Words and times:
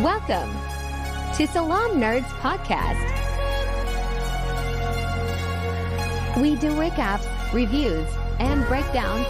Welcome 0.00 0.50
to 1.36 1.46
Salaam 1.46 2.00
Nerds 2.00 2.26
Podcast. 2.40 2.98
We 6.42 6.56
do 6.56 6.72
recaps, 6.72 7.24
reviews, 7.52 8.08
and 8.40 8.66
breakdowns 8.66 9.24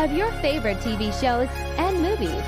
of 0.00 0.10
your 0.12 0.32
favorite 0.42 0.78
TV 0.78 1.12
shows 1.20 1.46
and 1.78 2.02
movies. 2.02 2.42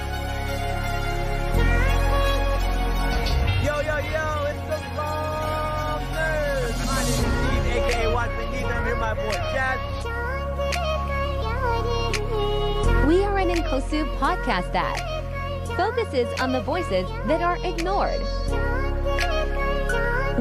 Yo, 3.65 3.81
yo, 3.83 3.99
yo, 3.99 4.45
it's 4.51 4.65
the 4.67 4.83
Bomb 4.97 6.03
Nerds. 6.11 6.87
My 6.87 7.03
name 7.05 7.07
is 7.07 7.35
Steve, 7.55 7.67
aka 7.77 8.13
Watson 8.13 8.51
Needs. 8.51 8.65
I'm 8.65 8.85
here 8.85 8.97
my 8.97 9.15
boy 9.15 9.31
Chad. 9.55 9.79
We 13.07 13.23
are 13.23 13.39
an 13.39 13.51
Inkosu 13.51 14.05
podcast 14.19 14.73
that 14.73 15.18
focuses 15.79 16.29
on 16.41 16.51
the 16.51 16.61
voices 16.61 17.09
that 17.29 17.41
are 17.41 17.57
ignored. 17.65 18.21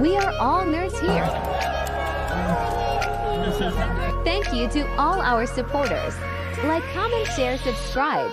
We 0.02 0.18
are 0.18 0.34
all 0.40 0.66
nerds 0.66 0.98
here. 1.00 1.28
Thank 4.24 4.52
you 4.52 4.68
to 4.70 4.82
all 4.98 5.22
our 5.22 5.46
supporters. 5.46 6.16
Like, 6.64 6.84
comment, 6.96 7.28
share, 7.36 7.60
subscribe, 7.60 8.32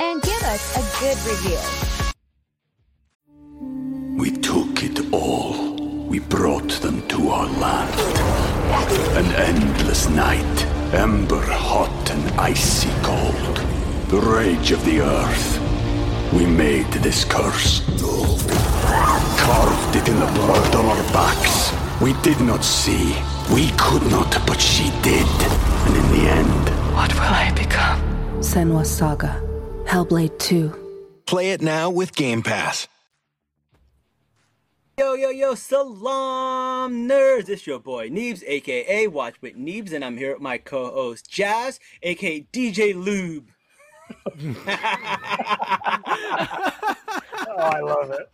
and 0.00 0.22
give 0.22 0.42
us 0.44 0.64
a 0.80 0.82
good 1.00 1.18
review. 1.30 1.60
We 4.16 4.30
took 4.30 4.82
it 4.82 5.12
all. 5.12 5.74
We 6.08 6.20
brought 6.20 6.70
them 6.80 7.06
to 7.08 7.28
our 7.28 7.48
land. 7.64 7.94
An 9.20 9.26
endless 9.50 10.08
night, 10.08 10.56
ember 10.94 11.44
hot 11.44 12.10
and 12.10 12.40
icy 12.40 12.88
cold. 13.02 13.56
The 14.08 14.20
rage 14.20 14.70
of 14.70 14.82
the 14.86 15.00
earth. 15.00 15.63
We 16.34 16.46
made 16.46 16.90
this 16.94 17.24
curse. 17.24 17.80
Carved 19.38 19.96
it 19.96 20.08
in 20.08 20.18
the 20.18 20.26
blood 20.34 20.74
on 20.74 20.84
our 20.86 21.02
backs. 21.12 21.72
We 22.00 22.12
did 22.22 22.40
not 22.40 22.64
see. 22.64 23.14
We 23.54 23.70
could 23.78 24.02
not, 24.10 24.44
but 24.44 24.60
she 24.60 24.90
did. 25.02 25.26
And 25.86 25.96
in 25.96 26.06
the 26.12 26.30
end, 26.30 26.68
What 26.94 27.12
will 27.14 27.22
I 27.22 27.52
become? 27.54 28.00
Senua's 28.40 28.90
Saga. 28.90 29.40
Hellblade 29.86 30.36
2. 30.38 30.72
Play 31.26 31.50
it 31.52 31.62
now 31.62 31.88
with 31.88 32.14
Game 32.16 32.42
Pass. 32.42 32.88
Yo, 34.98 35.14
yo, 35.14 35.30
yo, 35.30 35.54
Salaam 35.54 37.08
Nerds. 37.08 37.48
It's 37.48 37.66
your 37.66 37.78
boy 37.78 38.08
Neebs, 38.10 38.42
aka 38.46 39.06
Watch 39.08 39.34
with 39.40 39.56
Neebs, 39.56 39.92
and 39.92 40.04
I'm 40.04 40.16
here 40.16 40.32
with 40.32 40.42
my 40.42 40.58
co 40.58 40.90
host 40.90 41.30
Jazz, 41.30 41.80
aka 42.02 42.46
DJ 42.52 42.94
Lube. 42.94 43.53
Oh, 47.46 47.56
I 47.58 47.80
love 47.80 48.10
it. 48.10 48.28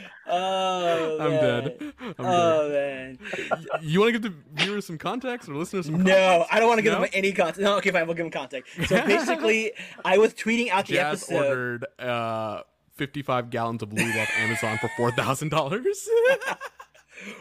Oh, 0.30 1.16
I'm 1.20 1.30
man. 1.30 1.40
dead. 1.40 1.78
I'm 2.00 2.14
Oh, 2.18 2.68
man. 2.68 3.18
You 3.80 4.00
want 4.00 4.12
to 4.12 4.18
give 4.18 4.22
the 4.30 4.34
viewers 4.62 4.84
some 4.86 4.98
context 4.98 5.48
or 5.48 5.54
listeners 5.54 5.86
some 5.86 6.02
No. 6.02 6.44
I 6.50 6.58
don't 6.60 6.68
want 6.68 6.78
to 6.78 6.82
give 6.82 6.92
No? 6.92 7.00
them 7.00 7.08
any 7.14 7.32
context. 7.32 7.60
No, 7.62 7.76
okay, 7.78 7.90
fine, 7.90 8.06
we'll 8.06 8.14
give 8.14 8.26
them 8.26 8.30
context. 8.30 8.74
So 8.88 9.02
basically, 9.06 9.72
I 10.04 10.18
was 10.18 10.34
tweeting 10.34 10.68
out 10.70 10.86
the 10.86 10.94
Jazz 10.94 11.22
episode. 11.22 11.46
ordered 11.48 11.86
uh, 11.98 12.60
55 12.96 13.48
gallons 13.48 13.82
of 13.82 13.90
lube 13.92 14.14
off 14.16 14.28
Amazon 14.38 14.76
for 14.78 14.88
$4,000. 15.12 15.50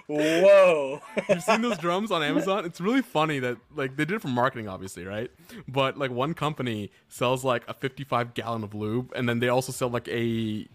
Whoa. 0.07 1.01
You've 1.29 1.43
seen 1.43 1.61
those 1.61 1.77
drums 1.77 2.11
on 2.11 2.23
Amazon? 2.23 2.65
It's 2.65 2.81
really 2.81 3.01
funny 3.01 3.39
that 3.39 3.57
like 3.75 3.95
they 3.95 4.05
did 4.05 4.15
it 4.15 4.21
for 4.21 4.27
marketing, 4.27 4.67
obviously, 4.67 5.05
right? 5.05 5.31
But 5.67 5.97
like 5.97 6.11
one 6.11 6.33
company 6.33 6.91
sells 7.09 7.43
like 7.43 7.63
a 7.67 7.73
55 7.73 8.33
gallon 8.33 8.63
of 8.63 8.73
lube, 8.73 9.11
and 9.15 9.27
then 9.27 9.39
they 9.39 9.49
also 9.49 9.71
sell 9.71 9.89
like 9.89 10.07
a 10.07 10.67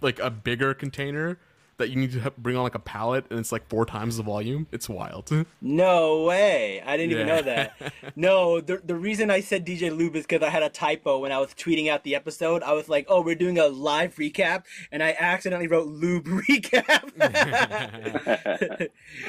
like 0.00 0.18
a 0.18 0.30
bigger 0.30 0.74
container 0.74 1.38
that 1.78 1.90
you 1.90 1.96
need 1.96 2.12
to 2.12 2.32
bring 2.38 2.56
on 2.56 2.62
like 2.62 2.74
a 2.74 2.80
pallet, 2.80 3.24
and 3.30 3.38
it's 3.38 3.52
like 3.52 3.68
four 3.68 3.86
times 3.86 4.16
the 4.16 4.22
volume. 4.22 4.66
It's 4.72 4.88
wild. 4.88 5.30
No 5.60 6.24
way. 6.24 6.80
I 6.84 6.96
didn't 6.96 7.12
even 7.12 7.26
know 7.26 7.42
that. 7.42 7.92
No, 8.16 8.60
the, 8.60 8.80
the 8.84 8.94
reason 8.94 9.30
I 9.30 9.40
said 9.40 9.66
DJ 9.66 9.96
Lube 9.96 10.16
is 10.16 10.26
because 10.26 10.42
I 10.42 10.50
had 10.50 10.62
a 10.62 10.68
typo 10.68 11.18
when 11.18 11.30
I 11.30 11.38
was 11.38 11.50
tweeting 11.50 11.88
out 11.88 12.04
the 12.04 12.14
episode. 12.14 12.62
I 12.62 12.72
was 12.72 12.88
like, 12.88 13.06
oh, 13.08 13.20
we're 13.22 13.34
doing 13.34 13.58
a 13.58 13.66
live 13.66 14.16
recap. 14.16 14.64
And 14.90 15.02
I 15.02 15.14
accidentally 15.18 15.68
wrote 15.68 15.86
Lube 15.88 16.24
recap. 16.48 17.08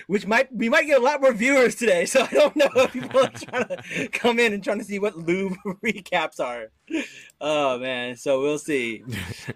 Which 0.07 0.25
might, 0.25 0.53
we 0.53 0.69
might 0.69 0.85
get 0.85 0.99
a 0.99 1.03
lot 1.03 1.21
more 1.21 1.33
viewers 1.33 1.75
today. 1.75 2.05
So 2.05 2.23
I 2.23 2.33
don't 2.33 2.55
know 2.55 2.69
if 2.75 2.93
people 2.93 3.19
are 3.19 3.29
trying 3.29 3.67
to 3.67 4.07
come 4.11 4.39
in 4.39 4.53
and 4.53 4.63
trying 4.63 4.79
to 4.79 4.85
see 4.85 4.99
what 4.99 5.17
Lube 5.17 5.55
recaps 5.83 6.39
are. 6.39 6.71
Oh, 7.41 7.79
man. 7.79 8.17
So 8.17 8.41
we'll 8.41 8.59
see. 8.59 9.03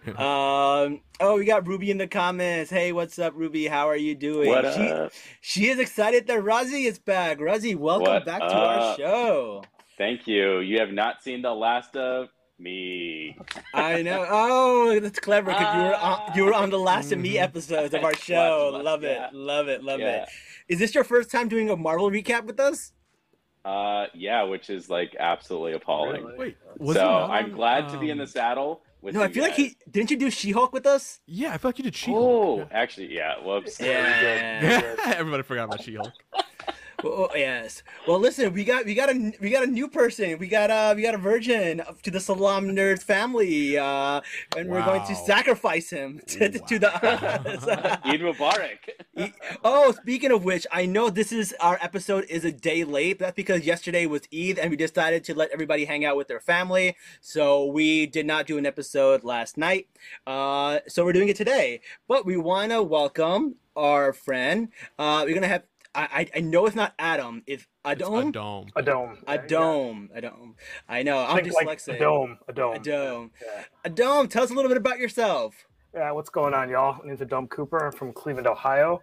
Um, 0.07 1.01
oh, 1.19 1.35
we 1.37 1.45
got 1.45 1.67
Ruby 1.67 1.91
in 1.91 1.97
the 1.97 2.07
comments. 2.07 2.71
Hey, 2.71 2.91
what's 2.93 3.19
up, 3.19 3.33
Ruby? 3.35 3.67
How 3.67 3.89
are 3.89 3.95
you 3.97 4.15
doing? 4.15 4.47
What 4.49 4.73
She- 4.73 4.87
up? 4.89 5.11
she 5.41 5.67
is 5.67 5.79
excited 5.79 6.27
that 6.27 6.39
Razi 6.39 6.85
is 6.85 6.97
back. 6.99 7.39
Razi, 7.39 7.75
welcome 7.75 8.07
What 8.13 8.25
back 8.25 8.39
to 8.39 8.55
our 8.55 8.97
show. 8.97 9.63
Thank 9.97 10.27
you. 10.27 10.59
You 10.59 10.79
have 10.79 10.91
not 10.91 11.21
seen 11.23 11.41
the 11.41 11.53
last 11.53 11.95
of 11.97 12.29
me. 12.59 13.35
I 13.73 14.01
know. 14.01 14.25
Oh, 14.29 14.99
that's 14.99 15.19
clever 15.19 15.51
because 15.51 15.75
you 15.75 15.81
were 15.83 15.95
on, 15.95 16.31
you 16.35 16.43
were 16.45 16.53
on 16.53 16.69
the 16.69 16.79
last 16.79 17.11
of 17.11 17.19
me 17.19 17.37
episodes 17.37 17.93
of 17.93 18.03
our 18.05 18.15
show. 18.15 18.71
Watch, 18.71 18.73
watch, 18.75 18.83
love 18.85 19.03
it, 19.03 19.33
love 19.33 19.67
it, 19.67 19.83
love 19.83 19.99
Yeah. 19.99 20.23
it. 20.23 20.29
Is 20.69 20.79
this 20.79 20.95
your 20.95 21.03
first 21.03 21.29
time 21.31 21.49
doing 21.49 21.69
a 21.69 21.75
Marvel 21.75 22.09
recap 22.09 22.45
with 22.45 22.59
us? 22.59 22.93
Uh, 23.65 24.07
yeah, 24.13 24.43
which 24.43 24.69
is 24.69 24.89
like 24.89 25.15
absolutely 25.17 25.73
appalling. 25.73 26.35
Wait, 26.37 26.57
so 26.79 26.93
he 26.93 26.99
I'm 26.99 27.45
on, 27.45 27.51
glad 27.51 27.89
to 27.89 27.97
be 27.97 28.09
in 28.09 28.17
the 28.17 28.23
um, 28.23 28.29
saddle 28.29 28.81
with 29.01 29.15
No, 29.15 29.21
I 29.21 29.27
you 29.27 29.33
feel 29.33 29.43
like 29.43 29.53
he 29.53 29.77
didn't. 29.89 30.11
You 30.11 30.17
do 30.17 30.29
She-Hulk 30.29 30.73
with 30.73 30.85
us? 30.85 31.21
Yeah, 31.25 31.53
I 31.53 31.57
feel 31.57 31.69
like 31.69 31.77
you 31.77 31.83
did 31.85 31.95
She 31.95 32.11
Oh, 32.11 32.67
actually, 32.71 33.13
yeah. 33.13 33.35
Whoops. 33.41 33.79
Yeah. 33.79 34.95
Everybody 35.05 35.43
forgot 35.43 35.65
about 35.65 35.81
She 35.81 35.95
Hulk. 35.95 36.11
Oh, 37.05 37.29
yes. 37.35 37.83
Well, 38.07 38.19
listen, 38.19 38.53
we 38.53 38.63
got 38.63 38.85
we 38.85 38.95
got 38.95 39.09
a 39.09 39.33
we 39.41 39.49
got 39.49 39.63
a 39.63 39.67
new 39.67 39.87
person. 39.87 40.37
We 40.39 40.47
got 40.47 40.71
uh 40.71 40.93
we 40.95 41.01
got 41.01 41.13
a 41.13 41.17
virgin 41.17 41.81
to 42.03 42.11
the 42.11 42.19
Salaam 42.19 42.67
Nerds 42.69 43.03
family, 43.03 43.77
uh, 43.77 44.21
and 44.55 44.69
we're 44.69 44.85
going 44.85 45.05
to 45.07 45.15
sacrifice 45.15 45.89
him 45.89 46.21
to, 46.27 46.49
to 46.49 46.79
the. 46.79 46.93
Eid 48.05 48.21
Mubarak. 48.21 49.31
oh, 49.63 49.91
speaking 49.91 50.31
of 50.31 50.45
which, 50.45 50.65
I 50.71 50.85
know 50.85 51.09
this 51.09 51.31
is 51.31 51.53
our 51.59 51.77
episode 51.81 52.25
is 52.29 52.45
a 52.45 52.51
day 52.51 52.83
late. 52.83 53.19
That's 53.19 53.35
because 53.35 53.65
yesterday 53.65 54.05
was 54.05 54.21
Eid, 54.33 54.57
and 54.57 54.69
we 54.69 54.77
decided 54.77 55.23
to 55.25 55.35
let 55.35 55.51
everybody 55.51 55.85
hang 55.85 56.05
out 56.05 56.15
with 56.15 56.27
their 56.27 56.39
family. 56.39 56.95
So 57.19 57.65
we 57.65 58.05
did 58.05 58.25
not 58.25 58.47
do 58.47 58.57
an 58.57 58.65
episode 58.65 59.23
last 59.23 59.57
night. 59.57 59.87
Uh, 60.25 60.79
so 60.87 61.03
we're 61.03 61.13
doing 61.13 61.29
it 61.29 61.35
today. 61.35 61.81
But 62.07 62.25
we 62.25 62.37
want 62.37 62.71
to 62.71 62.81
welcome 62.81 63.55
our 63.75 64.13
friend. 64.13 64.69
Uh, 64.97 65.23
we're 65.25 65.33
gonna 65.33 65.47
have. 65.47 65.63
I, 65.95 66.01
I 66.33 66.37
I 66.37 66.39
know 66.41 66.65
it's 66.65 66.75
not 66.75 66.93
Adam. 66.97 67.43
It's 67.45 67.65
Adom. 67.85 68.29
A 68.29 68.31
dome. 68.31 68.67
A 68.75 68.81
dome. 68.81 69.17
A 69.27 69.37
dome. 69.37 70.09
A 70.13 70.21
dome. 70.21 70.55
I 70.89 71.03
know. 71.03 71.19
I'm 71.19 71.43
Think 71.43 71.53
like 71.53 71.67
dyslexic. 71.67 71.95
a 71.95 71.99
dome. 71.99 72.37
A 72.47 72.53
dome. 72.53 72.75
A 72.75 72.79
dome. 72.79 73.31
Yeah. 73.41 73.63
A 73.85 73.89
dome. 73.89 74.27
Tell 74.27 74.43
us 74.43 74.49
a 74.49 74.53
little 74.53 74.69
bit 74.69 74.77
about 74.77 74.97
yourself. 74.99 75.53
Yeah, 75.93 76.11
what's 76.11 76.29
going 76.29 76.55
on, 76.55 76.69
y'all? 76.69 76.97
My 77.01 77.07
name's 77.07 77.19
Adome 77.19 77.49
Cooper. 77.49 77.85
I'm 77.85 77.91
from 77.91 78.13
Cleveland, 78.13 78.47
Ohio. 78.47 79.01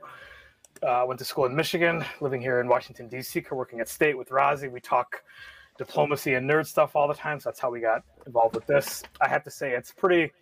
Uh, 0.82 1.04
went 1.06 1.18
to 1.18 1.24
school 1.24 1.44
in 1.44 1.54
Michigan, 1.54 2.04
living 2.20 2.40
here 2.40 2.60
in 2.60 2.66
Washington, 2.66 3.06
D.C., 3.08 3.44
working 3.52 3.80
at 3.80 3.88
State 3.88 4.18
with 4.18 4.30
Rozzy. 4.30 4.70
We 4.70 4.80
talk 4.80 5.22
diplomacy 5.78 6.34
and 6.34 6.50
nerd 6.50 6.66
stuff 6.66 6.96
all 6.96 7.06
the 7.06 7.14
time, 7.14 7.38
so 7.38 7.50
that's 7.50 7.60
how 7.60 7.70
we 7.70 7.80
got 7.80 8.02
involved 8.26 8.56
with 8.56 8.66
this. 8.66 9.02
I 9.20 9.28
have 9.28 9.44
to 9.44 9.50
say, 9.50 9.72
it's 9.72 9.92
pretty 9.92 10.32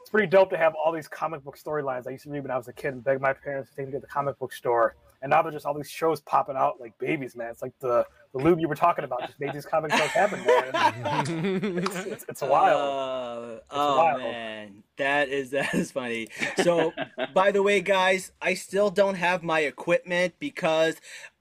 it's 0.00 0.10
pretty 0.10 0.26
dope 0.26 0.50
to 0.50 0.56
have 0.56 0.74
all 0.74 0.90
these 0.92 1.06
comic 1.06 1.44
book 1.44 1.56
storylines 1.56 2.08
I 2.08 2.10
used 2.10 2.24
to 2.24 2.30
read 2.30 2.42
when 2.42 2.50
I 2.50 2.56
was 2.56 2.66
a 2.66 2.72
kid 2.72 2.94
and 2.94 3.04
beg 3.04 3.20
my 3.20 3.32
parents 3.32 3.70
to 3.70 3.76
take 3.76 3.86
me 3.86 3.92
to 3.92 4.00
the 4.00 4.06
comic 4.08 4.36
book 4.40 4.52
store. 4.52 4.96
And 5.22 5.30
now 5.30 5.40
there's 5.40 5.54
just 5.54 5.64
all 5.66 5.74
these 5.74 5.88
shows 5.88 6.20
popping 6.20 6.56
out 6.56 6.80
like 6.80 6.98
babies, 6.98 7.36
man. 7.36 7.50
It's 7.50 7.62
like 7.62 7.72
the, 7.80 8.04
the 8.34 8.42
lube 8.42 8.58
you 8.58 8.68
were 8.68 8.74
talking 8.74 9.04
about 9.04 9.20
just 9.20 9.38
made 9.38 9.52
these 9.52 9.64
comic 9.64 9.92
shows 9.92 10.10
happen, 10.10 10.44
man. 10.44 11.78
It's, 11.82 12.06
it's, 12.06 12.24
it's 12.28 12.42
wild. 12.42 12.80
Uh, 12.80 13.60
oh 13.70 13.96
wild. 13.98 14.18
man, 14.18 14.82
that 14.96 15.28
is 15.28 15.50
that 15.52 15.72
is 15.74 15.92
funny. 15.92 16.28
So, 16.62 16.92
by 17.34 17.52
the 17.52 17.62
way, 17.62 17.80
guys, 17.80 18.32
I 18.42 18.54
still 18.54 18.90
don't 18.90 19.14
have 19.14 19.42
my 19.42 19.60
equipment 19.60 20.34
because 20.38 20.96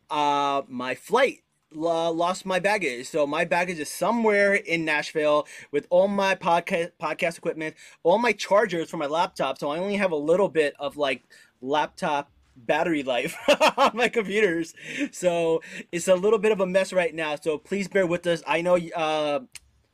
uh, 0.10 0.62
my 0.68 0.94
flight 0.96 1.40
lo- 1.74 2.12
lost 2.12 2.46
my 2.46 2.60
baggage. 2.60 3.08
So 3.08 3.26
my 3.26 3.46
baggage 3.46 3.80
is 3.80 3.90
somewhere 3.90 4.54
in 4.54 4.86
Nashville 4.86 5.48
with 5.72 5.88
all 5.90 6.08
my 6.08 6.36
podcast 6.36 6.92
podcast 7.02 7.38
equipment, 7.38 7.76
all 8.04 8.18
my 8.18 8.34
chargers 8.34 8.90
for 8.90 8.98
my 8.98 9.08
laptop. 9.08 9.58
So 9.58 9.70
I 9.70 9.80
only 9.80 9.96
have 9.96 10.12
a 10.12 10.16
little 10.18 10.50
bit 10.50 10.76
of 10.80 10.98
like 10.98 11.24
laptop 11.62 12.32
battery 12.66 13.04
life 13.04 13.36
on 13.78 13.92
my 13.96 14.08
computers. 14.10 14.74
So 15.12 15.62
it's 15.92 16.08
a 16.08 16.16
little 16.16 16.40
bit 16.40 16.52
of 16.52 16.60
a 16.62 16.66
mess 16.66 16.94
right 16.94 17.14
now. 17.14 17.36
So 17.36 17.58
please 17.58 17.88
bear 17.88 18.06
with 18.08 18.26
us. 18.28 18.42
I 18.48 18.62
know 18.62 18.78
uh, 18.78 19.40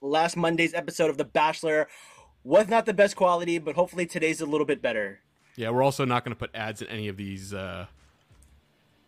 last 0.02 0.38
Monday's 0.38 0.74
episode 0.74 1.10
of 1.10 1.18
The 1.18 1.25
Bachelor 1.25 1.88
was 2.44 2.68
not 2.68 2.86
the 2.86 2.94
best 2.94 3.16
quality, 3.16 3.58
but 3.58 3.75
hopefully 3.75 4.06
today's 4.06 4.42
a 4.42 4.46
little 4.46 4.66
bit 4.66 4.81
better. 4.81 5.19
Yeah, 5.56 5.72
we're 5.72 5.84
also 5.84 6.06
not 6.06 6.24
going 6.24 6.36
to 6.36 6.40
put 6.40 6.52
ads 6.56 6.81
in 6.81 6.88
any 6.88 7.08
of 7.08 7.18
these 7.18 7.54
uh, 7.54 7.88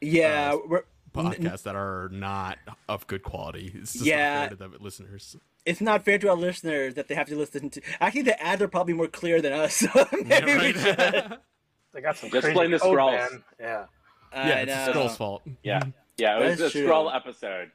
Yeah, 0.02 0.54
Uh, 0.54 0.58
we're 0.68 0.84
podcasts 1.14 1.64
that 1.64 1.76
are 1.76 2.10
not 2.12 2.58
of 2.88 3.06
good 3.08 3.24
quality. 3.24 3.72
It's 3.76 3.94
just 3.94 4.06
Yeah. 4.06 4.40
not 4.42 4.50
fair 4.58 4.58
to 4.70 4.78
the 4.78 4.84
listeners. 4.84 5.36
it's 5.66 5.82
not 5.82 6.06
fair 6.06 6.18
to 6.20 6.30
our 6.30 6.36
listeners 6.36 6.94
that 6.96 7.08
they 7.08 7.16
have 7.16 7.28
to 7.28 7.36
listen 7.36 7.70
to. 7.72 7.82
Actually, 8.00 8.24
the 8.24 8.42
ads 8.42 8.62
are 8.62 8.68
probably 8.68 8.94
more 8.94 9.08
clear 9.08 9.42
than 9.42 9.54
us. 9.54 9.74
So 9.94 10.08
Yeah, 10.26 10.40
maybe 10.46 10.58
we 10.58 10.74
should. 10.74 11.38
right? 11.94 12.02
They 12.02 12.02
got 12.08 12.18
some 12.18 12.30
Just 12.30 12.44
crazy 12.44 12.54
blame 12.54 12.72
the 12.72 12.80
code, 12.80 12.98
Skrulls. 12.98 13.12
man. 13.32 13.44
Yeah. 13.60 13.86
I 14.32 14.48
yeah, 14.48 14.56
it's 14.60 14.68
know. 14.68 14.74
Uh, 14.74 14.94
Skrull's 15.08 15.18
fault. 15.18 15.42
Yeah, 15.64 15.80
mm-hmm. 15.80 15.90
yeah. 16.18 16.38
It 16.40 16.50
was 16.50 16.60
That's 16.60 16.74
the 16.74 16.80
true. 16.82 16.90
Skrull 16.90 17.16
episode. 17.16 17.72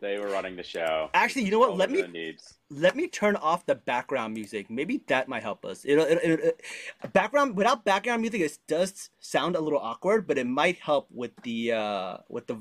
They 0.00 0.16
were 0.18 0.28
running 0.28 0.54
the 0.54 0.62
show. 0.62 1.10
Actually, 1.12 1.44
you 1.46 1.50
know 1.50 1.58
what? 1.58 1.70
Over 1.70 1.78
Let 1.78 1.90
me 1.90 2.02
the 2.02 2.08
needs. 2.08 2.54
let 2.70 2.94
me 2.94 3.08
turn 3.08 3.34
off 3.36 3.66
the 3.66 3.74
background 3.74 4.32
music. 4.32 4.70
Maybe 4.70 5.02
that 5.08 5.28
might 5.28 5.42
help 5.42 5.64
us. 5.64 5.84
It'll, 5.84 6.04
it 6.04 6.18
it 6.22 6.40
it- 6.40 7.12
background 7.12 7.56
without 7.56 7.84
background 7.84 8.20
music, 8.22 8.40
it 8.40 8.58
does 8.68 9.10
sound 9.18 9.56
a 9.56 9.60
little 9.60 9.80
awkward, 9.80 10.26
but 10.28 10.38
it 10.38 10.46
might 10.46 10.78
help 10.78 11.08
with 11.10 11.32
the 11.42 11.72
uh 11.72 12.16
with 12.28 12.46
the 12.46 12.60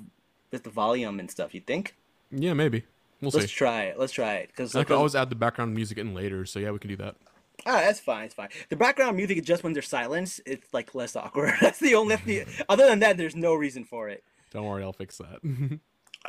with 0.52 0.64
the 0.64 0.70
volume 0.72 1.20
and 1.20 1.30
stuff. 1.30 1.54
You 1.54 1.62
think? 1.62 1.96
Yeah, 2.32 2.54
maybe. 2.54 2.84
We'll 3.22 3.32
Let's 3.32 3.48
see. 3.48 3.56
try 3.56 3.84
it. 3.84 4.00
Let's 4.00 4.14
try 4.14 4.36
it. 4.36 4.48
Because 4.50 4.76
I 4.76 4.84
can 4.84 4.96
always 4.96 5.16
add 5.16 5.30
the 5.30 5.36
background 5.36 5.74
music 5.76 5.98
in 5.98 6.14
later, 6.16 6.46
so 6.46 6.60
yeah, 6.60 6.72
we 6.72 6.80
can 6.80 6.90
do 6.90 6.96
that. 6.98 7.16
Right, 7.74 7.86
that's 7.86 8.00
fine. 8.00 8.26
It's 8.26 8.34
fine. 8.36 8.50
The 8.70 8.76
background 8.76 9.18
music 9.18 9.38
is 9.38 9.46
just 9.46 9.64
when 9.64 9.74
there's 9.74 9.88
silence. 9.88 10.40
It's 10.46 10.74
like 10.74 10.96
less 10.96 11.16
awkward. 11.16 11.54
That's 11.62 11.80
the 11.80 11.96
only. 11.96 12.16
That's 12.16 12.26
the, 12.26 12.46
other 12.70 12.86
than 12.88 13.00
that, 13.00 13.18
there's 13.18 13.36
no 13.36 13.54
reason 13.54 13.84
for 13.84 14.08
it. 14.10 14.24
Don't 14.52 14.66
worry, 14.66 14.84
I'll 14.84 14.94
fix 14.94 15.18
that. 15.18 15.40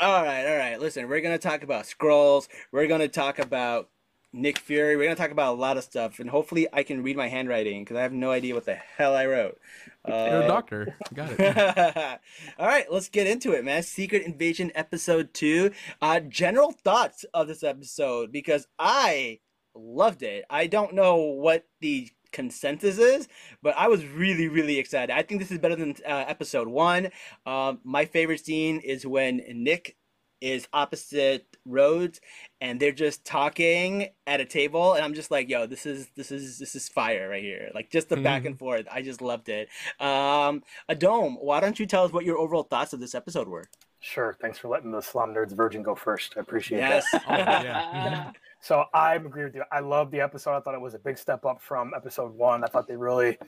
All 0.00 0.22
right, 0.22 0.46
all 0.46 0.56
right. 0.56 0.78
Listen, 0.80 1.08
we're 1.08 1.20
gonna 1.20 1.38
talk 1.38 1.62
about 1.64 1.84
Skrulls. 1.84 2.46
We're 2.70 2.86
gonna 2.86 3.08
talk 3.08 3.38
about 3.40 3.88
Nick 4.32 4.58
Fury. 4.58 4.96
We're 4.96 5.04
gonna 5.04 5.16
talk 5.16 5.30
about 5.32 5.54
a 5.54 5.58
lot 5.58 5.76
of 5.76 5.82
stuff, 5.82 6.20
and 6.20 6.30
hopefully, 6.30 6.68
I 6.72 6.84
can 6.84 7.02
read 7.02 7.16
my 7.16 7.26
handwriting 7.28 7.82
because 7.82 7.96
I 7.96 8.02
have 8.02 8.12
no 8.12 8.30
idea 8.30 8.54
what 8.54 8.64
the 8.64 8.74
hell 8.76 9.16
I 9.16 9.26
wrote. 9.26 9.58
You're 10.06 10.16
a 10.16 10.20
Uh, 10.44 10.46
doctor. 10.46 10.96
You 11.10 11.16
Got 11.16 11.30
it. 11.38 12.20
all 12.58 12.66
right, 12.66 12.92
let's 12.92 13.08
get 13.08 13.26
into 13.26 13.52
it, 13.52 13.64
man. 13.64 13.82
Secret 13.82 14.22
Invasion 14.22 14.70
episode 14.76 15.34
two. 15.34 15.72
Uh, 16.00 16.20
general 16.20 16.70
thoughts 16.70 17.24
of 17.34 17.48
this 17.48 17.64
episode 17.64 18.30
because 18.30 18.68
I 18.78 19.40
loved 19.78 20.22
it. 20.22 20.44
I 20.50 20.66
don't 20.66 20.94
know 20.94 21.16
what 21.16 21.66
the 21.80 22.10
consensus 22.32 22.98
is, 22.98 23.28
but 23.62 23.74
I 23.76 23.88
was 23.88 24.04
really, 24.06 24.48
really 24.48 24.78
excited. 24.78 25.14
I 25.14 25.22
think 25.22 25.40
this 25.40 25.50
is 25.50 25.58
better 25.58 25.76
than 25.76 25.94
uh, 26.06 26.24
episode 26.28 26.68
one. 26.68 27.10
Um, 27.46 27.80
my 27.84 28.04
favorite 28.04 28.44
scene 28.44 28.80
is 28.80 29.06
when 29.06 29.42
Nick 29.54 29.96
is 30.40 30.68
opposite 30.72 31.44
Rhodes 31.64 32.20
and 32.60 32.78
they're 32.78 32.92
just 32.92 33.24
talking 33.24 34.08
at 34.26 34.40
a 34.40 34.44
table 34.44 34.92
and 34.94 35.04
I'm 35.04 35.14
just 35.14 35.30
like, 35.32 35.48
yo, 35.48 35.66
this 35.66 35.84
is 35.84 36.10
this 36.14 36.30
is 36.30 36.58
this 36.60 36.76
is 36.76 36.88
fire 36.88 37.28
right 37.28 37.42
here. 37.42 37.70
Like 37.74 37.90
just 37.90 38.08
the 38.08 38.16
back 38.18 38.44
and 38.44 38.56
forth. 38.56 38.86
I 38.92 39.02
just 39.02 39.20
loved 39.20 39.48
it. 39.48 39.68
Um 39.98 40.62
Adome, 40.88 41.42
why 41.42 41.58
don't 41.58 41.80
you 41.80 41.86
tell 41.86 42.04
us 42.04 42.12
what 42.12 42.24
your 42.24 42.38
overall 42.38 42.62
thoughts 42.62 42.92
of 42.92 43.00
this 43.00 43.16
episode 43.16 43.48
were? 43.48 43.64
Sure. 43.98 44.36
Thanks 44.40 44.58
for 44.58 44.68
letting 44.68 44.92
the 44.92 45.00
Salaam 45.00 45.34
Nerds 45.34 45.56
Virgin 45.56 45.82
go 45.82 45.96
first. 45.96 46.34
I 46.36 46.40
appreciate 46.40 46.78
Yes. 46.78 47.04
that. 47.10 47.24
Oh, 47.26 47.34
yeah. 47.36 48.30
So 48.60 48.84
I 48.92 49.14
agree 49.14 49.44
with 49.44 49.54
you. 49.54 49.62
I 49.70 49.80
love 49.80 50.10
the 50.10 50.20
episode. 50.20 50.56
I 50.56 50.60
thought 50.60 50.74
it 50.74 50.80
was 50.80 50.94
a 50.94 50.98
big 50.98 51.16
step 51.16 51.44
up 51.44 51.60
from 51.60 51.92
episode 51.94 52.34
one. 52.34 52.64
I 52.64 52.66
thought 52.66 52.88
they 52.88 52.96
really, 52.96 53.38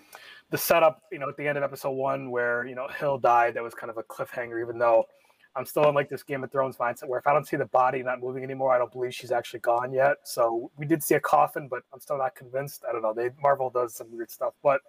the 0.50 0.58
setup, 0.58 1.02
you 1.10 1.18
know, 1.18 1.28
at 1.28 1.36
the 1.36 1.46
end 1.46 1.58
of 1.58 1.64
episode 1.64 1.92
one 1.92 2.30
where, 2.30 2.64
you 2.66 2.74
know, 2.74 2.86
Hill 2.88 3.18
died, 3.18 3.54
that 3.54 3.62
was 3.62 3.74
kind 3.74 3.90
of 3.90 3.96
a 3.96 4.02
cliffhanger, 4.04 4.62
even 4.62 4.78
though 4.78 5.04
I'm 5.56 5.66
still 5.66 5.88
in 5.88 5.96
like 5.96 6.08
this 6.08 6.22
Game 6.22 6.44
of 6.44 6.52
Thrones 6.52 6.76
mindset 6.76 7.08
where 7.08 7.18
if 7.18 7.26
I 7.26 7.32
don't 7.32 7.46
see 7.46 7.56
the 7.56 7.66
body 7.66 8.02
not 8.04 8.20
moving 8.20 8.44
anymore, 8.44 8.72
I 8.72 8.78
don't 8.78 8.92
believe 8.92 9.12
she's 9.12 9.32
actually 9.32 9.60
gone 9.60 9.92
yet. 9.92 10.18
So 10.22 10.70
we 10.76 10.86
did 10.86 11.02
see 11.02 11.16
a 11.16 11.20
coffin, 11.20 11.66
but 11.68 11.82
I'm 11.92 12.00
still 12.00 12.18
not 12.18 12.36
convinced. 12.36 12.84
I 12.88 12.92
don't 12.92 13.02
know. 13.02 13.12
They 13.12 13.30
Marvel 13.42 13.68
does 13.68 13.94
some 13.96 14.06
weird 14.12 14.30
stuff. 14.30 14.54
But 14.62 14.80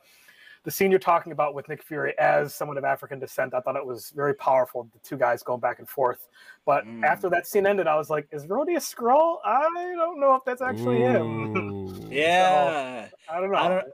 the 0.63 0.71
scene 0.71 0.91
you're 0.91 0.99
talking 0.99 1.31
about 1.31 1.55
with 1.55 1.67
Nick 1.67 1.81
Fury 1.83 2.13
as 2.19 2.53
someone 2.53 2.77
of 2.77 2.83
African 2.83 3.19
descent, 3.19 3.53
I 3.53 3.61
thought 3.61 3.75
it 3.75 3.85
was 3.85 4.11
very 4.15 4.35
powerful. 4.35 4.87
The 4.93 4.99
two 4.99 5.17
guys 5.17 5.41
going 5.41 5.59
back 5.59 5.79
and 5.79 5.89
forth. 5.89 6.27
But 6.65 6.85
Mm. 6.85 7.03
after 7.03 7.29
that 7.31 7.47
scene 7.47 7.65
ended, 7.65 7.87
I 7.87 7.95
was 7.95 8.09
like, 8.09 8.27
"Is 8.31 8.45
Rhodey 8.45 8.75
a 8.75 8.79
Skrull? 8.79 9.37
I 9.43 9.61
don't 9.97 10.19
know 10.19 10.35
if 10.35 10.43
that's 10.45 10.61
actually 10.61 10.99
him. 10.99 11.55
Ooh. 11.57 11.87
Yeah. 12.11 13.07
I 13.29 13.39
don't 13.39 13.51
know. 13.51 13.57
I 13.57 13.67
don't- 13.69 13.85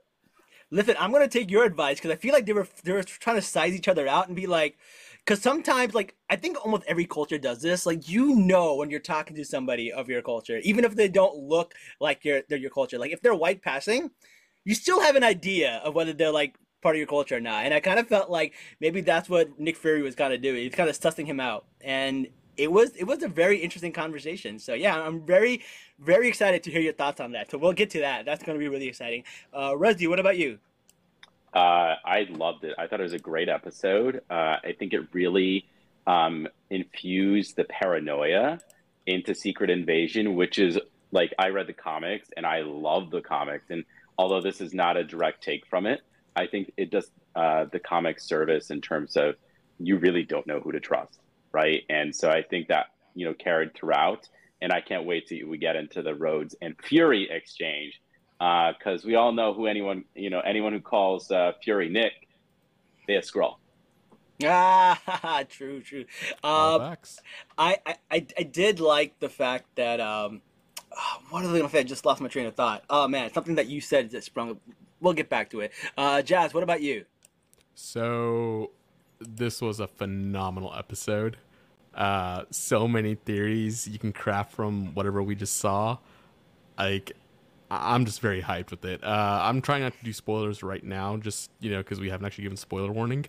Listen, 0.70 0.96
I'm 1.00 1.14
gonna 1.14 1.30
take 1.30 1.50
your 1.50 1.64
advice 1.64 1.98
because 1.98 2.12
I 2.12 2.18
feel 2.18 2.34
like 2.34 2.46
they 2.46 2.52
were 2.52 2.68
they 2.84 2.92
were 2.92 3.04
trying 3.04 3.38
to 3.38 3.42
size 3.42 3.74
each 3.74 3.88
other 3.88 4.06
out 4.06 4.28
and 4.28 4.36
be 4.36 4.48
like, 4.48 4.78
because 5.20 5.42
sometimes 5.42 5.94
like 5.96 6.14
I 6.30 6.36
think 6.36 6.58
almost 6.62 6.84
every 6.88 7.06
culture 7.06 7.38
does 7.38 7.62
this. 7.62 7.86
Like 7.86 8.10
you 8.10 8.36
know 8.36 8.76
when 8.76 8.90
you're 8.90 9.00
talking 9.00 9.36
to 9.38 9.46
somebody 9.46 9.94
of 9.94 10.10
your 10.10 10.22
culture, 10.22 10.58
even 10.64 10.84
if 10.84 10.94
they 10.96 11.08
don't 11.08 11.38
look 11.38 11.74
like 12.02 12.26
your 12.26 12.42
they're 12.50 12.58
your 12.58 12.72
culture. 12.72 12.98
Like 13.00 13.12
if 13.14 13.22
they're 13.22 13.34
white 13.34 13.62
passing, 13.62 14.12
you 14.68 14.76
still 14.76 15.00
have 15.00 15.16
an 15.16 15.24
idea 15.24 15.80
of 15.86 15.96
whether 15.96 16.12
they're 16.12 16.30
like 16.30 16.56
part 16.82 16.96
of 16.96 16.98
your 16.98 17.08
culture 17.08 17.38
or 17.38 17.40
not. 17.40 17.64
And 17.64 17.74
I 17.74 17.80
kind 17.80 18.00
of 18.00 18.08
felt 18.08 18.30
like 18.30 18.54
maybe 18.82 19.00
that's 19.00 19.30
what 19.30 19.58
Nick 19.58 19.78
Fury 19.78 20.02
was 20.02 20.14
kind 20.14 20.34
of 20.34 20.42
doing. 20.42 20.62
He's 20.62 20.76
kind 20.76 20.90
of 20.90 21.00
sussing 21.00 21.26
him 21.26 21.40
out, 21.40 21.64
and 21.80 22.28
it 22.58 22.70
was 22.70 22.94
it 22.98 23.06
was 23.06 23.24
a 23.24 23.30
very 23.30 23.60
interesting 23.60 23.94
conversation. 23.94 24.60
So 24.60 24.74
yeah, 24.74 25.00
I'm 25.00 25.26
very 25.26 25.64
very 26.00 26.28
excited 26.28 26.64
to 26.64 26.72
hear 26.72 26.82
your 26.82 26.92
thoughts 26.92 27.22
on 27.22 27.32
that. 27.32 27.50
So 27.50 27.58
we'll 27.58 27.72
get 27.72 27.90
to 27.92 28.00
that. 28.02 28.26
That's 28.26 28.44
going 28.44 28.58
to 28.58 28.60
be 28.60 28.68
really 28.68 28.90
exciting. 28.90 29.24
Uh, 29.58 29.78
Rusty, 29.78 30.06
what 30.06 30.20
about 30.20 30.38
you? 30.38 30.60
Uh, 31.54 31.96
I 32.04 32.28
loved 32.30 32.66
it. 32.66 32.76
I 32.78 32.88
thought 32.88 33.00
it 33.00 33.04
was 33.04 33.14
a 33.14 33.20
great 33.20 33.48
episode. 33.48 34.22
Uh, 34.30 34.58
I 34.66 34.76
think 34.78 34.92
it 34.92 35.08
really 35.14 35.66
um, 36.06 36.46
infused 36.70 37.56
the 37.56 37.64
paranoia 37.64 38.60
into 39.06 39.34
Secret 39.34 39.70
Invasion, 39.70 40.36
which 40.36 40.60
is 40.60 40.78
like 41.14 41.34
I 41.40 41.50
read 41.50 41.68
the 41.68 41.74
comics 41.74 42.28
and 42.36 42.46
I 42.46 42.64
love 42.64 43.12
the 43.12 43.22
comics. 43.22 43.70
And 43.70 43.86
although 44.18 44.42
this 44.42 44.62
is 44.62 44.74
not 44.74 44.98
a 44.98 45.04
direct 45.04 45.44
take 45.44 45.66
from 45.68 45.86
it, 45.86 46.02
I 46.36 46.48
think 46.48 46.72
it 46.78 46.92
does 46.92 47.10
uh, 47.36 47.66
the 47.72 47.80
comic 47.80 48.20
service 48.20 48.70
in 48.70 48.82
terms 48.82 49.16
of 49.16 49.36
you 49.80 49.98
really 49.98 50.24
don't 50.24 50.48
know 50.48 50.60
who 50.60 50.72
to 50.72 50.80
trust, 50.80 51.20
right? 51.52 51.84
And 51.90 52.16
so 52.16 52.30
I 52.30 52.42
think 52.42 52.68
that 52.70 52.88
you 53.16 53.26
know 53.26 53.34
carried 53.34 53.76
throughout. 53.76 54.28
And 54.60 54.72
I 54.72 54.82
can't 54.82 55.06
wait 55.06 55.28
till 55.28 55.48
we 55.48 55.60
get 55.60 55.76
into 55.76 56.02
the 56.02 56.16
Rhodes 56.16 56.56
and 56.64 56.76
Fury 56.82 57.30
exchange 57.30 58.02
because 58.40 59.04
we 59.06 59.16
all 59.16 59.32
know 59.32 59.54
who 59.54 59.68
anyone 59.68 60.04
you 60.16 60.30
know 60.30 60.40
anyone 60.40 60.74
who 60.74 60.80
calls 60.80 61.32
uh, 61.32 61.54
Fury 61.64 61.90
Nick, 61.90 62.14
they 63.08 63.16
a 63.16 63.22
Skrull. 63.22 63.56
Ah, 64.44 65.44
true, 65.50 65.82
true. 65.82 66.06
All 66.44 66.76
Um, 66.76 66.82
facts. 66.82 67.20
I, 67.58 67.78
I, 67.86 67.96
I 68.12 68.28
I 68.38 68.44
did 68.44 68.80
like 68.80 69.20
the 69.20 69.30
fact 69.30 69.76
that 69.76 70.00
um, 70.00 70.42
what 71.30 71.44
are 71.44 71.48
they 71.48 71.60
gonna 71.60 71.70
say? 71.70 71.80
I 71.80 71.84
just 71.84 72.06
lost 72.06 72.22
my 72.22 72.28
train 72.28 72.46
of 72.46 72.56
thought. 72.56 72.84
Oh 72.90 73.08
man, 73.08 73.32
something 73.34 73.56
that 73.56 73.68
you 73.68 73.82
said 73.82 74.10
that 74.12 74.24
sprung. 74.24 74.60
We'll 75.00 75.14
get 75.14 75.30
back 75.30 75.52
to 75.52 75.60
it. 75.60 75.72
Uh, 75.96 76.24
Jazz, 76.24 76.54
what 76.54 76.64
about 76.64 76.82
you? 76.82 77.06
So, 77.76 78.72
this 79.20 79.62
was 79.62 79.80
a 79.80 79.88
phenomenal 79.88 80.74
episode. 80.76 81.38
Uh, 81.94 82.46
so 82.50 82.88
many 82.88 83.14
theories 83.14 83.88
you 83.88 84.00
can 84.00 84.12
craft 84.12 84.54
from 84.54 84.96
whatever 84.96 85.22
we 85.22 85.36
just 85.36 85.58
saw. 85.58 85.98
Like, 86.80 87.12
I'm 87.70 88.06
just 88.06 88.22
very 88.22 88.42
hyped 88.42 88.72
with 88.72 88.86
it. 88.86 89.04
Uh, 89.04 89.40
I'm 89.44 89.62
trying 89.62 89.82
not 89.82 89.98
to 89.98 90.04
do 90.04 90.14
spoilers 90.14 90.64
right 90.64 90.84
now, 90.84 91.18
just 91.18 91.52
you 91.60 91.70
know, 91.70 91.80
because 91.80 92.00
we 92.00 92.10
haven't 92.10 92.26
actually 92.26 92.44
given 92.44 92.58
spoiler 92.58 92.92
warning. 92.92 93.26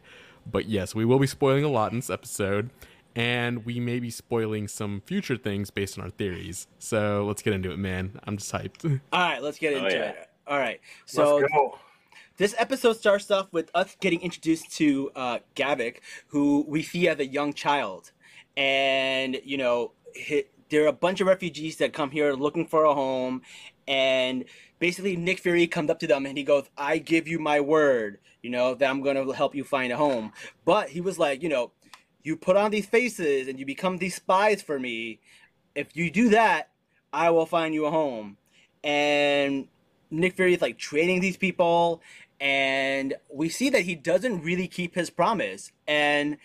But 0.51 0.67
yes, 0.67 0.95
we 0.95 1.05
will 1.05 1.19
be 1.19 1.27
spoiling 1.27 1.65
a 1.65 1.69
lot 1.69 1.93
in 1.93 1.99
this 1.99 2.09
episode, 2.09 2.71
and 3.19 3.67
we 3.67 3.81
may 3.81 3.99
be 3.99 4.11
spoiling 4.11 4.69
some 4.69 5.03
future 5.05 5.37
things 5.37 5.71
based 5.71 5.99
on 5.99 6.05
our 6.05 6.11
theories. 6.11 6.69
So 6.79 7.25
let's 7.27 7.43
get 7.43 7.53
into 7.53 7.73
it, 7.73 7.77
man. 7.77 8.21
I'm 8.23 8.37
just 8.37 8.53
hyped. 8.53 8.85
All 9.13 9.21
right, 9.21 9.43
let's 9.43 9.59
get 9.59 9.75
Oh, 9.75 9.85
into 9.85 9.97
yeah. 9.97 10.11
it. 10.11 10.31
All 10.47 10.59
right, 10.59 10.81
so 11.05 11.39
Let's 11.39 11.53
go. 11.53 11.79
This 12.37 12.55
episode 12.57 12.93
starts 12.97 13.29
off 13.33 13.49
with 13.53 13.71
us 13.75 13.97
getting 14.01 14.21
introduced 14.23 14.71
to 14.77 15.11
uh, 15.17 15.39
Gravik, 15.57 15.97
who 16.29 16.65
we 16.69 16.83
see 16.85 17.09
as 17.09 17.19
a 17.19 17.27
young 17.27 17.53
child, 17.53 18.13
and 18.57 19.39
you 19.45 19.59
know, 19.59 19.93
hi 20.17 20.45
there 20.71 20.85
are 20.85 20.89
a 20.89 20.93
bunch 20.93 21.21
of 21.23 21.27
refugees 21.27 21.79
that 21.79 21.93
come 21.95 22.11
here 22.11 22.33
looking 22.35 22.67
for 22.67 22.85
a 22.85 22.95
home, 22.95 23.43
and 23.89 24.45
basically 24.79 25.17
Nick 25.17 25.41
Fury 25.41 25.67
comes 25.67 25.91
up 25.91 25.99
to 26.01 26.07
them 26.07 26.25
and 26.27 26.39
he 26.39 26.45
goes, 26.45 26.69
"I 26.77 26.99
give 26.99 27.27
you 27.27 27.39
my 27.39 27.59
word, 27.61 28.19
you 28.43 28.51
know, 28.51 28.75
that 28.75 28.89
I'm 28.89 29.03
gonna 29.03 29.33
help 29.35 29.55
you 29.55 29.65
find 29.65 29.93
a 29.93 29.97
home." 29.97 30.33
But 30.65 30.91
he 30.91 31.01
was 31.01 31.19
like, 31.19 31.43
you 31.43 31.49
know, 31.49 31.73
you 32.23 32.37
put 32.37 32.57
on 32.57 32.71
these 32.71 32.87
faces 32.87 33.49
and 33.49 33.59
you 33.59 33.67
become 33.67 33.99
these 33.99 34.17
spies 34.17 34.63
for 34.63 34.79
me. 34.79 35.21
If 35.75 35.97
you 35.97 36.11
do 36.11 36.31
that, 36.31 36.71
I 37.13 37.31
will 37.31 37.47
find 37.47 37.75
you 37.75 37.87
a 37.87 37.91
home. 37.91 38.37
And 38.85 39.69
Nick 40.11 40.37
Fury 40.37 40.55
is 40.55 40.63
like 40.63 40.79
training 40.79 41.21
these 41.21 41.37
people, 41.37 42.03
and 42.41 43.15
we 43.33 43.49
see 43.49 43.71
that 43.71 43.83
he 43.83 43.95
doesn't 43.95 44.43
really 44.43 44.69
keep 44.69 44.95
his 44.95 45.11
promise. 45.11 45.73
And 45.87 46.39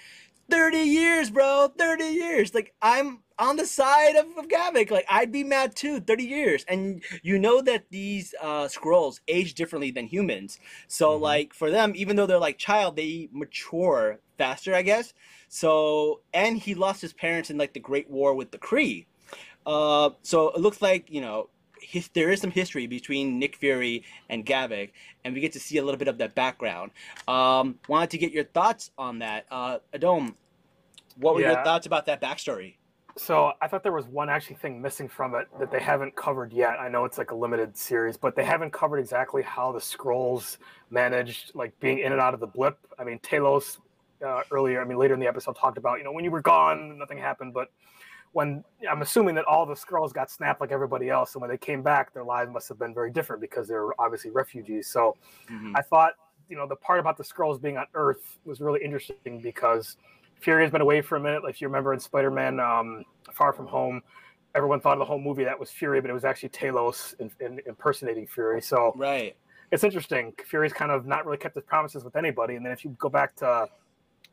30 0.50 0.78
years, 0.78 1.30
bro, 1.30 1.72
30 1.78 2.04
years. 2.04 2.54
Like, 2.54 2.74
I'm 2.82 3.20
on 3.40 3.56
the 3.56 3.66
side 3.66 4.16
of, 4.16 4.26
of 4.38 4.48
Gravik. 4.48 4.92
Like, 4.92 5.06
I'd 5.10 5.32
be 5.32 5.44
mad 5.44 5.76
too, 5.76 6.00
30 6.00 6.24
years. 6.24 6.66
And 6.68 7.04
you 7.22 7.40
know 7.40 7.62
that 7.62 7.86
these 7.90 8.36
uh, 8.42 8.66
Skrulls 8.66 9.20
age 9.28 9.54
differently 9.54 9.92
than 9.92 10.08
humans. 10.08 10.60
So, 10.88 11.16
like, 11.16 11.54
for 11.54 11.72
them, 11.72 11.94
even 11.96 12.16
though 12.16 12.26
they're 12.26 12.38
like 12.38 12.58
child, 12.58 12.96
they 12.96 13.30
mature 13.32 14.20
faster, 14.38 14.76
I 14.76 14.82
guess. 14.82 15.14
So, 15.54 16.22
and 16.34 16.58
he 16.58 16.74
lost 16.74 17.00
his 17.00 17.14
parents 17.14 17.52
in 17.52 17.60
like 17.60 17.74
the 17.74 17.80
Great 17.80 18.10
War 18.10 18.34
with 18.34 18.50
the 18.50 18.58
Kree. 18.58 19.06
Uh, 19.68 20.10
so 20.24 20.50
it 20.50 20.60
looks 20.60 20.82
like 20.82 21.12
you 21.12 21.22
know 21.22 21.48
his, 21.80 22.08
there 22.16 22.32
is 22.32 22.42
some 22.42 22.50
history 22.50 22.88
between 22.88 23.38
Nick 23.38 23.58
Fury 23.58 24.04
and 24.30 24.44
Gravik, 24.44 24.94
and 25.24 25.36
we 25.36 25.42
get 25.42 25.52
to 25.54 25.60
see 25.60 25.78
a 25.78 25.84
little 25.84 26.00
bit 26.00 26.08
of 26.08 26.18
that 26.18 26.34
background. 26.34 26.90
Um, 27.28 27.76
wanted 27.88 28.10
to 28.10 28.18
get 28.18 28.32
your 28.32 28.46
thoughts 28.46 28.90
on 28.98 29.20
that, 29.20 29.46
uh, 29.52 29.78
Adom. 29.94 30.34
What 31.18 31.36
were 31.36 31.42
your 31.42 31.64
thoughts 31.64 31.86
about 31.86 32.08
that 32.08 32.20
backstory? 32.20 32.78
So 33.16 33.52
I 33.62 33.68
thought 33.68 33.84
there 33.84 33.92
was 33.92 34.08
one 34.08 34.32
actually 34.32 34.56
thing 34.56 34.82
missing 34.82 35.08
from 35.08 35.36
it 35.36 35.48
that 35.60 35.70
they 35.70 35.80
haven't 35.80 36.16
covered 36.16 36.52
yet. 36.52 36.80
I 36.80 36.90
know 36.90 37.06
it's 37.06 37.20
like 37.20 37.30
a 37.30 37.36
limited 37.36 37.78
series, 37.78 38.18
but 38.18 38.36
they 38.36 38.44
haven't 38.44 38.74
covered 38.74 38.98
exactly 38.98 39.44
how 39.44 39.72
the 39.72 39.78
Skrulls 39.78 40.58
managed 40.90 41.54
like 41.54 41.80
being 41.80 42.00
in 42.00 42.12
and 42.12 42.20
out 42.20 42.34
of 42.34 42.40
the 42.40 42.48
blip. 42.48 42.80
I 42.98 43.04
mean, 43.04 43.20
Talos 43.20 43.78
uh, 44.24 44.42
earlier, 44.52 44.82
I 44.82 44.86
mean 44.86 44.98
later 44.98 45.14
in 45.14 45.20
the 45.20 45.28
episode 45.28 45.56
talked 45.56 45.78
about 45.78 45.98
you 45.98 46.04
know 46.04 46.12
when 46.12 46.24
you 46.24 46.32
were 46.32 46.42
gone, 46.42 46.98
nothing 46.98 47.18
happened, 47.18 47.54
but 47.54 47.70
when 48.32 48.64
I'm 48.90 49.04
assuming 49.04 49.36
that 49.36 49.46
all 49.46 49.66
the 49.66 49.76
Skrulls 49.76 50.12
got 50.12 50.32
snapped 50.32 50.60
like 50.60 50.72
everybody 50.72 51.10
else, 51.10 51.36
and 51.36 51.42
when 51.42 51.52
they 51.52 51.58
came 51.58 51.84
back, 51.84 52.14
their 52.14 52.24
lives 52.24 52.52
must 52.52 52.68
have 52.70 52.80
been 52.80 52.94
very 52.94 53.12
different 53.12 53.42
because 53.42 53.68
they 53.68 53.76
were 53.76 53.94
obviously 54.00 54.32
refugees. 54.32 54.88
So 54.88 55.16
Mhm. 55.50 55.74
I 55.76 55.82
thought 55.82 56.14
you 56.50 56.58
know 56.58 56.68
the 56.68 56.76
part 56.76 57.00
about 57.00 57.18
the 57.18 57.24
Skrulls 57.24 57.62
being 57.62 57.78
on 57.78 57.86
Earth 57.94 58.40
was 58.46 58.60
really 58.60 58.84
interesting 58.84 59.40
because 59.42 59.98
Fury 60.42 60.64
has 60.64 60.72
been 60.72 60.82
away 60.82 61.02
for 61.02 61.16
a 61.16 61.20
minute. 61.20 61.44
If 61.48 61.62
you 61.62 61.68
remember 61.68 61.94
in 61.94 62.00
Spider-Man 62.00 62.60
um, 62.60 63.06
Far 63.32 63.54
From 63.54 63.68
Home, 63.68 64.02
everyone 64.56 64.82
thought 64.82 64.94
of 64.94 65.00
the 65.00 65.06
whole 65.06 65.20
movie 65.20 65.46
that 65.46 65.58
was 65.58 65.72
Fury, 65.72 66.02
but 66.02 66.10
it 66.10 66.14
was 66.14 66.26
actually 66.26 66.50
Talos 66.50 67.18
in, 67.20 67.32
in, 67.40 67.62
impersonating 67.66 68.28
Fury. 68.28 68.62
So 68.62 68.94
Right. 68.98 69.36
it's 69.72 69.84
interesting. 69.86 70.34
Fury's 70.46 70.74
kind 70.74 70.92
of 70.92 71.06
not 71.06 71.26
really 71.26 71.38
kept 71.38 71.56
his 71.56 71.64
promises 71.64 72.04
with 72.04 72.16
anybody. 72.18 72.56
And 72.56 72.66
then 72.66 72.74
if 72.74 72.84
you 72.84 72.92
go 73.00 73.08
back 73.10 73.36
to 73.38 73.70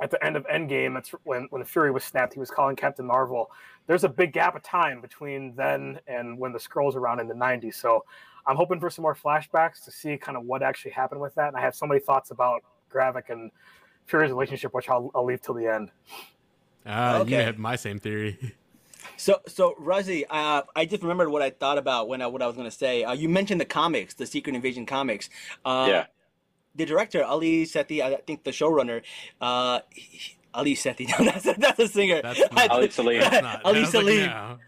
at 0.03 0.11
the 0.11 0.25
end 0.25 0.37
of 0.37 0.47
Endgame, 0.47 0.97
it's 0.99 1.11
when 1.25 1.47
when 1.51 1.61
the 1.61 1.67
Fury 1.69 1.91
was 1.91 2.05
snapped, 2.05 2.35
he 2.35 2.41
was 2.41 2.51
calling 2.51 2.77
Captain 2.77 3.07
Marvel. 3.07 3.51
There's 3.87 4.05
a 4.05 4.09
big 4.09 4.33
gap 4.33 4.55
of 4.57 4.63
time 4.63 5.01
between 5.01 5.55
then 5.57 5.99
and 6.07 6.39
when 6.39 6.53
the 6.53 6.59
Skrulls 6.59 6.95
around 6.95 7.21
in 7.21 7.29
the 7.29 7.35
90s. 7.35 7.75
So 7.75 8.05
I'm 8.47 8.57
hoping 8.57 8.79
for 8.81 8.89
some 8.91 9.03
more 9.03 9.15
flashbacks 9.15 9.85
to 9.85 9.91
see 9.91 10.17
kind 10.17 10.37
of 10.37 10.45
what 10.45 10.63
actually 10.63 10.93
happened 10.93 11.21
with 11.21 11.35
that. 11.35 11.49
And 11.49 11.57
I 11.57 11.61
have 11.61 11.75
so 11.75 11.87
many 11.87 12.01
thoughts 12.01 12.31
about 12.31 12.63
Gravik 12.93 13.31
and 13.31 13.51
Fury's 14.07 14.31
relationship, 14.31 14.73
which 14.75 14.89
I'll, 14.89 15.11
I'll 15.15 15.25
leave 15.25 15.43
till 15.43 15.55
the 15.55 15.67
end. 15.67 15.91
Ah, 16.87 17.17
you 17.17 17.23
Okay. 17.23 17.43
had 17.43 17.59
my 17.59 17.77
same 17.77 17.99
theory. 17.99 18.55
So, 19.17 19.41
so 19.47 19.75
Razi, 19.79 20.25
uh, 20.31 20.63
I 20.75 20.87
just 20.87 21.03
remembered 21.03 21.29
what 21.29 21.43
I 21.43 21.51
thought 21.51 21.77
about 21.77 22.09
when 22.09 22.23
I, 22.23 22.27
what 22.27 22.41
I 22.41 22.47
was 22.47 22.57
going 22.57 22.71
to 22.71 22.75
say. 22.75 23.05
Uh, 23.05 23.13
you 23.13 23.29
mentioned 23.29 23.61
the 23.61 23.67
comics, 23.67 24.15
the 24.15 24.25
Secret 24.25 24.55
Invasion 24.55 24.87
comics. 24.87 25.29
Uh, 25.65 25.87
yeah. 25.91 26.07
The 26.75 26.87
director, 26.87 27.25
Ali 27.25 27.65
Sethi, 27.65 28.01
I 28.03 28.17
think 28.27 28.45
the 28.45 28.51
showrunner, 28.53 29.03
uh, 29.41 29.81
he- 29.95 30.37
Ali 30.55 30.75
Sethi, 30.75 31.07
no, 31.19 31.25
that's 31.25 31.47
a, 31.47 31.55
that's 31.59 31.79
a 31.81 31.89
singer. 31.89 32.21
That's 32.23 32.41
not- 32.53 32.71
Ali 32.77 32.91
Selim. 32.91 33.21
That's 33.21 33.43
not. 33.49 33.65
Ali 33.65 33.79
I 33.79 33.83
was 33.83 33.95
like, 33.95 34.05
no. 34.07 34.59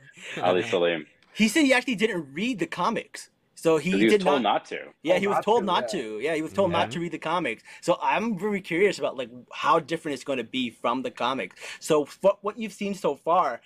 Ali 0.42 0.62
Selim. 0.62 1.06
He 1.34 1.48
said 1.48 1.64
he 1.64 1.72
actually 1.72 1.96
didn't 1.96 2.32
read 2.32 2.58
the 2.58 2.66
comics. 2.66 3.30
So 3.54 3.76
he, 3.78 3.90
'Cause 3.92 4.00
He 4.00 4.04
was 4.06 4.12
did 4.14 4.20
told 4.22 4.42
not. 4.42 4.52
not 4.54 4.64
to. 4.66 4.78
Yeah, 5.02 5.12
Told 5.14 5.20
he 5.20 5.26
was 5.28 5.34
not 5.36 5.44
told 5.44 5.60
to, 5.60 5.64
not 5.66 5.82
yeah. 5.94 6.00
to. 6.02 6.18
Yeah, 6.20 6.34
he 6.34 6.42
was 6.42 6.52
told 6.52 6.70
Yeah. 6.72 6.78
not 6.78 6.90
to 6.90 7.00
read 7.00 7.12
the 7.12 7.18
comics. 7.18 7.62
So 7.80 7.96
I'm 8.02 8.36
very 8.38 8.60
curious 8.60 8.98
about 8.98 9.16
like 9.16 9.30
how 9.52 9.78
different 9.78 10.14
it's 10.14 10.24
going 10.24 10.38
to 10.38 10.44
be 10.44 10.70
from 10.70 11.02
the 11.02 11.10
comics. 11.12 11.56
So 11.80 12.08
what 12.22 12.42
what 12.42 12.58
you've 12.58 12.72
seen 12.72 12.94
so 12.94 13.14
far, 13.14 13.60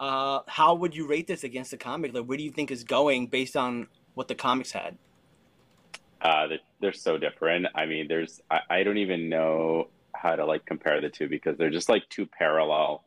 uh, 0.00 0.40
how 0.46 0.74
would 0.74 0.94
you 0.96 1.06
rate 1.06 1.26
this 1.26 1.44
against 1.44 1.70
the 1.70 1.76
comic? 1.76 2.14
Like, 2.14 2.24
where 2.24 2.38
do 2.38 2.44
you 2.44 2.50
think 2.50 2.70
is 2.70 2.82
going 2.82 3.26
based 3.26 3.56
on 3.56 3.88
what 4.14 4.28
the 4.28 4.34
comics 4.34 4.72
had? 4.72 4.96
Uh, 6.22 6.46
they're, 6.46 6.58
they're 6.80 6.92
so 6.92 7.18
different. 7.18 7.66
I 7.74 7.86
mean, 7.86 8.06
there's 8.08 8.40
I, 8.50 8.60
I 8.70 8.82
don't 8.84 8.98
even 8.98 9.28
know 9.28 9.88
how 10.14 10.36
to 10.36 10.44
like 10.44 10.64
compare 10.64 11.00
the 11.00 11.08
two 11.08 11.28
because 11.28 11.58
they're 11.58 11.70
just 11.70 11.88
like 11.88 12.08
two 12.08 12.26
parallel, 12.26 13.02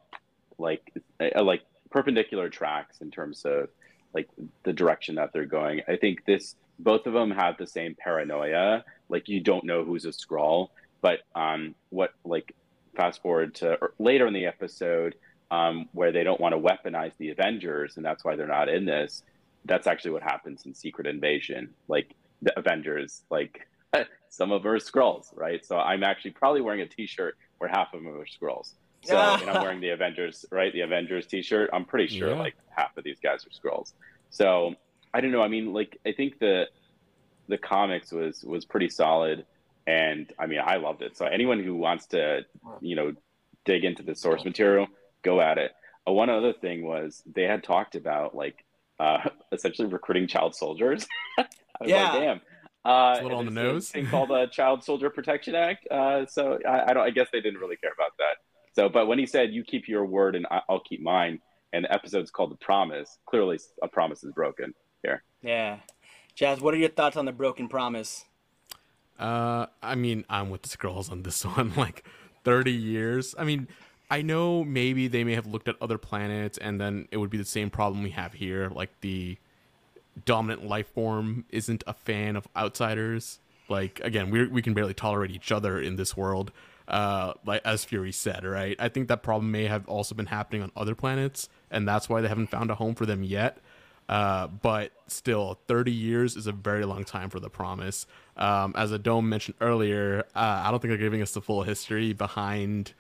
like 0.58 0.94
uh, 1.20 1.44
like 1.44 1.62
perpendicular 1.90 2.50
tracks 2.50 3.00
in 3.00 3.12
terms 3.12 3.46
of 3.46 3.70
like 4.14 4.30
the 4.64 4.74
direction 4.74 5.16
that 5.16 5.32
they're 5.34 5.46
going. 5.46 5.82
I 5.88 5.96
think 5.96 6.26
this 6.26 6.56
both 6.78 7.08
of 7.08 7.14
them 7.14 7.32
have 7.32 7.58
the 7.58 7.68
same 7.68 7.96
paranoia. 7.96 8.84
Like 9.08 9.30
you 9.30 9.40
don't 9.40 9.64
know 9.64 9.86
who's 9.86 10.06
a 10.06 10.10
Skrull, 10.10 10.70
but 11.02 11.20
um, 11.36 11.76
what 11.90 12.12
like 12.26 12.54
fast 12.96 13.22
forward 13.22 13.56
to 13.56 13.76
or 13.82 13.94
later 13.98 14.28
in 14.28 14.34
the 14.34 14.46
episode 14.46 15.16
um, 15.52 15.88
where 15.94 16.12
they 16.12 16.24
don't 16.24 16.42
want 16.42 16.54
to 16.54 16.60
weaponize 16.60 17.12
the 17.18 17.30
Avengers, 17.30 17.98
and 17.98 18.06
that's 18.06 18.26
why 18.26 18.36
they're 18.36 18.48
not 18.48 18.68
in 18.68 18.86
this. 18.86 19.24
That's 19.66 19.88
actually 19.88 20.12
what 20.12 20.24
happens 20.24 20.66
in 20.66 20.74
Secret 20.74 21.08
Invasion. 21.08 21.70
Like 21.88 22.14
the 22.42 22.58
Avengers, 22.58 23.24
like 23.30 23.68
some 24.30 24.52
of 24.52 24.64
them 24.64 24.72
are 24.72 24.80
Skrulls, 24.80 25.28
right? 25.36 25.66
So 25.66 25.78
I'm 25.78 26.04
actually 26.04 26.32
probably 26.32 26.62
wearing 26.62 26.82
a 26.82 26.88
T-shirt 26.88 27.38
where 27.58 27.70
half 27.70 27.94
of 27.94 28.04
them 28.04 28.14
are 28.16 28.26
Skrulls. 28.26 28.74
So 29.04 29.18
and 29.18 29.50
I'm 29.50 29.62
wearing 29.64 29.82
the 29.82 29.90
Avengers, 29.90 30.46
right? 30.52 30.74
The 30.74 30.82
Avengers 30.82 31.28
T-shirt. 31.28 31.70
I'm 31.74 31.86
pretty 31.86 32.08
sure 32.18 32.30
Yeah. 32.32 32.40
like 32.40 32.56
half 32.70 32.96
of 32.98 33.04
these 33.04 33.20
guys 33.20 33.46
are 33.46 33.50
Skrulls. 33.50 33.94
So 34.30 34.76
I 35.14 35.22
don't 35.22 35.32
know. 35.32 35.42
I 35.42 35.48
mean, 35.48 35.74
like 35.74 35.98
I 36.06 36.12
think 36.12 36.40
the 36.40 36.66
the 37.48 37.58
comics 37.58 38.12
was 38.12 38.44
was 38.44 38.66
pretty 38.66 38.90
solid, 38.90 39.46
and 39.88 40.32
I 40.40 40.48
mean 40.48 40.60
I 40.64 40.78
loved 40.78 41.02
it. 41.04 41.16
So 41.16 41.26
anyone 41.26 41.64
who 41.64 41.76
wants 41.76 42.08
to, 42.08 42.42
you 42.82 42.96
know, 42.96 43.14
dig 43.64 43.86
into 43.86 44.04
the 44.04 44.16
source 44.16 44.44
material, 44.44 44.88
go 45.24 45.40
at 45.40 45.58
it. 45.58 45.72
Uh, 46.08 46.12
one 46.12 46.30
other 46.30 46.54
thing 46.54 46.84
was 46.86 47.24
they 47.26 47.44
had 47.44 47.64
talked 47.64 47.96
about 47.96 48.36
like 48.36 48.66
uh, 49.00 49.30
essentially 49.52 49.88
recruiting 49.88 50.28
child 50.28 50.56
soldiers. 50.56 51.08
I 51.80 51.84
was 51.84 51.90
Yeah. 51.92 52.12
like, 52.14 52.22
damn. 52.22 52.42
Uh, 52.86 53.12
It's 53.14 53.20
a 53.22 53.24
little 53.24 53.40
on 53.40 53.46
the 53.46 53.52
nose. 53.52 53.90
a 53.90 53.94
thing 53.94 54.08
called 54.08 54.30
the 54.30 54.46
Child 54.48 54.84
Soldier 54.84 55.10
Protection 55.10 55.56
Act. 55.56 55.88
Uh, 55.90 56.26
so 56.28 56.60
I, 56.68 56.92
I 56.92 56.94
don't. 56.94 57.04
I 57.04 57.10
guess 57.10 57.28
they 57.34 57.42
didn't 57.42 57.60
really 57.60 57.78
care 57.78 57.92
about 57.94 58.12
that. 58.20 58.36
So, 58.74 58.90
but 58.90 59.08
when 59.08 59.18
he 59.18 59.26
said, 59.26 59.52
"You 59.54 59.64
keep 59.64 59.88
your 59.88 60.06
word 60.06 60.36
and 60.36 60.46
I- 60.52 60.62
I'll 60.70 60.82
keep 60.82 61.02
mine," 61.02 61.40
and 61.74 61.86
the 61.86 61.92
episode's 61.92 62.30
called 62.30 62.52
"The 62.52 62.58
Promise," 62.58 63.18
clearly 63.26 63.58
a 63.82 63.88
promise 63.88 64.24
is 64.24 64.32
broken 64.34 64.74
here. 65.02 65.24
Yeah, 65.42 65.80
Jazz, 66.36 66.62
what 66.62 66.74
are 66.76 66.78
your 66.78 66.90
thoughts 66.90 67.18
on 67.18 67.26
the 67.26 67.32
broken 67.32 67.68
promise? 67.68 68.26
Uh, 69.18 69.68
I 69.82 69.96
mean, 69.96 70.26
I'm 70.30 70.50
with 70.50 70.62
the 70.64 70.70
Skrulls 70.70 71.12
on 71.12 71.24
this 71.24 71.44
one. 71.46 71.74
Like, 71.76 72.06
30 72.44 72.72
years. 72.72 73.34
I 73.38 73.46
mean, 73.46 73.68
I 74.12 74.22
know 74.22 74.64
maybe 74.64 75.08
they 75.08 75.24
may 75.24 75.34
have 75.34 75.48
looked 75.48 75.68
at 75.68 75.76
other 75.82 75.98
planets, 75.98 76.58
and 76.60 76.80
then 76.80 77.08
it 77.12 77.18
would 77.18 77.30
be 77.32 77.38
the 77.40 77.46
same 77.46 77.70
problem 77.72 78.04
we 78.04 78.12
have 78.12 78.34
here. 78.34 78.70
Like 78.70 78.92
the 79.02 79.38
dominant 80.24 80.66
life 80.66 80.88
form 80.94 81.46
isn't 81.50 81.84
a 81.88 81.94
fan 81.94 82.36
of 82.36 82.48
outsiders. 82.56 83.40
Like 83.68 84.00
again, 84.04 84.30
we 84.30 84.48
we 84.48 84.62
can 84.62 84.74
barely 84.74 84.94
tolerate 84.94 85.32
each 85.32 85.52
other 85.52 85.80
in 85.80 85.96
this 85.96 86.16
world. 86.16 86.52
Uh, 86.88 87.34
like 87.46 87.62
as 87.66 87.84
Fury 87.84 88.12
said, 88.12 88.46
right? 88.46 88.76
I 88.80 88.90
think 88.90 89.08
that 89.08 89.24
problem 89.24 89.52
may 89.52 89.66
have 89.66 89.88
also 89.88 90.14
been 90.14 90.28
happening 90.28 90.62
on 90.62 90.72
other 90.76 90.94
planets, 90.94 91.50
and 91.72 91.88
that's 91.88 92.08
why 92.08 92.22
they 92.22 92.28
haven't 92.28 92.48
found 92.48 92.70
a 92.70 92.76
home 92.76 92.94
for 92.94 93.06
them 93.06 93.24
yet. 93.24 93.58
Uh, 94.08 94.46
but 94.48 94.92
still, 95.08 95.58
30 95.68 95.92
years 95.92 96.36
is 96.36 96.46
a 96.46 96.52
very 96.52 96.86
long 96.86 97.04
time 97.04 97.30
for 97.32 97.40
the 97.40 97.50
promise. 97.50 98.06
Um, 98.38 98.74
as 98.76 98.92
Adome 98.92 99.26
mentioned 99.26 99.56
earlier, 99.62 100.26
uh, 100.36 100.62
I 100.64 100.70
don't 100.70 100.80
think 100.80 100.92
they're 100.92 100.98
giving 100.98 101.24
us 101.24 101.32
the 101.32 101.42
full 101.42 101.64
history 101.64 102.14
behind 102.14 102.94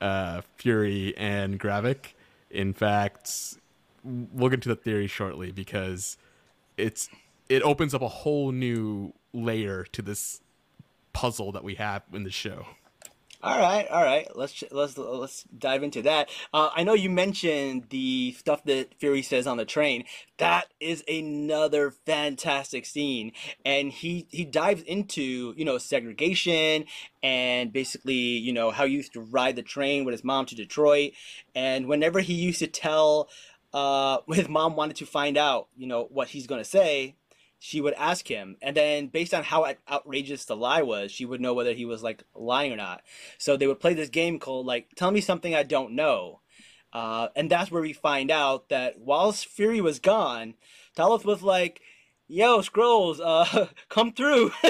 uh, 0.00 0.40
Fury 0.56 1.14
and 1.18 1.60
Gravik. 1.60 2.14
In 2.50 2.72
fact, 2.72 3.58
we'll 4.02 4.48
get 4.48 4.62
to 4.62 4.70
the 4.70 4.76
theory 4.76 5.06
shortly 5.06 5.52
because 5.52 6.16
it's 6.78 7.08
it 7.48 7.62
opens 7.62 7.94
up 7.94 8.02
a 8.02 8.08
whole 8.08 8.52
new 8.52 9.12
layer 9.32 9.84
to 9.84 10.02
this 10.02 10.40
puzzle 11.12 11.52
that 11.52 11.64
we 11.64 11.74
have 11.76 12.02
in 12.12 12.24
the 12.24 12.30
show. 12.30 12.66
All 13.40 13.56
right, 13.56 13.86
all 13.88 14.02
right. 14.02 14.26
Let's 14.34 14.64
let's 14.72 14.98
let's 14.98 15.44
dive 15.44 15.84
into 15.84 16.02
that. 16.02 16.28
Uh, 16.52 16.70
I 16.74 16.82
know 16.82 16.94
you 16.94 17.08
mentioned 17.08 17.86
the 17.90 18.32
stuff 18.32 18.64
that 18.64 18.94
Fury 18.98 19.22
says 19.22 19.46
on 19.46 19.58
the 19.58 19.64
train. 19.64 20.06
That 20.38 20.66
is 20.80 21.04
another 21.06 21.92
fantastic 22.04 22.84
scene, 22.84 23.30
and 23.64 23.92
he 23.92 24.26
he 24.30 24.44
dives 24.44 24.82
into 24.82 25.54
you 25.56 25.64
know 25.64 25.78
segregation 25.78 26.86
and 27.22 27.72
basically 27.72 28.14
you 28.14 28.52
know 28.52 28.72
how 28.72 28.86
he 28.86 28.94
used 28.94 29.12
to 29.12 29.20
ride 29.20 29.54
the 29.54 29.62
train 29.62 30.04
with 30.04 30.14
his 30.14 30.24
mom 30.24 30.46
to 30.46 30.56
Detroit, 30.56 31.12
and 31.54 31.86
whenever 31.86 32.18
he 32.18 32.34
used 32.34 32.58
to 32.58 32.66
tell, 32.66 33.28
uh, 33.72 34.18
his 34.32 34.48
mom 34.48 34.76
wanted 34.76 34.96
to 34.96 35.06
find 35.06 35.36
out 35.36 35.68
you 35.76 35.86
know 35.86 36.08
what 36.10 36.28
he's 36.28 36.46
gonna 36.46 36.64
say, 36.64 37.16
she 37.58 37.80
would 37.80 37.94
ask 37.94 38.28
him. 38.28 38.56
And 38.62 38.76
then 38.76 39.08
based 39.08 39.34
on 39.34 39.44
how 39.44 39.72
outrageous 39.90 40.44
the 40.44 40.56
lie 40.56 40.82
was 40.82 41.10
she 41.10 41.24
would 41.24 41.40
know 41.40 41.54
whether 41.54 41.72
he 41.72 41.84
was 41.84 42.02
like 42.02 42.22
lying 42.34 42.72
or 42.72 42.76
not. 42.76 43.02
So 43.38 43.56
they 43.56 43.66
would 43.66 43.80
play 43.80 43.94
this 43.94 44.10
game 44.10 44.38
called 44.38 44.66
like 44.66 44.88
tell 44.96 45.10
me 45.10 45.20
something 45.20 45.54
i 45.54 45.62
don't 45.62 45.92
know. 45.92 46.40
Uh, 46.90 47.28
and 47.36 47.50
that's 47.50 47.70
where 47.70 47.82
we 47.82 47.92
find 47.92 48.30
out 48.30 48.70
that 48.70 48.98
whilst 48.98 49.46
fury 49.46 49.80
was 49.80 49.98
gone 49.98 50.54
talos 50.96 51.24
was 51.24 51.42
like 51.42 51.82
yo 52.28 52.60
Skrulls 52.60 53.20
uh 53.24 53.66
come 53.88 54.12
through 54.12 54.52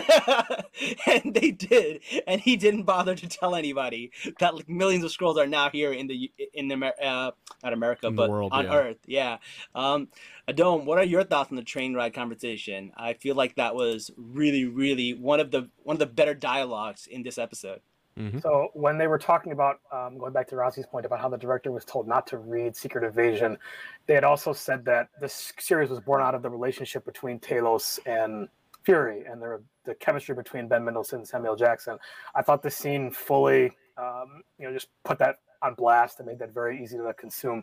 and 1.06 1.34
they 1.34 1.50
did 1.50 2.00
and 2.26 2.40
he 2.40 2.56
didn't 2.56 2.84
bother 2.84 3.14
to 3.14 3.28
tell 3.28 3.54
anybody 3.54 4.10
that 4.38 4.54
like 4.54 4.68
millions 4.68 5.04
of 5.04 5.10
Skrulls 5.10 5.36
are 5.36 5.46
now 5.46 5.68
here 5.70 5.92
in 5.92 6.06
the 6.06 6.30
in 6.54 6.68
the 6.68 6.74
Amer- 6.74 6.94
uh, 7.02 7.30
not 7.62 7.72
america 7.72 8.06
In 8.06 8.14
but 8.14 8.30
world, 8.30 8.52
on 8.52 8.64
yeah. 8.64 8.74
earth 8.74 8.98
yeah 9.06 9.38
um 9.74 10.08
Adome, 10.48 10.84
what 10.84 10.96
are 10.96 11.04
your 11.04 11.24
thoughts 11.24 11.50
on 11.50 11.56
the 11.56 11.62
train 11.62 11.92
ride 11.92 12.14
conversation? 12.14 12.90
I 12.96 13.12
feel 13.12 13.34
like 13.34 13.56
that 13.56 13.74
was 13.74 14.10
really, 14.16 14.64
really 14.64 15.12
one 15.12 15.40
of 15.40 15.50
the 15.50 15.68
one 15.82 15.96
of 15.96 15.98
the 15.98 16.06
better 16.06 16.32
dialogues 16.32 17.06
in 17.06 17.22
this 17.22 17.36
episode. 17.36 17.80
So 18.40 18.68
when 18.74 18.98
they 18.98 19.06
were 19.06 19.18
talking 19.18 19.52
about 19.52 19.80
um, 19.92 20.18
going 20.18 20.32
back 20.32 20.48
to 20.48 20.56
Rossi's 20.56 20.86
point 20.86 21.06
about 21.06 21.20
how 21.20 21.28
the 21.28 21.38
director 21.38 21.70
was 21.70 21.84
told 21.84 22.08
not 22.08 22.26
to 22.28 22.38
read 22.38 22.74
Secret 22.74 23.04
Invasion, 23.04 23.56
they 24.06 24.14
had 24.14 24.24
also 24.24 24.52
said 24.52 24.84
that 24.86 25.08
this 25.20 25.52
series 25.58 25.90
was 25.90 26.00
born 26.00 26.20
out 26.20 26.34
of 26.34 26.42
the 26.42 26.50
relationship 26.50 27.04
between 27.04 27.38
Talos 27.38 27.98
and 28.06 28.48
Fury 28.82 29.24
and 29.30 29.40
the 29.40 29.60
the 29.84 29.94
chemistry 29.94 30.34
between 30.34 30.68
Ben 30.68 30.84
Mendelsohn 30.84 31.20
and 31.20 31.28
Samuel 31.28 31.56
Jackson. 31.56 31.96
I 32.34 32.42
thought 32.42 32.62
the 32.62 32.70
scene 32.70 33.10
fully, 33.10 33.72
um, 33.96 34.42
you 34.58 34.66
know, 34.66 34.72
just 34.72 34.88
put 35.04 35.18
that 35.18 35.36
on 35.62 35.74
blast 35.74 36.18
and 36.18 36.26
made 36.26 36.38
that 36.38 36.52
very 36.52 36.82
easy 36.82 36.96
to 36.96 37.14
consume. 37.14 37.62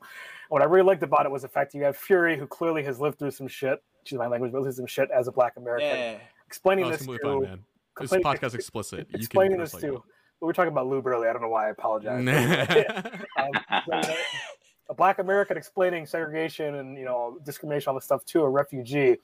What 0.50 0.62
I 0.62 0.66
really 0.66 0.86
liked 0.86 1.04
about 1.04 1.26
it 1.26 1.32
was 1.32 1.44
the 1.44 1.48
fact 1.48 1.72
that 1.72 1.78
you 1.78 1.84
have 1.84 1.98
Fury, 1.98 2.38
who 2.38 2.48
clearly 2.48 2.84
has 2.84 3.00
lived 3.00 3.20
through 3.20 3.32
some 3.32 3.48
shit. 3.48 3.82
Excuse 4.02 4.20
my 4.20 4.28
language, 4.28 4.52
but 4.52 4.62
lived 4.62 4.76
through 4.76 4.84
some 4.84 4.88
shit 4.88 5.10
as 5.12 5.28
a 5.28 5.32
Black 5.32 5.54
American. 5.58 5.88
Yeah. 5.88 6.18
Explaining 6.48 6.86
Oh, 6.86 6.92
this 6.92 7.06
to 7.06 7.18
fine, 7.20 7.42
man. 7.42 7.64
This 8.00 8.12
podcast 8.12 8.54
explicit. 8.54 9.08
You 9.12 9.18
explaining 9.18 9.58
this 9.58 9.72
to. 9.72 10.04
We 10.46 10.50
were 10.50 10.54
talking 10.54 10.72
about 10.72 10.88
lube 10.88 11.08
earlier. 11.08 11.30
I 11.30 11.34
don't 11.34 11.42
know 11.42 11.50
why. 11.50 11.68
I 11.68 11.70
apologize. 11.72 12.24
that. 12.26 13.22
um, 13.38 13.52
a 14.90 14.94
black 14.94 15.20
American 15.20 15.58
explaining 15.58 16.06
segregation 16.06 16.76
and 16.76 16.98
you 16.98 17.06
know 17.06 17.40
discrimination, 17.44 17.90
all 17.90 17.96
this 17.96 18.06
stuff 18.06 18.24
to 18.26 18.42
a 18.42 18.50
refugee. 18.50 19.18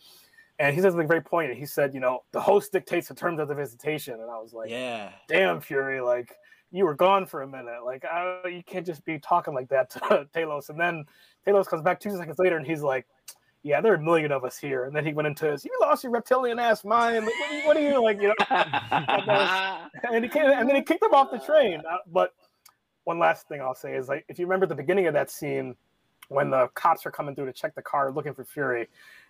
And 0.59 0.75
he 0.75 0.81
said 0.81 0.91
something 0.91 1.07
very 1.07 1.21
poignant. 1.21 1.57
He 1.59 1.65
said, 1.65 1.93
you 1.93 1.99
know, 1.99 2.23
the 2.33 2.41
host 2.41 2.71
dictates 2.71 3.07
the 3.07 3.15
terms 3.15 3.39
of 3.39 3.47
the 3.47 3.55
visitation. 3.55 4.13
And 4.15 4.29
I 4.29 4.37
was 4.39 4.53
like, 4.53 4.69
Yeah. 4.69 5.09
damn, 5.27 5.59
Fury, 5.59 6.01
like 6.01 6.35
you 6.71 6.85
were 6.85 6.93
gone 6.93 7.25
for 7.25 7.41
a 7.41 7.47
minute. 7.47 7.83
Like 7.83 8.05
I, 8.05 8.47
you 8.47 8.63
can't 8.63 8.85
just 8.85 9.03
be 9.03 9.17
talking 9.19 9.53
like 9.53 9.69
that 9.69 9.89
to 9.91 9.99
Talos. 10.35 10.69
And 10.69 10.79
then 10.79 11.05
Talos 11.47 11.67
comes 11.67 11.81
back 11.81 11.99
two 11.99 12.15
seconds 12.15 12.37
later 12.37 12.57
and 12.57 12.65
he's 12.65 12.81
like, 12.81 13.07
yeah, 13.63 13.79
there 13.81 13.91
are 13.93 13.95
a 13.95 14.01
million 14.01 14.31
of 14.31 14.43
us 14.43 14.57
here. 14.57 14.85
And 14.85 14.95
then 14.95 15.05
he 15.05 15.13
went 15.13 15.27
into 15.27 15.51
his, 15.51 15.63
you 15.63 15.71
lost 15.81 16.03
your 16.03 16.11
reptilian 16.11 16.59
ass 16.59 16.83
mind. 16.83 17.25
Like, 17.25 17.33
what, 17.39 17.51
are 17.51 17.53
you, 17.55 17.67
what 17.67 17.77
are 17.77 17.81
you 17.81 18.03
like, 18.03 18.21
you 18.21 18.27
know? 18.29 19.87
and 20.11 20.23
he 20.23 20.29
came, 20.29 20.45
and 20.45 20.67
then 20.67 20.75
he 20.75 20.81
kicked 20.81 21.03
him 21.03 21.13
off 21.13 21.31
the 21.31 21.39
train. 21.39 21.81
Uh, 21.89 21.97
But 22.07 22.33
one 23.03 23.19
last 23.19 23.47
thing 23.47 23.61
I'll 23.61 23.75
say 23.75 23.95
is 23.95 24.07
like, 24.07 24.25
if 24.29 24.39
you 24.39 24.45
remember 24.45 24.65
the 24.65 24.75
beginning 24.75 25.07
of 25.07 25.13
that 25.13 25.29
scene 25.29 25.75
when 26.29 26.49
the 26.49 26.67
cops 26.75 27.05
are 27.05 27.11
coming 27.11 27.35
through 27.35 27.45
to 27.47 27.53
check 27.53 27.75
the 27.75 27.81
car 27.81 28.11
looking 28.11 28.33
for 28.33 28.45
Fury, 28.45 28.87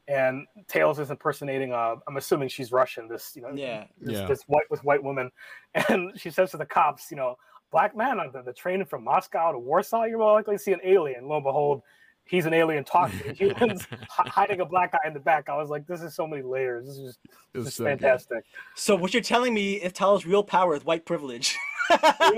and 0.08 0.46
Talos 0.68 1.00
is 1.00 1.10
impersonating, 1.12 1.74
uh, 1.74 1.96
I'm 2.08 2.18
assuming 2.18 2.50
she's 2.50 2.72
Russian. 2.72 3.08
This, 3.08 3.34
you 3.36 3.42
know, 3.42 3.52
Yeah. 3.54 3.86
this, 4.00 4.20
Yeah. 4.20 4.28
this 4.28 4.44
white 4.44 4.70
with 4.70 4.84
white 4.84 5.04
woman, 5.04 5.32
and 5.90 6.12
she 6.20 6.30
says 6.30 6.52
to 6.52 6.58
the 6.58 6.66
cops, 6.66 7.12
you 7.12 7.18
know, 7.18 7.38
black 7.72 7.96
man 7.96 8.20
on 8.20 8.32
the, 8.32 8.42
the 8.44 8.54
train 8.54 8.84
from 8.86 9.04
Moscow 9.04 9.52
to 9.52 9.60
Warsaw, 9.60 10.04
you're 10.04 10.20
more 10.20 10.34
likely 10.34 10.56
to 10.56 10.60
see 10.60 10.74
an 10.74 10.82
alien. 10.84 11.28
Lo 11.28 11.36
and 11.36 11.44
behold, 11.44 11.82
he's 12.32 12.46
an 12.48 12.54
alien 12.56 12.84
talking 12.84 13.20
to 13.20 13.34
humans, 13.54 13.86
hiding 14.10 14.62
a 14.62 14.66
black 14.66 14.94
guy 14.94 15.00
in 15.06 15.14
the 15.14 15.20
back. 15.20 15.50
I 15.50 15.56
was 15.58 15.70
like, 15.70 15.86
this 15.86 16.02
is 16.02 16.16
so 16.16 16.26
many 16.26 16.42
layers. 16.42 16.88
This 16.88 16.96
is 16.98 17.04
just, 17.04 17.20
It 17.54 17.58
was 17.60 17.68
just 17.68 17.78
so 17.78 17.84
good. 17.84 18.00
fantastic. 18.00 18.44
So 18.76 18.96
what 18.96 19.14
you're 19.14 19.22
telling 19.22 19.54
me 19.54 19.74
is 19.74 19.92
Talos' 19.94 20.26
real 20.26 20.44
power 20.44 20.76
is 20.76 20.84
white 20.84 21.06
privilege. 21.06 21.56
Pretty. 21.90 22.38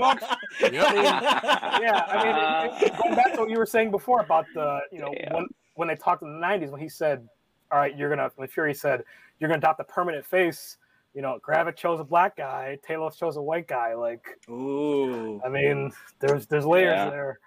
Yep. 0.60 0.72
yeah, 0.72 2.04
I 2.08 2.24
mean, 2.24 2.82
it- 2.82 2.92
it- 2.92 2.98
going 3.02 3.14
back 3.14 3.32
to 3.34 3.40
what 3.40 3.50
you 3.50 3.58
were 3.58 3.66
saying 3.66 3.90
before 3.90 4.20
about 4.20 4.46
the, 4.54 4.80
you 4.92 4.98
know, 5.00 5.12
Damn. 5.14 5.32
when 5.34 5.46
when 5.76 5.88
they 5.88 5.96
talked 5.96 6.22
in 6.22 6.40
the 6.40 6.46
'90s, 6.46 6.70
when 6.70 6.80
he 6.80 6.88
said, 6.88 7.28
"All 7.72 7.78
right, 7.78 7.96
you're 7.96 8.08
gonna," 8.08 8.30
when 8.36 8.46
Fury 8.48 8.74
said, 8.74 9.02
"You're 9.38 9.48
gonna 9.48 9.58
adopt 9.58 9.78
the 9.78 9.84
permanent 9.84 10.24
face," 10.26 10.78
you 11.14 11.22
know, 11.22 11.38
Gravik 11.46 11.76
chose 11.76 11.98
a 12.00 12.04
black 12.04 12.36
guy, 12.36 12.78
Talos 12.88 13.16
chose 13.16 13.36
a 13.36 13.42
white 13.42 13.66
guy. 13.68 13.94
Like, 13.94 14.24
Ooh. 14.48 15.40
I 15.44 15.48
mean, 15.48 15.92
there's 16.20 16.46
there's 16.46 16.64
layers 16.66 16.94
Yeah. 16.96 17.10
there. 17.10 17.38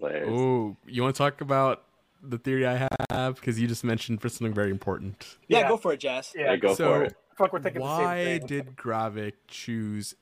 Layers. 0.00 0.28
Ooh, 0.28 0.76
you 0.86 1.02
want 1.02 1.14
to 1.14 1.18
talk 1.18 1.40
about 1.40 1.82
the 2.22 2.38
theory 2.38 2.66
I 2.66 2.88
have? 3.10 3.34
Because 3.36 3.60
you 3.60 3.66
just 3.68 3.84
mentioned 3.84 4.20
for 4.20 4.28
something 4.28 4.54
very 4.54 4.70
important. 4.70 5.36
Yeah, 5.48 5.60
Yeah. 5.60 5.68
go 5.68 5.76
for 5.76 5.92
it, 5.92 6.00
Jazz. 6.00 6.32
Yeah, 6.34 6.50
Yeah, 6.52 6.56
go 6.56 6.74
so, 6.74 6.84
for 6.92 7.04
it. 7.04 7.16
I 7.32 7.36
feel 7.36 7.44
like 7.46 7.52
we're 7.52 7.60
thinking 7.60 7.80
the 7.80 7.86
why 7.86 8.24
same 8.24 8.38
thing. 8.40 8.46
did 8.46 8.76
Gravik 8.76 9.32
choose 9.48 10.14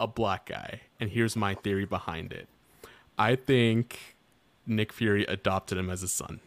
a 0.00 0.06
black 0.06 0.46
guy? 0.46 0.80
And 0.98 1.10
here's 1.10 1.36
my 1.36 1.54
theory 1.54 1.84
behind 1.84 2.32
it. 2.32 2.48
I 3.18 3.36
think 3.36 4.16
Nick 4.66 4.92
Fury 4.92 5.24
adopted 5.26 5.76
him 5.78 5.90
as 5.90 6.02
a 6.02 6.08
son. 6.08 6.40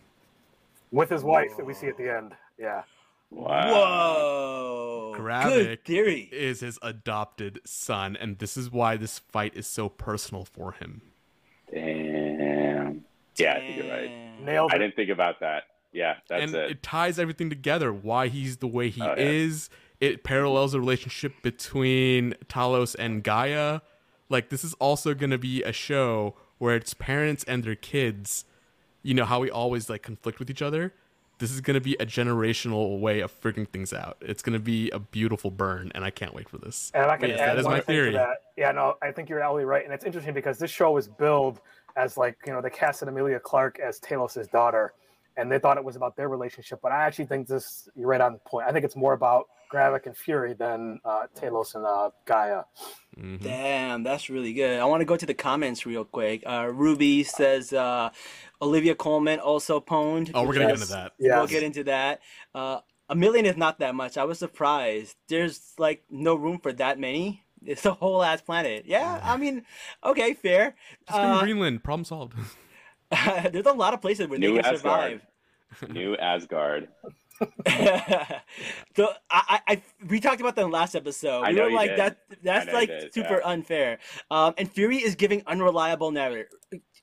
with 0.92 1.10
his 1.10 1.24
wife 1.24 1.56
that 1.58 1.66
we 1.66 1.74
see 1.74 1.88
at 1.88 1.98
the 1.98 2.10
end? 2.16 2.34
Yeah, 2.58 2.84
Wow. 3.32 3.74
Whoa. 3.74 5.14
Gravik 5.18 5.44
Good 5.66 5.84
theory. 5.86 6.30
is 6.32 6.60
his 6.62 6.80
adopted 6.82 7.60
son, 7.66 8.16
and 8.16 8.38
this 8.40 8.56
is 8.56 8.72
why 8.72 8.96
this 8.98 9.20
fight 9.20 9.56
is 9.56 9.68
so 9.68 9.90
personal 9.90 10.46
for 10.46 10.74
him. 10.74 11.02
Damn. 13.36 13.46
Yeah, 13.46 13.54
I 13.54 13.60
think 13.60 13.78
you're 13.78 13.94
right. 13.96 14.08
Damn. 14.38 14.46
nailed 14.46 14.72
I 14.74 14.78
didn't 14.78 14.96
think 14.96 15.10
about 15.10 15.40
that. 15.42 15.64
Yeah, 15.92 16.16
that's 16.28 16.44
and 16.44 16.56
it. 16.56 16.72
it. 16.72 16.84
ties 16.84 17.18
everything 17.20 17.50
together. 17.50 17.94
Why 17.94 18.28
he's 18.28 18.58
the 18.58 18.68
way 18.68 18.90
he 18.90 19.02
Oh, 19.02 19.08
yeah. 19.16 19.24
is. 19.24 19.70
It 20.02 20.24
parallels 20.26 20.74
the 20.74 20.80
relationship 20.80 21.34
between 21.42 22.34
Talos 22.48 22.96
and 23.00 23.24
Gaia. 23.24 23.80
Like 24.30 24.50
this 24.50 24.64
is 24.66 24.74
also 24.76 25.14
going 25.14 25.30
to 25.30 25.38
be 25.38 25.64
a 25.64 25.72
show 25.72 26.36
where 26.58 26.76
it's 26.76 26.94
parents 26.94 27.44
and 27.46 27.64
their 27.64 27.76
kids. 27.76 28.44
You 29.04 29.14
know 29.14 29.24
how 29.26 29.40
we 29.40 29.50
always 29.50 29.90
like 29.90 30.02
conflict 30.02 30.40
with 30.40 30.50
each 30.50 30.62
other. 30.62 30.94
This 31.38 31.52
is 31.52 31.60
going 31.62 31.76
to 31.76 31.82
be 31.82 31.96
a 32.00 32.06
generational 32.06 33.00
way 33.00 33.20
of 33.20 33.30
figuring 33.30 33.66
things 33.68 33.92
out. 33.94 34.18
It's 34.22 34.42
going 34.42 34.54
to 34.54 34.60
be 34.60 34.90
a 34.92 35.00
beautiful 35.00 35.52
burn, 35.52 35.92
and 35.94 36.04
I 36.06 36.10
can't 36.10 36.34
wait 36.34 36.48
for 36.48 36.58
this. 36.58 36.92
And 36.96 37.12
I 37.12 37.18
can 37.18 37.30
Yes, 37.30 37.40
add 37.42 37.50
that 37.50 37.58
is 37.60 37.66
one 37.66 37.74
my 37.74 37.80
thing 37.82 37.96
to 37.96 38.02
theory. 38.04 38.14
that. 38.14 38.38
Yeah, 38.58 38.72
no, 38.72 38.96
I 39.02 39.12
think 39.12 39.28
you're 39.30 39.42
absolutely 39.42 39.66
right, 39.66 39.84
and 39.84 39.94
it's 39.94 40.06
interesting 40.06 40.34
because 40.34 40.60
this 40.60 40.72
show 40.72 40.92
was 40.92 41.10
billed 41.10 41.60
as 41.96 42.18
like 42.18 42.38
you 42.46 42.54
know 42.54 42.62
they 42.62 42.70
casted 42.70 43.08
Emilia 43.08 43.40
Clarke 43.40 43.80
as 43.80 44.00
Talos' 44.00 44.50
daughter, 44.52 44.94
and 45.38 45.52
they 45.52 45.60
thought 45.60 45.78
it 45.78 45.84
was 45.84 45.96
about 45.96 46.16
their 46.16 46.30
relationship. 46.30 46.80
But 46.82 46.92
I 46.92 47.06
actually 47.06 47.26
think 47.26 47.48
this 47.48 47.88
you're 47.96 48.08
right 48.08 48.22
on 48.22 48.34
the 48.34 48.40
point. 48.40 48.68
I 48.68 48.72
think 48.72 48.86
it's 48.86 48.96
more 48.96 49.14
about 49.14 49.46
Gravik 49.74 50.06
and 50.06 50.16
Fury 50.16 50.54
than 50.54 51.00
uh, 51.06 51.24
Talos 51.36 51.76
and 51.76 51.86
uh, 51.86 52.10
Gaia. 52.26 52.64
Mhm. 53.18 53.42
Damn, 53.42 54.04
that's 54.04 54.30
really 54.30 54.54
good. 54.54 54.80
I 54.80 54.86
want 54.86 55.02
to 55.02 55.06
go 55.06 55.16
to 55.18 55.26
the 55.26 55.34
comments 55.34 55.86
real 55.86 56.06
quick. 56.06 56.44
Uh, 56.46 56.70
Ruby 56.72 57.24
says 57.24 57.72
uh, 57.74 58.10
Olivia 58.62 58.96
Colman 58.96 59.40
also 59.40 59.80
pwned. 59.80 60.32
Oh, 60.34 60.44
we're 60.44 60.54
gonna 60.54 60.66
get 60.68 60.76
into 60.76 60.88
that. 60.88 61.14
Yeah, 61.20 61.38
We'll 61.38 61.48
get 61.48 61.64
into 61.64 61.84
that. 61.86 62.22
Uh, 62.54 62.80
a 63.08 63.16
million 63.16 63.46
is 63.46 63.56
not 63.56 63.80
that 63.80 63.94
much. 63.96 64.18
I 64.18 64.24
was 64.24 64.40
surprised. 64.40 65.16
There's 65.30 65.74
like 65.78 66.04
no 66.10 66.36
room 66.36 66.60
for 66.60 66.74
that 66.74 67.00
many. 67.00 67.45
It's 67.66 67.82
the 67.82 67.94
whole 67.94 68.24
ass 68.24 68.42
planet. 68.42 68.86
Yeah, 68.86 69.20
I 69.24 69.38
mean, 69.38 69.64
okay, 70.04 70.34
fair. 70.34 70.76
Just 71.08 71.20
give 71.20 71.30
Uh, 71.30 71.42
Greenland. 71.42 71.84
Problem 71.84 72.06
solved. 72.06 72.34
there's 73.52 73.66
a 73.66 73.74
lot 73.74 73.94
of 73.94 74.02
places 74.02 74.28
where 74.28 74.40
New 74.40 74.56
they 74.56 74.62
can 74.62 74.74
Asgard. 74.76 75.22
survive. 75.78 75.92
New 75.94 76.16
Asgard. 76.18 76.88
so 78.96 79.10
I, 79.30 79.42
I, 79.48 79.60
I, 79.68 79.82
we 80.08 80.20
talked 80.20 80.40
about 80.40 80.56
that 80.56 80.64
in 80.64 80.70
the 80.70 80.74
last 80.74 80.96
episode. 80.96 81.42
I 81.44 81.50
we 81.50 81.56
know 81.56 81.64
were 81.64 81.70
you 81.70 81.76
like 81.76 81.90
did. 81.92 82.00
that. 82.00 82.18
That's 82.44 82.68
I 82.68 82.72
know 82.72 82.72
you 82.72 82.78
like 82.78 82.90
did, 82.90 83.14
super 83.14 83.42
yeah. 83.44 83.50
unfair. 83.52 84.00
Um, 84.32 84.54
and 84.58 84.72
Fury 84.72 84.98
is 84.98 85.16
giving 85.16 85.44
unreliable 85.46 86.12
narrator. 86.12 86.50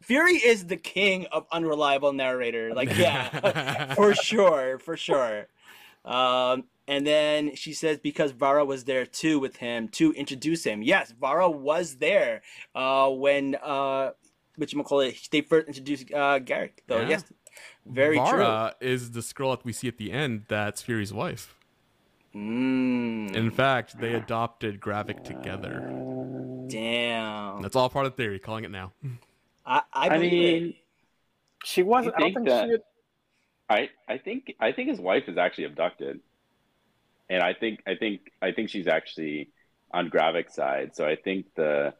Fury 0.03 0.35
is 0.35 0.67
the 0.67 0.77
king 0.77 1.27
of 1.33 1.47
unreliable 1.53 2.13
narrator. 2.13 2.75
Like, 2.75 2.97
yeah, 2.97 3.95
for 3.95 4.15
sure, 4.15 4.79
for 4.79 4.97
sure. 4.97 5.47
Um, 6.05 6.65
and 6.89 7.07
then 7.07 7.55
she 7.55 7.73
says 7.73 7.99
because 7.99 8.33
Vara 8.33 8.65
was 8.65 8.85
there 8.85 9.07
too 9.07 9.39
with 9.39 9.57
him 9.57 9.89
to 9.89 10.13
introduce 10.13 10.65
him. 10.65 10.83
Yes, 10.83 11.13
Vara 11.19 11.49
was 11.51 11.97
there 11.97 12.43
uh, 12.75 13.09
when 13.11 13.57
uh, 13.63 14.11
what 14.57 14.73
you 14.73 14.83
call 14.83 15.01
it. 15.01 15.29
They 15.31 15.41
first 15.43 15.69
introduced 15.69 16.13
uh, 16.13 16.39
Gravik. 16.41 16.81
Though, 16.87 17.01
Yeah. 17.01 17.09
yes, 17.09 17.25
very 17.87 18.17
true. 18.17 18.25
Vara 18.27 18.75
is 18.81 19.13
the 19.13 19.33
girl 19.35 19.51
that 19.51 19.65
we 19.65 19.73
see 19.73 19.89
at 19.89 19.97
the 19.99 20.13
end. 20.13 20.45
That's 20.49 20.83
Fury's 20.83 21.13
wife. 21.13 21.55
Mm, 22.35 23.35
In 23.37 23.51
fact, 23.51 23.99
they 24.01 24.15
adopted 24.15 24.81
Gravik 24.81 25.23
together. 25.23 25.81
damn. 26.69 27.61
That's 27.63 27.77
all 27.77 27.91
part 27.91 28.07
of 28.07 28.13
the 28.13 28.17
theory. 28.23 28.39
Calling 28.39 28.65
it 28.65 28.71
now. 28.71 28.93
I, 29.67 29.77
I, 29.77 29.83
I 29.93 30.09
believe 30.09 30.33
it. 30.33 30.63
mean, 30.63 30.75
she 31.65 31.83
wasn't. 31.83 32.15
I 32.17 32.27
You 32.27 32.33
don't 32.33 32.45
think 32.45 32.47
think 32.47 32.49
that- 32.49 32.65
she. 32.67 32.71
Had, 32.73 32.81
I 33.69 33.89
I 34.09 34.19
think 34.19 34.53
I 34.61 34.73
think 34.73 34.89
his 34.91 34.99
wife 35.01 35.25
is 35.29 35.39
actually 35.39 35.65
abducted, 35.65 36.21
and 37.33 37.43
I 37.43 37.55
think 37.55 37.83
I 37.87 37.95
think 37.95 38.31
I 38.43 38.53
think 38.53 38.69
she's 38.69 38.87
actually 38.87 39.49
on 39.91 40.11
Gravik's 40.11 40.55
side. 40.55 40.95
So 40.95 41.07
I 41.07 41.17
think 41.17 41.47
the 41.57 41.95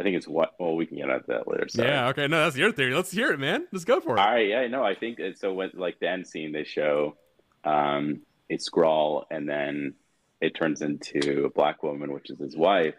I 0.00 0.02
think 0.02 0.16
it's 0.16 0.26
what. 0.26 0.54
Well, 0.58 0.74
we 0.74 0.86
can 0.86 0.96
get 0.96 1.10
into 1.10 1.24
that 1.28 1.46
later. 1.46 1.68
Sorry. 1.68 1.88
Yeah. 1.88 2.08
Okay. 2.08 2.26
No, 2.26 2.44
that's 2.44 2.56
your 2.56 2.72
theory. 2.72 2.94
Let's 2.94 3.10
hear 3.10 3.30
it, 3.30 3.38
man. 3.38 3.66
Let's 3.70 3.84
go 3.84 4.00
for 4.00 4.16
it. 4.16 4.18
All 4.18 4.32
right, 4.32 4.48
yeah, 4.48 4.66
no, 4.68 4.82
I 4.82 4.94
think 4.94 5.18
it, 5.18 5.38
so. 5.38 5.52
When 5.52 5.70
like 5.74 6.00
the 6.00 6.08
end 6.08 6.26
scene, 6.26 6.52
they 6.52 6.64
show 6.64 7.16
um, 7.64 8.22
a 8.48 8.56
Skrull, 8.56 9.24
and 9.30 9.46
then 9.46 9.92
it 10.40 10.54
turns 10.54 10.80
into 10.80 11.44
a 11.44 11.50
black 11.50 11.82
woman, 11.82 12.14
which 12.14 12.30
is 12.30 12.38
his 12.38 12.56
wife. 12.56 12.94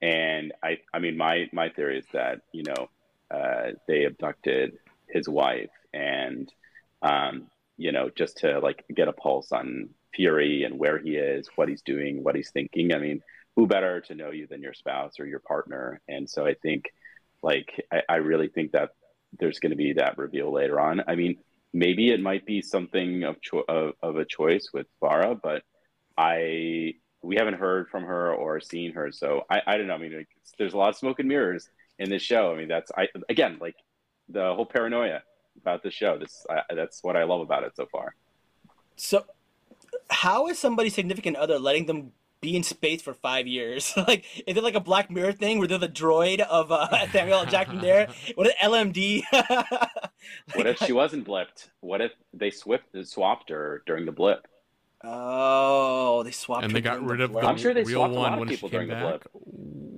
And 0.00 0.52
I, 0.62 0.78
I 0.92 1.00
mean, 1.00 1.16
my 1.16 1.48
my 1.52 1.70
theory 1.70 1.98
is 1.98 2.06
that 2.12 2.42
you 2.52 2.62
know 2.62 2.88
uh, 3.32 3.72
they 3.88 4.04
abducted 4.04 4.78
his 5.08 5.28
wife, 5.28 5.70
and 5.92 6.52
um, 7.02 7.48
you 7.76 7.90
know 7.90 8.08
just 8.14 8.36
to 8.38 8.60
like 8.60 8.84
get 8.94 9.08
a 9.08 9.12
pulse 9.12 9.50
on 9.50 9.88
Fury 10.14 10.64
and 10.64 10.78
where 10.78 10.98
he 10.98 11.16
is, 11.16 11.48
what 11.56 11.68
he's 11.68 11.82
doing, 11.82 12.22
what 12.22 12.36
he's 12.36 12.50
thinking. 12.50 12.94
I 12.94 12.98
mean, 12.98 13.22
who 13.56 13.66
better 13.66 14.00
to 14.02 14.14
know 14.14 14.30
you 14.30 14.46
than 14.46 14.62
your 14.62 14.74
spouse 14.74 15.20
or 15.20 15.26
your 15.26 15.40
partner? 15.40 16.00
And 16.08 16.28
so 16.28 16.46
I 16.46 16.54
think, 16.54 16.92
like, 17.42 17.68
I, 17.92 18.02
I 18.08 18.14
really 18.16 18.48
think 18.48 18.72
that 18.72 18.90
there's 19.38 19.60
going 19.60 19.70
to 19.70 19.76
be 19.76 19.94
that 19.94 20.18
reveal 20.18 20.52
later 20.52 20.80
on. 20.80 21.02
I 21.06 21.14
mean, 21.14 21.38
maybe 21.72 22.10
it 22.10 22.20
might 22.20 22.46
be 22.46 22.62
something 22.62 23.24
of 23.24 23.40
cho- 23.42 23.64
of, 23.68 23.92
of 24.02 24.16
a 24.16 24.24
choice 24.24 24.70
with 24.72 24.86
Vara, 25.00 25.34
but 25.34 25.62
I 26.16 26.94
we 27.22 27.36
haven't 27.36 27.54
heard 27.54 27.88
from 27.88 28.04
her 28.04 28.34
or 28.34 28.60
seen 28.60 28.92
her, 28.92 29.10
so 29.10 29.42
I, 29.50 29.60
I 29.66 29.76
don't 29.76 29.86
know. 29.86 29.94
I 29.94 29.98
mean, 29.98 30.26
there's 30.58 30.74
a 30.74 30.78
lot 30.78 30.90
of 30.90 30.96
smoke 30.96 31.18
and 31.18 31.28
mirrors 31.28 31.70
in 31.98 32.10
this 32.10 32.22
show. 32.22 32.52
I 32.52 32.56
mean, 32.56 32.68
that's 32.68 32.92
I 32.96 33.08
again 33.28 33.58
like 33.60 33.76
the 34.28 34.54
whole 34.54 34.66
paranoia 34.66 35.22
about 35.60 35.82
the 35.82 35.90
show. 35.90 36.18
This 36.18 36.46
I, 36.48 36.74
that's 36.74 37.02
what 37.02 37.16
I 37.16 37.24
love 37.24 37.40
about 37.40 37.64
it 37.64 37.74
so 37.76 37.86
far. 37.86 38.14
So, 38.96 39.24
how 40.10 40.48
is 40.48 40.58
somebody's 40.58 40.94
significant 40.94 41.36
other 41.36 41.58
letting 41.58 41.86
them 41.86 42.12
be 42.40 42.56
in 42.56 42.62
space 42.62 43.02
for 43.02 43.14
five 43.14 43.46
years? 43.46 43.92
like, 44.08 44.24
is 44.46 44.56
it 44.56 44.62
like 44.62 44.74
a 44.74 44.80
Black 44.80 45.10
Mirror 45.10 45.32
thing 45.32 45.58
where 45.58 45.68
they're 45.68 45.78
the 45.78 45.88
droid 45.88 46.40
of 46.40 46.70
uh, 46.70 47.08
Samuel 47.12 47.40
L. 47.40 47.46
Jackson 47.46 47.80
there? 47.80 48.08
What 48.34 48.46
is 48.46 48.52
LMD? 48.62 49.22
what 50.54 50.66
if 50.66 50.78
she 50.78 50.92
wasn't 50.92 51.26
blipped? 51.26 51.68
What 51.80 52.00
if 52.00 52.12
they 52.32 52.50
swift 52.50 52.86
swapped 53.04 53.50
her 53.50 53.82
during 53.86 54.06
the 54.06 54.12
blip? 54.12 54.46
Oh, 55.02 56.22
they 56.22 56.30
swapped. 56.30 56.64
and 56.64 56.72
her 56.72 56.76
they 56.76 56.80
got 56.80 57.04
rid 57.04 57.18
the 57.18 57.24
of 57.24 57.32
the. 57.32 57.46
I'm 57.46 57.58
sure 57.58 57.74
they 57.74 57.82
real 57.82 58.00
swapped 58.00 58.12
a 58.12 58.16
lot 58.16 58.22
one 58.22 58.32
of 58.34 58.38
when 58.40 58.48
she 58.48 58.54
people 58.56 58.70
came 58.70 58.86
during 58.86 58.88
the 58.88 58.94
back. 58.94 59.26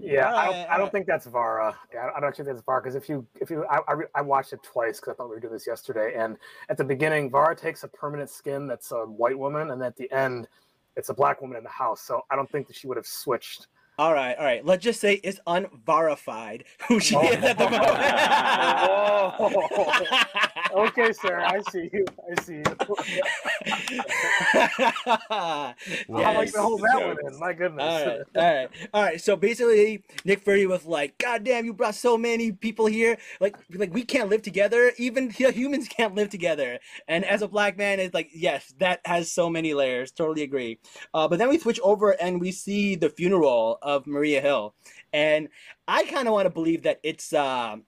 Yeah, 0.07 0.35
I 0.35 0.47
don't, 0.47 0.71
I 0.71 0.79
don't 0.79 0.87
uh, 0.87 0.91
think 0.91 1.07
that's 1.07 1.27
Vara. 1.27 1.77
Yeah, 1.93 2.11
I 2.17 2.21
don't 2.21 2.29
actually 2.29 2.47
think 2.47 2.57
that's 2.57 2.65
Vara 2.65 2.81
because 2.81 2.95
if 2.95 3.09
you 3.09 3.27
if 3.41 3.51
you 3.51 3.65
I, 3.67 3.81
I, 3.89 3.95
I 4.15 4.23
watched 4.23 4.53
it 4.53 4.63
twice 4.63 5.01
because 5.01 5.13
I 5.13 5.17
thought 5.17 5.29
we 5.29 5.35
were 5.35 5.41
doing 5.41 5.53
this 5.53 5.67
yesterday, 5.67 6.15
and 6.17 6.37
at 6.69 6.77
the 6.77 6.85
beginning, 6.85 7.31
Vara 7.31 7.57
takes 7.57 7.83
a 7.83 7.89
permanent 7.89 8.31
skin 8.31 8.67
that's 8.67 8.93
a 8.93 9.05
white 9.05 9.39
woman, 9.39 9.73
and 9.73 9.83
at 9.83 9.97
the 9.97 10.11
end, 10.13 10.49
it's 10.97 11.09
a 11.09 11.15
black 11.15 11.41
woman 11.43 11.57
in 11.57 11.65
the 11.65 11.71
house. 11.71 12.03
So 12.03 12.23
I 12.31 12.37
don't 12.37 12.51
think 12.51 12.69
that 12.69 12.77
she 12.77 12.87
would 12.87 12.97
have 12.97 13.07
switched. 13.07 13.67
All 13.99 14.13
right, 14.13 14.37
all 14.37 14.45
right. 14.45 14.63
Let's 14.65 14.85
just 14.85 15.01
say 15.01 15.15
it's 15.25 15.41
unverified 15.47 16.65
who 16.87 17.01
she 17.01 17.17
Oh. 17.17 17.23
is 17.23 17.43
at 17.43 17.57
the 17.57 17.65
moment. 17.65 17.87
Okay, 20.77 21.13
sir, 21.13 21.41
I 21.41 21.61
see 21.71 21.91
you. 21.93 22.05
I 22.31 22.43
see 22.43 22.57
you. 22.57 22.65
Well, 26.09 26.25
I 26.27 26.33
like 26.33 26.53
to 26.53 26.63
hold 26.63 26.83
that 26.83 27.03
one 27.03 27.17
in. 27.27 27.39
My 27.41 27.55
goodness. 27.55 27.83
All 27.85 28.07
right, 28.07 28.21
all 28.37 28.55
right, 28.55 28.69
all 28.95 29.03
right. 29.03 29.21
So 29.21 29.37
basically, 29.37 30.05
Nick 30.25 30.43
Fury 30.43 30.67
was 30.67 30.87
like, 30.87 31.19
"God 31.19 31.45
damn, 31.45 31.65
you 31.65 31.75
brought 31.75 31.95
so 31.95 32.19
many 32.19 32.53
people 32.53 32.87
here. 32.87 33.19
Like, 33.41 33.57
like 33.75 33.95
we 33.95 34.05
can't 34.05 34.29
live 34.31 34.43
together. 34.43 34.93
Even 34.99 35.31
humans 35.33 35.89
can't 35.89 36.15
live 36.15 36.31
together." 36.31 36.79
And 37.09 37.25
as 37.25 37.43
a 37.43 37.49
black 37.49 37.79
man, 37.79 38.01
it's 38.01 38.15
like, 38.15 38.31
yes, 38.35 38.75
that 38.79 39.01
has 39.07 39.33
so 39.33 39.51
many 39.51 39.75
layers. 39.75 40.13
Totally 40.13 40.43
agree. 40.43 40.79
Uh, 41.15 41.29
but 41.29 41.39
then 41.39 41.49
we 41.49 41.59
switch 41.59 41.81
over 41.83 42.13
and 42.21 42.41
we 42.41 42.53
see 42.53 42.97
the 42.97 43.11
funeral 43.11 43.79
of 43.83 44.07
Maria 44.07 44.43
Hill, 44.43 44.75
and 45.13 45.49
I 45.89 46.05
kind 46.05 46.29
of 46.29 46.35
want 46.35 46.47
to 46.47 46.51
believe 46.51 46.83
that 46.83 47.01
it's 47.03 47.33
um, 47.33 47.85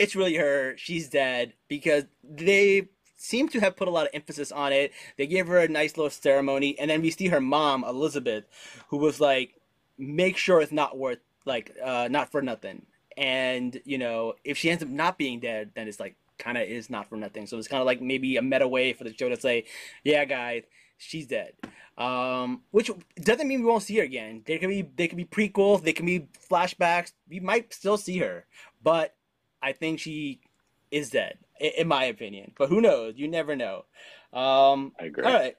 it's 0.00 0.16
really 0.16 0.36
her. 0.36 0.76
She's 0.76 1.08
dead 1.08 1.54
because 1.68 2.04
they 2.22 2.88
seem 3.16 3.48
to 3.48 3.60
have 3.60 3.76
put 3.76 3.88
a 3.88 3.90
lot 3.90 4.06
of 4.06 4.10
emphasis 4.14 4.50
on 4.52 4.72
it. 4.72 4.92
They 5.16 5.26
gave 5.26 5.46
her 5.48 5.58
a 5.58 5.68
nice 5.68 5.96
little 5.96 6.10
ceremony, 6.10 6.78
and 6.78 6.90
then 6.90 7.02
we 7.02 7.10
see 7.10 7.28
her 7.28 7.40
mom, 7.40 7.84
Elizabeth, 7.84 8.44
who 8.88 8.96
was 8.98 9.20
like, 9.20 9.54
"Make 9.98 10.36
sure 10.36 10.60
it's 10.60 10.72
not 10.72 10.96
worth 10.96 11.18
like 11.44 11.76
uh, 11.82 12.08
not 12.10 12.30
for 12.30 12.40
nothing." 12.40 12.86
And 13.16 13.80
you 13.84 13.98
know, 13.98 14.34
if 14.44 14.56
she 14.56 14.70
ends 14.70 14.82
up 14.82 14.88
not 14.88 15.18
being 15.18 15.40
dead, 15.40 15.72
then 15.74 15.88
it's 15.88 16.00
like 16.00 16.16
kind 16.38 16.56
of 16.56 16.64
is 16.64 16.88
not 16.88 17.08
for 17.08 17.16
nothing. 17.16 17.46
So 17.46 17.58
it's 17.58 17.68
kind 17.68 17.80
of 17.80 17.86
like 17.86 18.00
maybe 18.00 18.36
a 18.36 18.42
meta 18.42 18.68
way 18.68 18.92
for 18.92 19.04
the 19.04 19.12
show 19.14 19.28
to 19.28 19.40
say, 19.40 19.64
"Yeah, 20.04 20.24
guys, 20.24 20.64
she's 20.96 21.26
dead." 21.26 21.54
Um, 21.98 22.62
which 22.70 22.92
doesn't 23.16 23.48
mean 23.48 23.60
we 23.60 23.66
won't 23.66 23.82
see 23.82 23.96
her 23.96 24.04
again. 24.04 24.42
There 24.46 24.58
could 24.58 24.68
be 24.68 24.82
they 24.82 25.08
could 25.08 25.16
be 25.16 25.24
prequels, 25.24 25.82
they 25.82 25.92
can 25.92 26.06
be 26.06 26.28
flashbacks. 26.48 27.12
We 27.28 27.40
might 27.40 27.74
still 27.74 27.96
see 27.98 28.18
her, 28.18 28.46
but 28.80 29.16
I 29.62 29.72
think 29.72 30.00
she 30.00 30.40
is 30.90 31.10
dead, 31.10 31.38
in 31.60 31.88
my 31.88 32.04
opinion. 32.04 32.52
But 32.56 32.68
who 32.68 32.80
knows? 32.80 33.14
You 33.16 33.28
never 33.28 33.56
know. 33.56 33.84
Um, 34.32 34.92
I 35.00 35.06
agree. 35.06 35.24
all 35.24 35.32
right. 35.32 35.56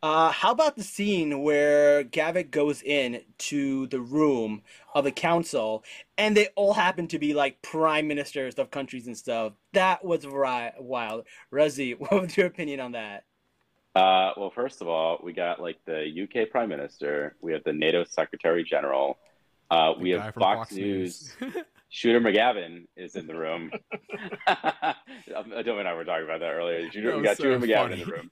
Uh, 0.00 0.30
how 0.30 0.52
about 0.52 0.76
the 0.76 0.84
scene 0.84 1.42
where 1.42 2.04
Gravik 2.04 2.52
goes 2.52 2.82
in 2.82 3.20
to 3.38 3.88
the 3.88 4.00
room 4.00 4.62
of 4.94 5.02
the 5.02 5.10
council, 5.10 5.82
and 6.16 6.36
they 6.36 6.48
all 6.54 6.72
happen 6.72 7.08
to 7.08 7.18
be 7.18 7.34
like 7.34 7.60
prime 7.62 8.06
ministers 8.06 8.54
of 8.54 8.70
countries 8.70 9.08
and 9.08 9.16
stuff? 9.16 9.54
That 9.72 10.04
was 10.04 10.24
ri- 10.24 10.72
wild. 10.78 11.24
Razi, 11.52 11.94
what 11.98 12.12
was 12.12 12.36
your 12.36 12.46
opinion 12.46 12.78
on 12.78 12.92
that? 12.92 13.24
Uh, 13.96 14.30
well, 14.36 14.50
first 14.54 14.80
of 14.80 14.86
all, 14.86 15.18
we 15.24 15.32
got 15.32 15.60
like 15.60 15.78
the 15.84 16.04
UK 16.22 16.50
Prime 16.50 16.68
Minister. 16.68 17.34
We 17.40 17.52
have 17.52 17.64
the 17.64 17.72
NATO 17.72 18.04
Secretary 18.04 18.62
General. 18.62 19.18
Uh, 19.70 19.94
we 19.98 20.10
have 20.10 20.32
from 20.32 20.42
Fox, 20.42 20.72
News. 20.72 21.34
Shooter 21.90 22.20
McGavin 22.20 22.86
is 22.96 23.16
in 23.16 23.26
the 23.26 23.34
room. 23.38 23.70
Adobe 24.46 25.78
and 25.78 25.88
I 25.88 25.94
were 25.94 26.04
talking 26.04 26.24
about 26.24 26.40
that 26.40 26.52
earlier. 26.52 26.90
Shooter, 26.90 27.16
That 27.16 27.24
got 27.24 27.36
so 27.36 27.44
Shooter 27.44 27.58
McGavin 27.58 27.92
in 27.92 27.98
the 28.00 28.06
room. 28.06 28.30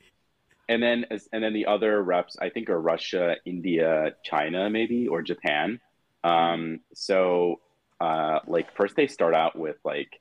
And 0.69 0.83
then, 0.83 1.07
and 1.33 1.45
then 1.45 1.53
the 1.53 1.67
other 1.67 2.03
reps, 2.03 2.37
I 2.41 2.49
think, 2.49 2.69
are 2.71 2.81
Russia, 2.81 3.37
India, 3.45 4.15
China, 4.25 4.69
maybe, 4.69 5.07
or 5.07 5.23
Japan. 5.23 5.81
Um, 6.25 6.81
so, 6.93 7.61
uh, 8.01 8.41
like, 8.49 8.75
first 8.77 8.97
they 8.97 9.07
start 9.07 9.35
out 9.35 9.57
with 9.57 9.77
like, 9.85 10.19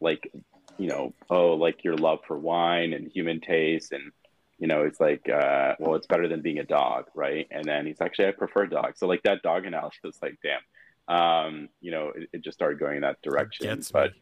like, 0.00 0.32
you 0.78 0.88
know, 0.88 1.14
oh, 1.30 1.54
like 1.54 1.84
your 1.84 1.96
love 1.96 2.20
for 2.26 2.36
wine 2.36 2.92
and 2.92 3.10
human 3.10 3.40
taste, 3.40 3.92
and 3.92 4.10
you 4.58 4.66
know, 4.66 4.82
it's 4.82 4.98
like, 4.98 5.28
uh, 5.28 5.74
well, 5.78 5.94
it's 5.94 6.08
better 6.08 6.26
than 6.26 6.42
being 6.42 6.58
a 6.58 6.64
dog, 6.64 7.04
right? 7.14 7.46
And 7.50 7.64
then 7.64 7.86
he's 7.86 8.00
actually, 8.00 8.26
I 8.26 8.32
prefer 8.32 8.66
dogs. 8.66 8.98
So, 8.98 9.06
like 9.06 9.22
that 9.22 9.42
dog 9.42 9.64
analogy 9.64 9.98
was 10.02 10.18
like, 10.20 10.38
damn, 10.42 10.60
um, 11.08 11.68
you 11.80 11.90
know, 11.90 12.12
it, 12.14 12.28
it 12.34 12.40
just 12.42 12.56
started 12.56 12.78
going 12.78 12.96
in 12.96 13.02
that 13.02 13.20
direction. 13.22 13.66
But 13.90 14.12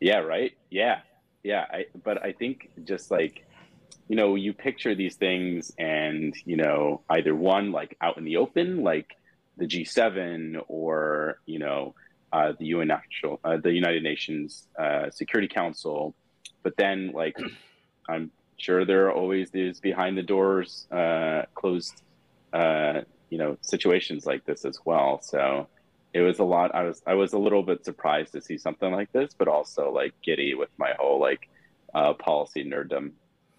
yeah, 0.00 0.18
right. 0.18 0.52
Yeah, 0.70 1.00
yeah. 1.42 1.66
I, 1.70 1.86
but 2.02 2.24
I 2.24 2.32
think 2.32 2.70
just 2.84 3.10
like, 3.10 3.46
you 4.08 4.16
know, 4.16 4.34
you 4.34 4.54
picture 4.54 4.94
these 4.94 5.16
things, 5.16 5.72
and 5.78 6.34
you 6.44 6.56
know, 6.56 7.02
either 7.10 7.34
one 7.34 7.72
like 7.72 7.96
out 8.00 8.16
in 8.16 8.24
the 8.24 8.38
open, 8.38 8.82
like 8.82 9.16
the 9.58 9.66
G7, 9.66 10.62
or 10.68 11.40
you 11.44 11.58
know, 11.58 11.94
uh, 12.32 12.52
the 12.58 12.66
UN 12.66 12.88
National, 12.88 13.38
uh, 13.44 13.58
the 13.58 13.72
United 13.72 14.02
Nations 14.02 14.66
uh, 14.78 15.10
Security 15.10 15.48
Council. 15.48 16.14
But 16.62 16.76
then, 16.76 17.12
like, 17.12 17.36
I'm 18.08 18.30
sure 18.56 18.86
there 18.86 19.06
are 19.06 19.12
always 19.12 19.50
these 19.50 19.78
behind 19.78 20.16
the 20.16 20.22
doors, 20.22 20.86
uh, 20.90 21.42
closed, 21.54 22.02
uh, 22.52 23.02
you 23.28 23.36
know, 23.36 23.58
situations 23.60 24.24
like 24.24 24.46
this 24.46 24.64
as 24.64 24.78
well. 24.84 25.20
So 25.22 25.68
it 26.14 26.20
was 26.20 26.38
a 26.38 26.44
lot. 26.44 26.74
I 26.74 26.84
was 26.84 27.02
I 27.06 27.14
was 27.14 27.32
a 27.32 27.38
little 27.38 27.62
bit 27.62 27.84
surprised 27.84 28.32
to 28.32 28.40
see 28.40 28.58
something 28.58 28.92
like 28.92 29.12
this, 29.12 29.34
but 29.36 29.48
also 29.48 29.92
like 29.92 30.14
giddy 30.22 30.54
with 30.54 30.70
my 30.78 30.92
whole 30.98 31.20
like 31.20 31.48
uh, 31.94 32.14
policy 32.14 32.64
nerddom. 32.64 33.12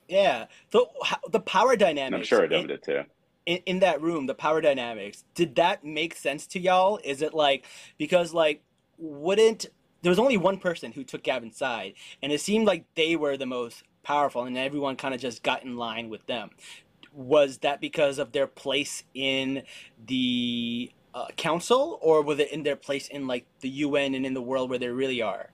Yeah. 0.07 0.45
So 0.71 0.89
the 1.29 1.39
power 1.39 1.75
dynamics. 1.75 2.05
And 2.07 2.15
I'm 2.15 2.23
sure 2.23 2.45
in- 2.45 2.53
Adobe 2.53 2.73
it 2.73 2.83
too. 2.83 3.03
in, 3.45 3.57
in 3.65 3.79
that 3.79 4.01
room, 4.01 4.25
the 4.25 4.33
power 4.33 4.61
dynamics, 4.61 5.23
did 5.35 5.55
that 5.55 5.83
make 5.83 6.15
sense 6.15 6.47
to 6.47 6.59
y'all? 6.59 6.99
Is 7.03 7.21
it 7.21 7.33
like 7.33 7.65
because 7.97 8.33
like 8.33 8.63
wouldn't 8.97 9.67
there 10.01 10.09
was 10.09 10.19
only 10.19 10.37
one 10.37 10.57
person 10.57 10.91
who 10.91 11.03
took 11.03 11.23
Gavin's 11.23 11.57
side, 11.57 11.93
and 12.23 12.31
it 12.31 12.41
seemed 12.41 12.65
like 12.65 12.85
they 12.95 13.15
were 13.15 13.37
the 13.37 13.45
most 13.45 13.83
powerful, 14.03 14.43
and 14.45 14.57
everyone 14.57 14.95
kind 14.95 15.13
of 15.13 15.19
just 15.19 15.43
got 15.43 15.63
in 15.63 15.77
line 15.77 16.09
with 16.09 16.25
them. 16.25 16.49
Was 17.11 17.59
that 17.59 17.81
because 17.81 18.17
of 18.17 18.31
their 18.31 18.47
place 18.47 19.03
in 19.13 19.63
the 20.05 20.91
uh, 21.13 21.27
council, 21.35 21.99
or 22.01 22.21
was 22.21 22.39
it 22.39 22.51
in 22.51 22.63
their 22.63 22.75
place 22.75 23.07
in 23.07 23.27
like 23.27 23.45
the 23.61 23.69
UN 23.69 24.13
and 24.15 24.25
in 24.25 24.33
the 24.33 24.41
world 24.41 24.69
where 24.69 24.79
they 24.79 24.87
really 24.89 25.21
are? 25.21 25.49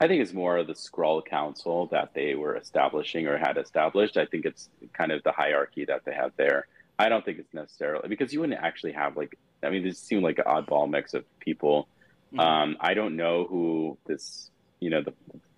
I 0.00 0.08
think 0.08 0.20
it's 0.20 0.34
more 0.34 0.58
of 0.58 0.66
the 0.66 0.74
Skrull 0.74 1.24
Council 1.24 1.86
that 1.86 2.12
they 2.14 2.34
were 2.34 2.56
establishing 2.56 3.26
or 3.26 3.38
had 3.38 3.56
established. 3.56 4.18
I 4.18 4.26
think 4.26 4.44
it's 4.44 4.68
kind 4.92 5.10
of 5.10 5.22
the 5.22 5.32
hierarchy 5.32 5.86
that 5.86 6.04
they 6.04 6.12
have 6.12 6.32
there. 6.36 6.66
I 6.98 7.08
don't 7.08 7.24
think 7.24 7.38
it's 7.38 7.54
necessarily 7.54 8.08
because 8.08 8.32
you 8.32 8.40
wouldn't 8.40 8.60
actually 8.60 8.92
have 8.92 9.16
like 9.16 9.38
I 9.62 9.70
mean 9.70 9.84
this 9.84 9.98
seemed 9.98 10.22
like 10.22 10.38
an 10.38 10.44
oddball 10.44 10.88
mix 10.88 11.14
of 11.14 11.24
people. 11.40 11.88
Mhm. 12.32 12.40
Um, 12.40 12.76
I 12.80 12.94
don't 12.94 13.16
know 13.16 13.44
who 13.44 13.98
this 14.06 14.50
you 14.80 14.90
know 14.90 15.02
the 15.02 15.14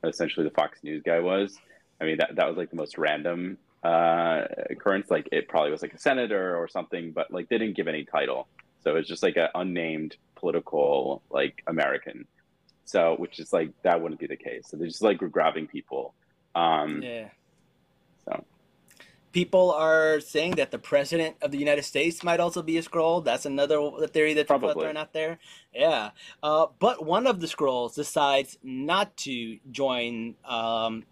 essentially 0.08 0.44
the 0.44 0.54
Fox 0.54 0.78
News 0.82 1.02
guy 1.02 1.20
was. 1.20 1.56
I 2.00 2.04
mean 2.04 2.18
that 2.18 2.36
that 2.36 2.46
was 2.48 2.56
like 2.56 2.70
the 2.70 2.76
most 2.76 2.96
random 2.96 3.58
uh, 3.82 4.42
occurrence. 4.70 5.10
Like 5.10 5.28
it 5.32 5.48
probably 5.48 5.70
was 5.70 5.82
like 5.82 5.94
a 5.94 5.98
senator 5.98 6.56
or 6.56 6.68
something, 6.68 7.12
but 7.12 7.32
like 7.32 7.48
they 7.48 7.58
didn't 7.58 7.76
give 7.76 7.88
any 7.88 8.04
title, 8.04 8.48
so 8.82 8.96
it's 8.96 9.08
just 9.08 9.22
like 9.22 9.36
an 9.36 9.48
unnamed 9.54 10.16
political 10.36 11.22
like 11.30 11.62
American. 11.66 12.26
So, 12.84 13.16
which 13.18 13.38
is 13.38 13.52
like 13.52 13.70
that 13.82 14.00
wouldn't 14.00 14.20
be 14.20 14.26
the 14.26 14.36
case. 14.36 14.68
So 14.68 14.76
they're 14.76 14.86
just 14.86 15.02
like 15.02 15.20
we're 15.20 15.28
grabbing 15.28 15.66
people. 15.66 16.14
Um, 16.54 17.02
Yeah. 17.02 17.28
So 18.24 18.44
People 19.32 19.70
are 19.72 20.20
saying 20.20 20.52
that 20.52 20.70
the 20.70 20.78
president 20.78 21.36
of 21.42 21.50
the 21.50 21.58
United 21.58 21.84
States 21.84 22.24
might 22.24 22.40
also 22.40 22.62
be 22.62 22.78
a 22.78 22.82
Skrull. 22.82 23.22
That's 23.22 23.44
another 23.44 23.78
theory 24.06 24.32
that 24.34 24.48
people 24.48 24.70
are 24.70 24.72
Probably. 24.72 24.96
out 24.96 25.12
there. 25.12 25.38
Yeah. 25.74 26.10
Uh, 26.42 26.68
but 26.78 27.04
one 27.04 27.26
of 27.26 27.40
the 27.40 27.46
Skrulls 27.46 27.94
decides 27.94 28.56
not 28.62 29.14
to 29.18 29.58
join 29.70 30.34
um, 30.46 31.04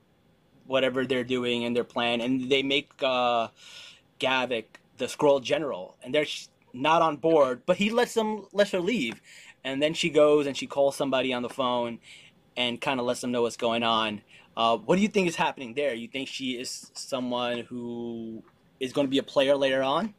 whatever 0.67 1.05
they're 1.05 1.25
doing 1.25 1.63
in 1.63 1.75
their 1.75 1.85
plan, 1.85 2.23
and 2.23 2.51
they 2.51 2.63
make 2.63 2.91
uh, 3.03 3.49
Gravik 4.19 4.65
the 4.97 5.05
Skrull 5.05 5.43
general, 5.43 5.97
and 6.03 6.15
they're 6.15 6.27
not 6.77 7.03
on 7.03 7.17
board. 7.17 7.63
But 7.67 7.77
he 7.77 7.91
lets 7.91 8.15
them 8.15 8.47
lets 8.53 8.71
her 8.73 8.81
leave, 8.81 9.21
and 9.65 9.83
then 9.83 9.95
she 9.95 10.11
goes 10.11 10.47
and 10.47 10.57
she 10.57 10.67
calls 10.67 10.97
somebody 10.97 11.33
on 11.33 11.43
the 11.43 11.49
phone, 11.49 11.99
and 12.57 12.81
kind 12.81 13.01
of 13.01 13.07
lets 13.07 13.21
them 13.21 13.33
know 13.33 13.43
what's 13.43 13.57
going 13.57 13.83
on. 13.83 14.23
Uh, 14.57 14.77
what 14.79 14.97
do 14.97 15.03
you 15.03 15.09
think 15.09 15.29
is 15.29 15.37
happening 15.37 15.75
there? 15.75 15.93
You 15.95 16.09
think 16.09 16.29
she 16.29 16.53
is 16.53 16.91
someone 16.95 17.61
who 17.61 18.43
is 18.81 18.93
going 18.93 19.07
to 19.07 19.11
be 19.11 19.19
a 19.19 19.23
player 19.23 19.57
later 19.57 19.83
on? 19.83 20.15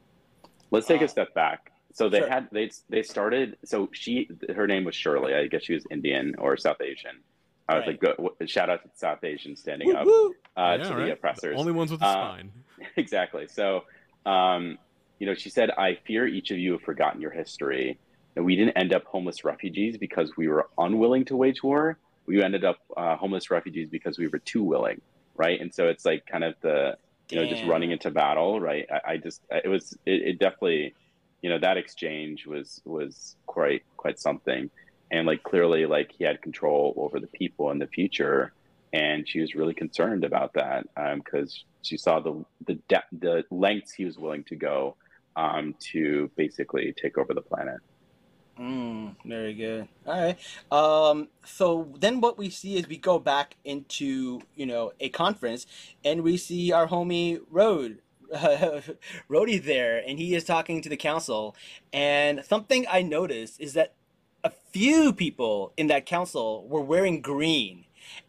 let's 0.70 0.86
take 0.88 1.02
Uh, 1.02 1.06
a 1.06 1.08
step 1.08 1.34
back. 1.34 1.72
So 1.94 2.10
they 2.10 2.20
sure. 2.20 2.30
had 2.30 2.48
they 2.52 2.70
they 2.90 3.02
started. 3.02 3.58
So 3.66 3.90
she 3.94 4.30
her 4.56 4.68
name 4.68 4.84
was 4.84 4.96
Shirley. 4.96 5.34
I 5.34 5.48
guess 5.48 5.64
she 5.64 5.74
was 5.74 5.86
Indian 5.90 6.36
or 6.38 6.56
South 6.58 6.82
Asian. 6.82 7.22
I 7.70 7.76
was 7.76 7.82
Right. 7.88 8.02
like, 8.02 8.18
go, 8.18 8.46
shout 8.46 8.70
out 8.70 8.82
to 8.84 8.88
the 8.88 8.98
South 8.98 9.24
Asian 9.24 9.56
standing 9.56 9.94
up 9.96 10.06
Woo-woo. 10.06 10.36
uh, 10.56 10.78
Yeah, 10.80 10.84
to 10.88 10.90
the 10.96 11.02
right? 11.02 11.12
oppressors. 11.12 11.60
Only 11.60 11.74
ones 11.74 11.92
with 11.92 12.02
a 12.02 12.06
Uh, 12.06 12.12
spine. 12.14 12.52
exactly. 12.96 13.48
So, 13.48 13.84
um, 14.26 14.78
you 15.20 15.26
know, 15.26 15.34
she 15.34 15.50
said, 15.50 15.72
"I 15.72 15.96
fear 16.06 16.28
each 16.28 16.52
of 16.52 16.58
you 16.58 16.74
have 16.74 16.82
forgotten 16.82 17.22
your 17.22 17.32
history." 17.32 17.98
And 18.36 18.46
we 18.46 18.56
didn't 18.56 18.78
end 18.78 18.94
up 18.94 19.04
homeless 19.06 19.44
refugees 19.44 19.98
because 19.98 20.38
we 20.38 20.48
were 20.48 20.70
unwilling 20.78 21.26
to 21.26 21.36
wage 21.36 21.64
war. 21.64 21.98
We 22.28 22.44
ended 22.44 22.64
up 22.64 22.78
uh, 22.96 23.16
homeless 23.16 23.50
refugees 23.50 23.90
because 23.90 24.20
we 24.20 24.28
were 24.28 24.38
too 24.38 24.64
willing, 24.64 25.02
right? 25.36 25.60
And 25.60 25.74
so 25.74 25.88
it's 25.88 26.06
like 26.06 26.26
kind 26.28 26.44
of 26.44 26.54
the 26.62 26.98
you 27.30 27.38
know 27.38 27.48
just 27.48 27.66
running 27.66 27.92
into 27.92 28.12
battle, 28.12 28.60
right? 28.60 28.88
I, 28.92 29.14
I 29.14 29.18
just 29.18 29.42
it 29.50 29.68
was 29.68 29.98
it, 30.06 30.22
it 30.22 30.40
definitely 30.40 30.94
you 31.42 31.50
know 31.50 31.60
that 31.60 31.78
exchange 31.78 32.46
was 32.46 32.82
was 32.86 33.36
quite 33.46 33.84
quite 33.98 34.20
something, 34.20 34.70
and 35.12 35.26
like 35.26 35.44
clearly 35.44 35.86
like 35.86 36.12
he 36.12 36.24
had 36.24 36.42
control 36.42 36.94
over 36.98 37.20
the 37.20 37.28
people 37.28 37.72
in 37.72 37.80
the 37.80 37.88
future, 37.88 38.54
and 38.94 39.28
she 39.28 39.40
was 39.40 39.56
really 39.56 39.74
concerned 39.74 40.24
about 40.24 40.54
that 40.54 40.86
because 41.16 41.64
she 41.82 41.98
saw 41.98 42.20
the 42.20 42.46
the 42.68 42.76
depth 42.88 43.08
the 43.12 43.44
lengths 43.50 43.94
he 43.94 44.06
was 44.06 44.18
willing 44.18 44.44
to 44.44 44.56
go 44.56 44.96
um, 45.38 45.76
to 45.80 46.30
basically 46.36 46.94
take 47.02 47.18
over 47.18 47.34
the 47.34 47.42
planet. 47.42 47.80
Mm, 48.60 49.16
very 49.24 49.54
good. 49.54 49.88
All 50.08 50.20
right. 50.20 50.38
Um, 50.72 51.28
so 51.46 51.94
then 52.00 52.22
what 52.22 52.40
we 52.40 52.50
see 52.50 52.76
is 52.76 52.88
we 52.88 52.98
go 52.98 53.20
back 53.20 53.56
into, 53.64 54.42
you 54.56 54.66
know, 54.66 54.92
a 55.00 55.10
conference 55.10 55.68
and 56.04 56.24
we 56.24 56.38
see 56.38 56.72
our 56.72 56.88
homie 56.88 57.40
Road, 57.52 58.00
Rhodey 58.34 59.64
there, 59.64 60.00
and 60.00 60.18
he 60.18 60.34
is 60.34 60.44
talking 60.44 60.82
to 60.82 60.90
the 60.90 60.98
council. 60.98 61.56
And 61.94 62.44
something 62.44 62.88
I 62.90 63.04
noticed 63.04 63.62
is 63.62 63.74
that 63.74 63.94
a 64.44 64.52
few 64.72 65.14
people 65.14 65.72
in 65.78 65.86
that 65.88 66.08
council 66.08 66.68
were 66.68 66.82
wearing 66.82 67.22
green. 67.22 67.86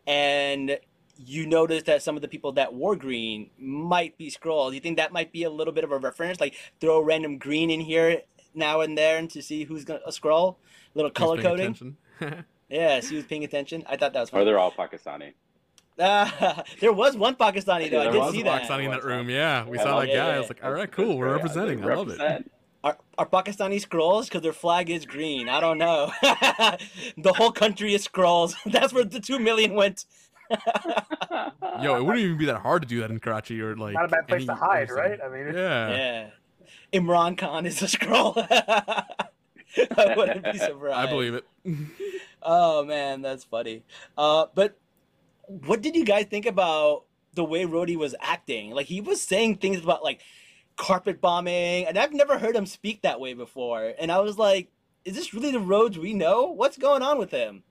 And 0.06 0.78
you 1.18 1.46
notice 1.46 1.82
that 1.84 2.02
some 2.02 2.16
of 2.16 2.22
the 2.22 2.28
people 2.28 2.52
that 2.52 2.72
wore 2.72 2.96
green 2.96 3.50
might 3.58 4.16
be 4.16 4.30
Skrulls. 4.30 4.72
You 4.74 4.80
think 4.80 4.96
that 4.98 5.12
might 5.12 5.32
be 5.32 5.42
a 5.42 5.50
little 5.50 5.72
bit 5.74 5.84
of 5.84 5.92
a 5.92 5.98
reference? 5.98 6.40
Like 6.40 6.54
throw 6.80 7.00
random 7.00 7.38
green 7.38 7.70
in 7.70 7.80
here 7.80 8.22
now 8.54 8.80
and 8.80 8.96
there 8.96 9.18
and 9.18 9.28
to 9.30 9.42
see 9.42 9.64
who's 9.64 9.84
gonna 9.84 10.00
a 10.06 10.10
Skrull? 10.10 10.56
A 10.94 10.98
little 10.98 11.10
color 11.10 11.36
coding. 11.36 11.66
attention? 11.66 11.96
Yeah, 12.70 13.00
she 13.00 13.16
was 13.16 13.24
paying 13.24 13.44
attention. 13.44 13.82
I 13.88 13.96
thought 13.96 14.12
that 14.12 14.20
was 14.20 14.28
Or 14.28 14.32
funny. 14.32 14.44
they're 14.44 14.58
all 14.58 14.70
Pakistani. 14.72 15.32
Ah, 15.98 16.62
there 16.80 16.92
was 16.92 17.16
one 17.16 17.34
Pakistani 17.34 17.90
though. 17.90 18.02
Yeah, 18.02 18.08
I 18.08 18.12
did 18.12 18.18
was 18.18 18.32
see 18.34 18.40
a 18.42 18.44
that. 18.44 18.62
Pakistani 18.62 18.84
in 18.84 18.90
that 18.90 19.04
room. 19.04 19.30
Yeah, 19.30 19.64
we 19.66 19.78
Yeah, 19.78 19.82
saw 19.82 19.90
well, 19.96 20.00
that 20.00 20.08
yeah, 20.08 20.26
guy. 20.26 20.34
I 20.34 20.38
was 20.38 20.48
like, 20.50 20.62
all 20.62 20.72
right, 20.72 20.90
cool. 20.92 21.16
We're 21.16 21.28
great. 21.28 21.42
representing. 21.42 21.82
I 21.82 21.94
love 21.94 22.10
it. 22.10 22.46
Are, 22.84 22.96
are 23.16 23.26
Pakistani 23.26 23.84
Skrulls? 23.84 24.26
Because 24.26 24.42
their 24.42 24.52
flag 24.52 24.88
is 24.90 25.04
green. 25.04 25.48
I 25.48 25.60
don't 25.60 25.78
know. 25.78 26.12
the 26.22 27.32
whole 27.32 27.50
country 27.50 27.92
is 27.94 28.06
Skrulls. 28.06 28.54
That's 28.66 28.92
where 28.92 29.04
the 29.04 29.18
two 29.18 29.38
million 29.40 29.74
went. 29.74 30.04
Yo, 31.82 31.96
it 31.96 32.04
wouldn't 32.04 32.18
even 32.24 32.38
be 32.38 32.46
that 32.46 32.58
hard 32.58 32.82
to 32.82 32.88
do 32.88 33.00
that 33.00 33.10
in 33.10 33.18
Karachi 33.20 33.60
or 33.60 33.76
like. 33.76 33.94
Not 33.94 34.06
a 34.06 34.08
bad 34.08 34.28
place 34.28 34.46
to 34.46 34.54
hide, 34.54 34.90
other 34.90 34.94
right? 34.94 35.20
I 35.22 35.28
mean, 35.28 35.54
Yeah. 35.54 35.90
Yeah. 35.90 36.30
Imran 36.92 37.36
Khan 37.36 37.66
is 37.66 37.82
a 37.82 37.86
Skrull. 37.86 38.34
I 39.96 40.14
wouldn't 40.16 40.44
be 40.44 40.58
surprised. 40.58 40.96
I 40.96 41.06
believe 41.10 41.34
it. 41.34 41.44
Oh 42.40 42.84
man, 42.84 43.20
that's 43.20 43.42
funny. 43.44 43.82
Uh, 44.16 44.46
but 44.54 44.78
what 45.46 45.82
did 45.82 45.96
you 45.96 46.04
guys 46.04 46.26
think 46.26 46.46
about 46.46 47.04
the 47.34 47.44
way 47.44 47.64
Rhodey 47.64 47.96
was 47.96 48.14
acting? 48.20 48.70
Like 48.70 48.86
he 48.86 49.00
was 49.00 49.20
saying 49.20 49.56
things 49.56 49.82
about 49.82 50.04
like 50.04 50.20
carpet 50.76 51.20
bombing, 51.20 51.86
and 51.86 51.98
I've 51.98 52.12
never 52.12 52.38
heard 52.38 52.54
him 52.54 52.64
speak 52.64 53.02
that 53.02 53.18
way 53.20 53.34
before. 53.34 53.92
And 53.98 54.12
I 54.12 54.20
was 54.20 54.38
like, 54.38 54.70
is 55.04 55.16
this 55.16 55.34
really 55.34 55.50
the 55.50 55.60
Rhodes 55.60 55.98
we 55.98 56.14
know? 56.14 56.44
What's 56.52 56.78
going 56.78 57.02
on 57.02 57.18
with 57.18 57.32
him? 57.32 57.64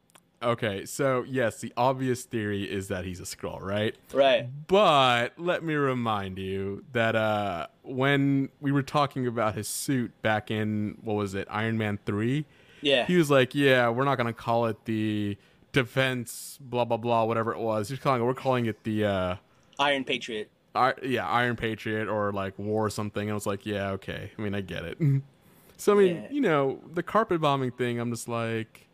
Okay, 0.44 0.86
so 0.86 1.24
yes, 1.28 1.60
the 1.62 1.74
obvious 1.76 2.24
theory 2.24 2.64
is 2.64 2.90
that 2.90 3.06
he's 3.06 3.20
a 3.20 3.24
Skrull, 3.24 3.60
right? 3.60 3.96
Right. 4.14 4.48
But 4.68 5.34
let 5.40 5.64
me 5.64 5.74
remind 5.74 6.38
you 6.38 6.84
that 6.94 7.16
uh, 7.16 7.68
when 7.82 8.50
we 8.62 8.72
were 8.72 8.84
talking 8.84 9.26
about 9.26 9.56
his 9.56 9.68
suit 9.68 10.12
back 10.22 10.52
in 10.52 10.98
what 11.04 11.16
was 11.16 11.34
it, 11.34 11.48
Iron 11.50 11.78
Man 11.80 11.98
three, 12.06 12.46
Yeah. 12.82 13.06
he 13.08 13.16
was 13.18 13.32
like, 13.32 13.56
"Yeah, 13.56 13.90
we're 13.90 14.04
not 14.06 14.18
gonna 14.18 14.32
call 14.32 14.68
it 14.68 14.86
the 14.86 15.38
defense, 15.72 16.60
blah 16.62 16.86
blah 16.86 16.98
blah, 16.98 17.24
whatever 17.24 17.52
it 17.54 17.60
was. 17.60 17.90
He's 17.90 17.98
calling 18.00 18.22
it. 18.22 18.26
We're 18.26 18.34
calling 18.36 18.68
it 18.68 18.84
the 18.84 19.06
uh, 19.06 19.36
Iron 19.80 20.04
Patriot. 20.04 20.50
I, 20.76 20.94
yeah, 21.02 21.28
Iron 21.28 21.56
Patriot 21.56 22.08
or 22.08 22.32
like 22.32 22.60
War 22.60 22.86
or 22.86 22.90
something." 22.92 23.24
And 23.24 23.32
I 23.32 23.34
was 23.34 23.48
like, 23.48 23.66
"Yeah, 23.66 23.90
okay. 23.92 24.32
I 24.38 24.42
mean, 24.42 24.54
I 24.54 24.62
get 24.62 24.84
it." 24.86 25.00
so 25.78 25.94
I 25.94 25.98
mean, 25.98 26.16
Yeah. 26.16 26.28
you 26.32 26.42
know, 26.42 26.80
the 26.94 27.02
carpet 27.04 27.42
bombing 27.42 27.72
thing. 27.72 28.00
I'm 28.00 28.12
just 28.12 28.28
like, 28.28 28.87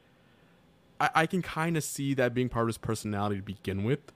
I, 1.03 1.09
I 1.15 1.25
can 1.25 1.41
kind 1.41 1.77
of 1.77 1.83
see 1.83 2.13
that 2.15 2.33
being 2.33 2.49
part 2.49 2.63
of 2.63 2.67
his 2.67 2.77
personality 2.77 3.37
to 3.37 3.41
begin 3.41 3.83
with 3.83 4.11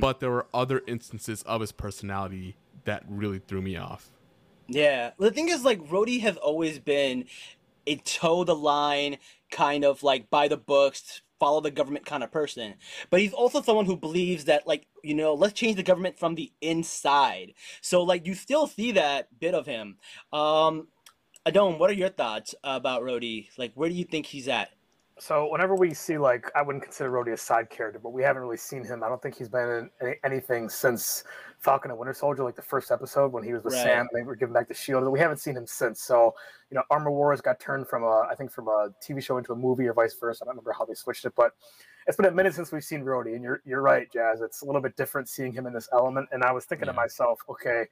but 0.00 0.20
there 0.20 0.30
were 0.30 0.46
other 0.52 0.82
instances 0.86 1.42
of 1.44 1.60
his 1.60 1.72
personality 1.72 2.56
that 2.84 3.04
really 3.08 3.38
threw 3.38 3.62
me 3.62 3.76
off. 3.76 4.10
Yeah. 4.68 5.12
The 5.18 5.30
thing 5.30 5.48
is, 5.48 5.64
like, 5.64 5.80
Rhodey 5.80 6.20
has 6.20 6.36
always 6.36 6.78
been 6.78 7.24
a 7.86 7.96
toe 7.96 8.44
the 8.44 8.54
line, 8.54 9.18
kind 9.50 9.84
of 9.84 10.02
like 10.02 10.30
by 10.30 10.48
the 10.48 10.56
books, 10.56 11.22
follow 11.40 11.60
the 11.60 11.70
government 11.70 12.06
kind 12.06 12.22
of 12.22 12.30
person. 12.30 12.74
But 13.10 13.20
he's 13.20 13.32
also 13.32 13.62
someone 13.62 13.86
who 13.86 13.96
believes 13.96 14.44
that, 14.44 14.66
like, 14.66 14.86
you 15.02 15.14
know, 15.14 15.34
let's 15.34 15.54
change 15.54 15.76
the 15.76 15.82
government 15.82 16.18
from 16.18 16.34
the 16.34 16.52
inside. 16.60 17.54
So, 17.80 18.02
like, 18.02 18.26
you 18.26 18.34
still 18.34 18.66
see 18.66 18.92
that 18.92 19.28
bit 19.40 19.54
of 19.54 19.66
him. 19.66 19.96
Um, 20.32 20.88
Adon, 21.46 21.78
what 21.78 21.90
are 21.90 21.94
your 21.94 22.10
thoughts 22.10 22.54
about 22.62 23.02
Rhodey? 23.02 23.48
Like, 23.56 23.72
where 23.74 23.88
do 23.88 23.94
you 23.94 24.04
think 24.04 24.26
he's 24.26 24.48
at? 24.48 24.70
So 25.18 25.50
whenever 25.50 25.74
we 25.76 25.94
see 25.94 26.18
like, 26.18 26.50
I 26.56 26.62
wouldn't 26.62 26.82
consider 26.82 27.10
Rhodey 27.10 27.32
a 27.32 27.36
side 27.36 27.70
character, 27.70 28.00
but 28.02 28.10
we 28.10 28.22
haven't 28.22 28.42
really 28.42 28.56
seen 28.56 28.82
him. 28.84 29.04
I 29.04 29.08
don't 29.08 29.20
think 29.22 29.36
he's 29.36 29.48
been 29.48 29.68
in 29.68 29.90
any, 30.00 30.16
anything 30.24 30.68
since 30.68 31.24
Falcon 31.58 31.90
and 31.90 31.98
Winter 31.98 32.14
Soldier, 32.14 32.42
like 32.42 32.56
the 32.56 32.62
first 32.62 32.90
episode 32.90 33.30
when 33.32 33.44
he 33.44 33.52
was 33.52 33.62
with 33.62 33.74
Right. 33.74 33.82
Sam. 33.82 34.08
They 34.12 34.22
were 34.22 34.34
giving 34.34 34.52
back 34.52 34.68
the 34.68 34.74
shield. 34.74 35.06
We 35.06 35.20
haven't 35.20 35.36
seen 35.38 35.56
him 35.56 35.66
since. 35.66 36.02
So 36.02 36.34
you 36.70 36.76
know, 36.76 36.82
Armor 36.90 37.10
Wars 37.10 37.40
got 37.40 37.60
turned 37.60 37.86
from 37.86 38.02
a, 38.02 38.26
I 38.30 38.34
think 38.34 38.50
from 38.50 38.68
a 38.68 38.88
TV 39.00 39.22
show 39.22 39.36
into 39.36 39.52
a 39.52 39.56
movie 39.56 39.86
or 39.86 39.92
vice 39.92 40.14
versa. 40.18 40.42
I 40.42 40.46
don't 40.46 40.54
remember 40.54 40.72
how 40.72 40.86
they 40.86 40.94
switched 40.94 41.24
it, 41.24 41.34
but 41.36 41.52
it's 42.06 42.16
been 42.16 42.26
a 42.26 42.32
minute 42.32 42.54
since 42.54 42.72
we've 42.72 42.82
seen 42.82 43.02
Rhodey. 43.02 43.34
And 43.34 43.44
you're 43.44 43.60
you're 43.64 43.82
right, 43.82 44.10
Jazz. 44.10 44.40
It's 44.40 44.62
a 44.62 44.64
little 44.64 44.80
bit 44.80 44.96
different 44.96 45.28
seeing 45.28 45.52
him 45.52 45.66
in 45.66 45.72
this 45.72 45.88
element. 45.92 46.28
And 46.32 46.42
I 46.42 46.52
was 46.52 46.64
thinking 46.64 46.86
to 46.86 46.92
myself, 46.94 47.40
okay. 47.48 47.84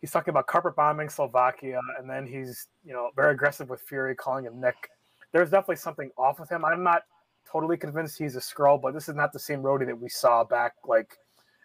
He's 0.00 0.10
talking 0.10 0.30
about 0.30 0.48
carpet 0.48 0.74
bombing 0.74 1.08
Slovakia, 1.08 1.78
and 1.96 2.10
then 2.10 2.26
he's, 2.26 2.66
you 2.84 2.92
know, 2.92 3.10
very 3.14 3.34
aggressive 3.34 3.68
with 3.68 3.80
Fury, 3.82 4.16
calling 4.16 4.44
him 4.44 4.60
Nick 4.60 4.88
there's 5.32 5.50
definitely 5.50 5.76
something 5.76 6.10
off 6.16 6.38
with 6.38 6.50
him. 6.50 6.64
I'm 6.64 6.82
not 6.82 7.02
totally 7.50 7.76
convinced 7.76 8.18
he's 8.18 8.36
a 8.36 8.40
Skrull, 8.40 8.80
but 8.80 8.94
this 8.94 9.08
is 9.08 9.14
not 9.14 9.32
the 9.32 9.38
same 9.38 9.62
Rhodey 9.62 9.86
that 9.86 10.00
we 10.00 10.08
saw 10.08 10.44
back 10.44 10.74
like 10.86 11.16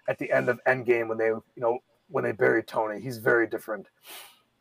at 0.07 0.17
the 0.17 0.31
end 0.31 0.49
of 0.49 0.59
Endgame 0.67 1.07
when 1.07 1.17
they, 1.17 1.27
you 1.27 1.43
know, 1.57 1.79
when 2.09 2.23
they 2.23 2.31
buried 2.31 2.67
Tony. 2.67 2.99
He's 3.01 3.17
very 3.17 3.47
different. 3.47 3.87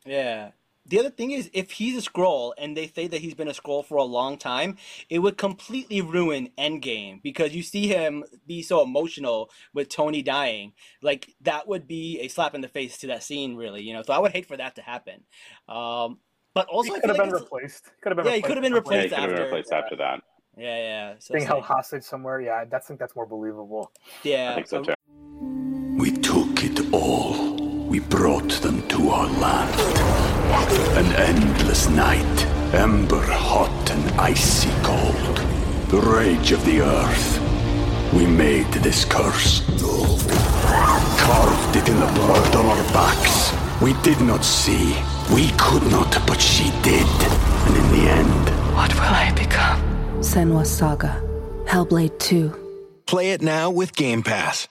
Yeah. 0.05 0.51
The 0.85 0.99
other 0.99 1.09
thing 1.09 1.31
is, 1.31 1.49
if 1.51 1.71
he's 1.71 1.97
a 1.97 2.09
Skrull 2.09 2.53
and 2.57 2.75
they 2.75 2.87
say 2.87 3.07
that 3.07 3.19
he's 3.19 3.33
been 3.33 3.49
a 3.49 3.53
Skrull 3.53 3.85
for 3.85 3.97
a 3.97 4.03
long 4.03 4.37
time, 4.37 4.77
it 5.09 5.19
would 5.19 5.37
completely 5.37 5.99
ruin 5.99 6.49
Endgame 6.57 7.21
because 7.21 7.53
you 7.53 7.61
see 7.61 7.87
him 7.87 8.23
be 8.45 8.61
so 8.61 8.81
emotional 8.81 9.49
with 9.73 9.89
Tony 9.89 10.21
dying. 10.21 10.71
Like 11.01 11.35
that 11.41 11.67
would 11.67 11.87
be 11.87 12.21
a 12.21 12.29
slap 12.29 12.55
in 12.55 12.61
the 12.61 12.69
face 12.69 12.97
to 12.99 13.07
that 13.07 13.23
scene, 13.23 13.57
really. 13.57 13.81
You 13.81 13.93
know, 13.93 14.01
so 14.01 14.13
I 14.13 14.19
would 14.19 14.31
hate 14.31 14.45
for 14.45 14.55
that 14.55 14.75
to 14.75 14.81
happen. 14.81 15.23
Um, 15.67 16.19
but 16.57 16.67
also, 16.67 16.93
he 16.93 16.99
could 17.01 17.09
have 17.09 17.17
like 17.19 17.29
been 17.29 17.39
replaced. 17.41 17.83
Could 18.01 18.09
have 18.11 18.17
been. 18.17 18.25
Yeah, 18.27 18.35
he 18.35 18.41
could 18.41 18.57
have 18.57 18.63
been 18.63 18.73
at 18.73 18.85
some 18.85 18.93
Yeah, 18.93 18.99
point. 18.99 19.03
he 19.03 19.09
could 19.09 19.19
have 19.19 19.29
been 19.35 19.43
replaced 19.45 19.71
after 19.71 19.95
that. 19.97 20.21
yeah, 20.57 20.77
yeah. 20.77 21.13
So 21.19 21.33
Being 21.33 21.45
held 21.45 21.59
like- 21.61 21.67
hostage 21.67 22.03
somewhere. 22.03 22.41
Yeah, 22.41 22.59
I 22.61 22.79
think 22.79 22.99
that's 22.99 23.15
more 23.15 23.25
believable. 23.25 23.91
yeah. 24.23 24.51
I 24.51 24.55
think 24.55 24.67
so 24.67 24.83
so- 24.83 24.93
too. 24.93 25.97
We 25.97 26.11
took 26.11 26.63
it 26.63 26.93
all. 26.93 27.55
We 27.87 27.99
brought 27.99 28.51
them 28.65 28.87
to 28.89 29.09
our 29.09 29.27
land. 29.39 29.79
An 30.97 31.05
endless 31.15 31.89
night, 31.89 32.45
ember 32.73 33.21
hot 33.25 33.89
and 33.91 34.03
icy 34.19 34.69
cold. 34.83 35.37
The 35.89 35.99
rage 36.01 36.51
of 36.51 36.63
the 36.65 36.81
earth. 36.81 37.39
We 38.13 38.25
made 38.25 38.67
this 38.83 39.05
curse. 39.05 39.61
Carved 41.19 41.75
it 41.75 41.87
in 41.89 41.99
the 41.99 42.11
blood 42.19 42.55
on 42.55 42.65
our 42.65 42.83
backs. 42.93 43.51
We 43.81 43.93
did 44.01 44.19
not 44.21 44.43
see. 44.43 44.95
We 45.33 45.49
could 45.57 45.83
not, 45.91 46.11
but 46.25 46.41
she 46.41 46.71
did. 46.81 47.05
And 47.67 47.75
in 47.75 47.91
the 47.91 48.09
end, 48.09 48.49
What 48.75 48.93
will 48.93 49.01
I 49.01 49.31
become? 49.35 49.81
Senua's 50.21 50.69
Saga. 50.75 51.21
Hellblade 51.65 52.17
2. 52.19 53.01
Play 53.05 53.31
it 53.31 53.41
now 53.41 53.69
with 53.69 53.95
Game 53.95 54.23
Pass. 54.23 54.67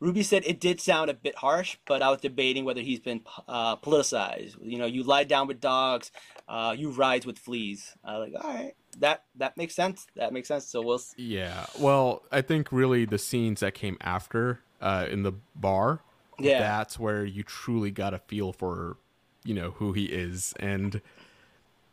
Ruby 0.00 0.22
said 0.22 0.42
it 0.46 0.60
did 0.60 0.80
sound 0.80 1.08
a 1.10 1.14
bit 1.14 1.36
harsh, 1.36 1.78
but 1.86 2.02
I 2.02 2.10
was 2.10 2.20
debating 2.20 2.64
whether 2.64 2.80
he's 2.82 3.00
been 3.00 3.22
uh, 3.48 3.76
politicized. 3.76 4.56
You 4.60 4.78
know, 4.78 4.86
you 4.86 5.02
lie 5.02 5.24
down 5.24 5.46
with 5.46 5.60
dogs, 5.60 6.10
uh, 6.48 6.74
you 6.76 6.90
rise 6.90 7.24
with 7.24 7.38
fleas. 7.38 7.94
I 8.04 8.18
was 8.18 8.30
like, 8.32 8.44
all 8.44 8.52
right, 8.54 8.74
that 8.98 9.24
that 9.36 9.56
makes 9.56 9.74
sense. 9.74 10.06
That 10.16 10.32
makes 10.32 10.48
sense. 10.48 10.66
So 10.66 10.82
we'll. 10.82 10.96
s- 10.96 11.14
Yeah. 11.16 11.66
Well, 11.78 12.22
I 12.30 12.42
think 12.42 12.70
really 12.72 13.04
the 13.06 13.18
scenes 13.18 13.60
that 13.60 13.72
came 13.74 13.96
after 14.02 14.60
uh, 14.82 15.06
in 15.10 15.22
the 15.22 15.32
bar, 15.54 16.00
Yeah. 16.38 16.58
that's 16.58 16.98
where 16.98 17.24
you 17.24 17.42
truly 17.42 17.90
got 17.90 18.12
a 18.12 18.18
feel 18.18 18.52
for, 18.52 18.98
you 19.46 19.54
know, 19.54 19.72
who 19.72 19.92
he 19.92 20.06
is. 20.06 20.52
And, 20.58 21.00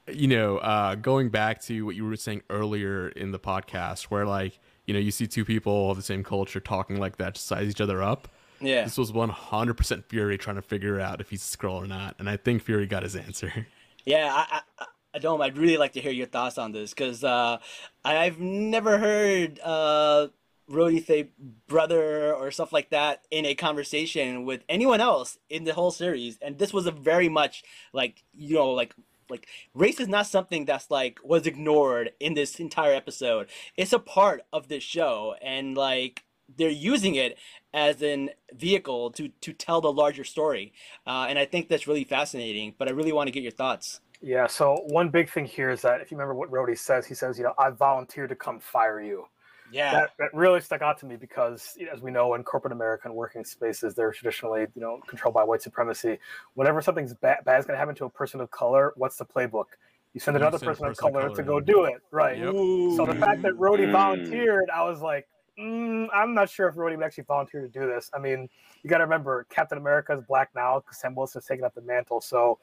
you 0.08 0.28
know, 0.28 0.58
uh, 0.58 0.96
going 0.96 1.30
back 1.30 1.62
to 1.64 1.86
what 1.86 1.96
you 1.96 2.06
were 2.06 2.16
saying 2.16 2.42
earlier 2.50 3.10
in 3.10 3.32
the 3.32 3.40
podcast, 3.40 4.04
where 4.04 4.26
like, 4.26 4.60
you 4.86 4.94
know, 4.94 5.00
you 5.00 5.12
see 5.12 5.28
two 5.28 5.46
people 5.46 5.92
of 5.92 5.98
the 5.98 6.04
same 6.04 6.24
culture 6.24 6.60
talking 6.60 7.00
like 7.00 7.18
that 7.18 7.36
to 7.36 7.42
size 7.42 7.70
each 7.70 7.82
other 7.82 8.02
up. 8.04 8.28
Yeah. 8.60 8.84
This 8.84 8.98
was 8.98 9.12
100% 9.12 10.06
Fury 10.06 10.38
trying 10.38 10.56
to 10.56 10.62
figure 10.62 11.00
out 11.00 11.22
if 11.22 11.30
he's 11.30 11.54
a 11.54 11.58
Skrull 11.58 11.84
or 11.84 11.88
not, 11.88 12.16
and 12.20 12.30
I 12.30 12.38
think 12.38 12.62
Fury 12.62 12.86
got 12.86 13.04
his 13.04 13.16
answer. 13.16 13.68
Yeah, 14.06 14.30
I, 14.34 14.62
I, 14.80 14.86
I 15.14 15.20
don't. 15.20 15.42
I'd 15.42 15.58
really 15.58 15.78
like 15.78 15.94
to 15.94 16.02
hear 16.02 16.12
your 16.12 16.28
thoughts 16.28 16.58
on 16.58 16.74
this 16.74 16.90
because 16.90 17.24
uh, 17.24 17.60
I've 18.04 18.40
never 18.40 18.98
heard 18.98 19.60
uh, 19.64 20.28
Say 20.70 21.30
brother 21.68 22.34
or 22.34 22.52
stuff 22.52 22.72
like 22.72 22.90
that 22.90 23.26
in 23.32 23.46
a 23.46 23.56
conversation 23.56 24.46
with 24.46 24.64
anyone 24.70 25.02
else 25.02 25.38
in 25.50 25.66
the 25.66 25.74
whole 25.74 25.92
series, 25.92 26.38
and 26.42 26.58
this 26.58 26.74
was 26.74 26.86
a 26.86 26.92
very 26.92 27.30
much 27.30 27.64
like 27.92 28.24
you 28.34 28.56
know 28.56 28.70
like 28.70 28.96
like 29.30 29.48
race 29.74 30.00
is 30.00 30.08
not 30.08 30.28
something 30.28 30.66
that's 30.66 30.90
like 30.90 31.20
was 31.24 31.46
ignored 31.48 32.12
in 32.20 32.34
this 32.34 32.60
entire 32.60 32.94
episode. 32.94 33.48
It's 33.76 33.94
a 33.94 34.00
part 34.00 34.42
of 34.52 34.68
this 34.68 34.84
show, 34.84 35.36
and 35.42 35.76
like 35.76 36.24
they're 36.58 36.70
using 36.70 37.16
it 37.16 37.38
as 37.74 38.02
an 38.02 38.30
vehicle 38.54 39.12
to 39.12 39.30
to 39.30 39.54
tell 39.54 39.82
the 39.82 39.92
larger 39.92 40.24
story, 40.24 40.74
uh, 41.06 41.26
and 41.30 41.38
I 41.38 41.46
think 41.46 41.70
that's 41.70 41.88
really 41.88 42.04
fascinating. 42.04 42.76
But 42.78 42.88
I 42.88 42.92
really 42.92 43.14
want 43.14 43.28
to 43.28 43.32
get 43.32 43.44
your 43.44 43.52
thoughts. 43.52 44.00
Yeah. 44.22 44.48
So 44.48 44.78
one 44.88 45.10
big 45.10 45.30
thing 45.30 45.46
here 45.46 45.70
is 45.70 45.82
that 45.82 46.00
if 46.00 46.10
you 46.10 46.18
remember 46.18 46.34
what 46.34 46.50
Rhodey 46.50 46.78
says, 46.78 47.06
he 47.06 47.14
says, 47.14 47.38
you 47.38 47.44
know, 47.44 47.54
I 47.60 47.72
volunteered 47.72 48.30
to 48.30 48.36
come 48.36 48.58
fire 48.58 49.02
you. 49.02 49.26
Yeah. 49.74 49.92
That, 49.92 50.12
that 50.20 50.34
really 50.34 50.62
stuck 50.62 50.82
out 50.82 51.00
to 51.00 51.06
me 51.06 51.16
because, 51.16 51.76
you 51.78 51.88
know, 51.88 51.92
as 51.94 52.02
we 52.02 52.12
know, 52.12 52.36
in 52.36 52.44
corporate 52.44 52.74
America 52.74 53.08
and 53.08 53.16
working 53.16 53.44
spaces, 53.44 53.96
they're 53.96 54.12
traditionally, 54.12 54.68
you 54.76 54.82
know, 54.82 55.00
controlled 55.08 55.34
by 55.34 55.44
white 55.44 55.62
supremacy. 55.62 56.20
Whenever 56.54 56.82
something's 56.82 57.14
bad, 57.16 57.44
bad 57.44 57.60
is 57.60 57.66
going 57.66 57.74
to 57.76 57.80
happen 57.80 57.96
to 57.96 58.06
a 58.06 58.10
person 58.10 58.40
of 58.40 58.52
color, 58.52 58.94
what's 58.96 59.18
the 59.18 59.26
playbook? 59.26 59.66
You 60.14 60.20
send 60.20 60.36
You 60.36 60.42
another 60.44 60.60
send 60.60 60.70
person 60.70 60.86
of 60.86 60.92
person 60.92 61.08
of 61.08 61.14
color 61.14 61.28
color 61.28 61.36
to 61.36 61.44
go 61.44 61.58
in. 61.58 61.66
do 61.66 61.86
it, 61.86 62.02
right? 62.12 62.38
Yep. 62.38 62.54
So 62.96 63.06
the 63.08 63.16
fact 63.20 63.42
that 63.42 63.54
Rhodey 63.54 63.88
Mm. 63.88 63.92
volunteered, 63.92 64.70
I 64.70 64.84
was 64.84 65.02
like, 65.02 65.28
mm, 65.60 66.08
I'm 66.14 66.36
not 66.36 66.50
sure 66.50 66.68
if 66.68 66.76
Rhodey 66.76 66.96
would 66.96 67.04
actually 67.04 67.24
volunteer 67.24 67.62
to 67.62 67.68
do 67.68 67.88
this. 67.88 68.12
I 68.14 68.20
mean, 68.20 68.48
you 68.84 68.90
got 68.90 69.00
to 69.00 69.06
remember, 69.06 69.48
Captain 69.50 69.80
America 69.80 70.14
is 70.14 70.22
black 70.28 70.52
now 70.54 70.80
because 70.80 71.00
Sam 71.00 71.16
Wilson's 71.16 71.46
taking 71.46 71.66
up 71.66 71.74
the 71.74 71.82
mantle. 71.82 72.22
So, 72.22 72.60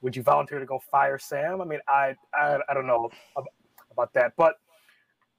would 0.00 0.16
you 0.16 0.22
volunteer 0.22 0.60
to 0.60 0.66
go 0.66 0.78
fire 0.78 1.18
Sam? 1.18 1.60
I 1.60 1.64
mean, 1.66 1.80
I 1.88 2.14
I, 2.32 2.58
I 2.68 2.74
don't 2.74 2.86
know 2.86 3.10
about 3.90 4.14
that, 4.14 4.32
but 4.36 4.56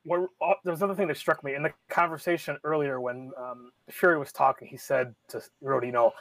what, 0.05 0.29
uh, 0.41 0.53
there 0.63 0.71
was 0.71 0.81
another 0.81 0.95
thing 0.95 1.07
that 1.07 1.17
struck 1.17 1.43
me 1.43 1.55
in 1.55 1.63
the 1.63 1.73
conversation 1.89 2.57
earlier 2.63 3.01
when 3.01 3.31
um, 3.37 3.71
Fury 3.89 4.17
was 4.17 4.31
talking. 4.31 4.67
He 4.67 4.77
said 4.77 5.13
to 5.29 5.41
Rhodey, 5.63 5.87
"You 5.87 5.91
know, 5.91 6.13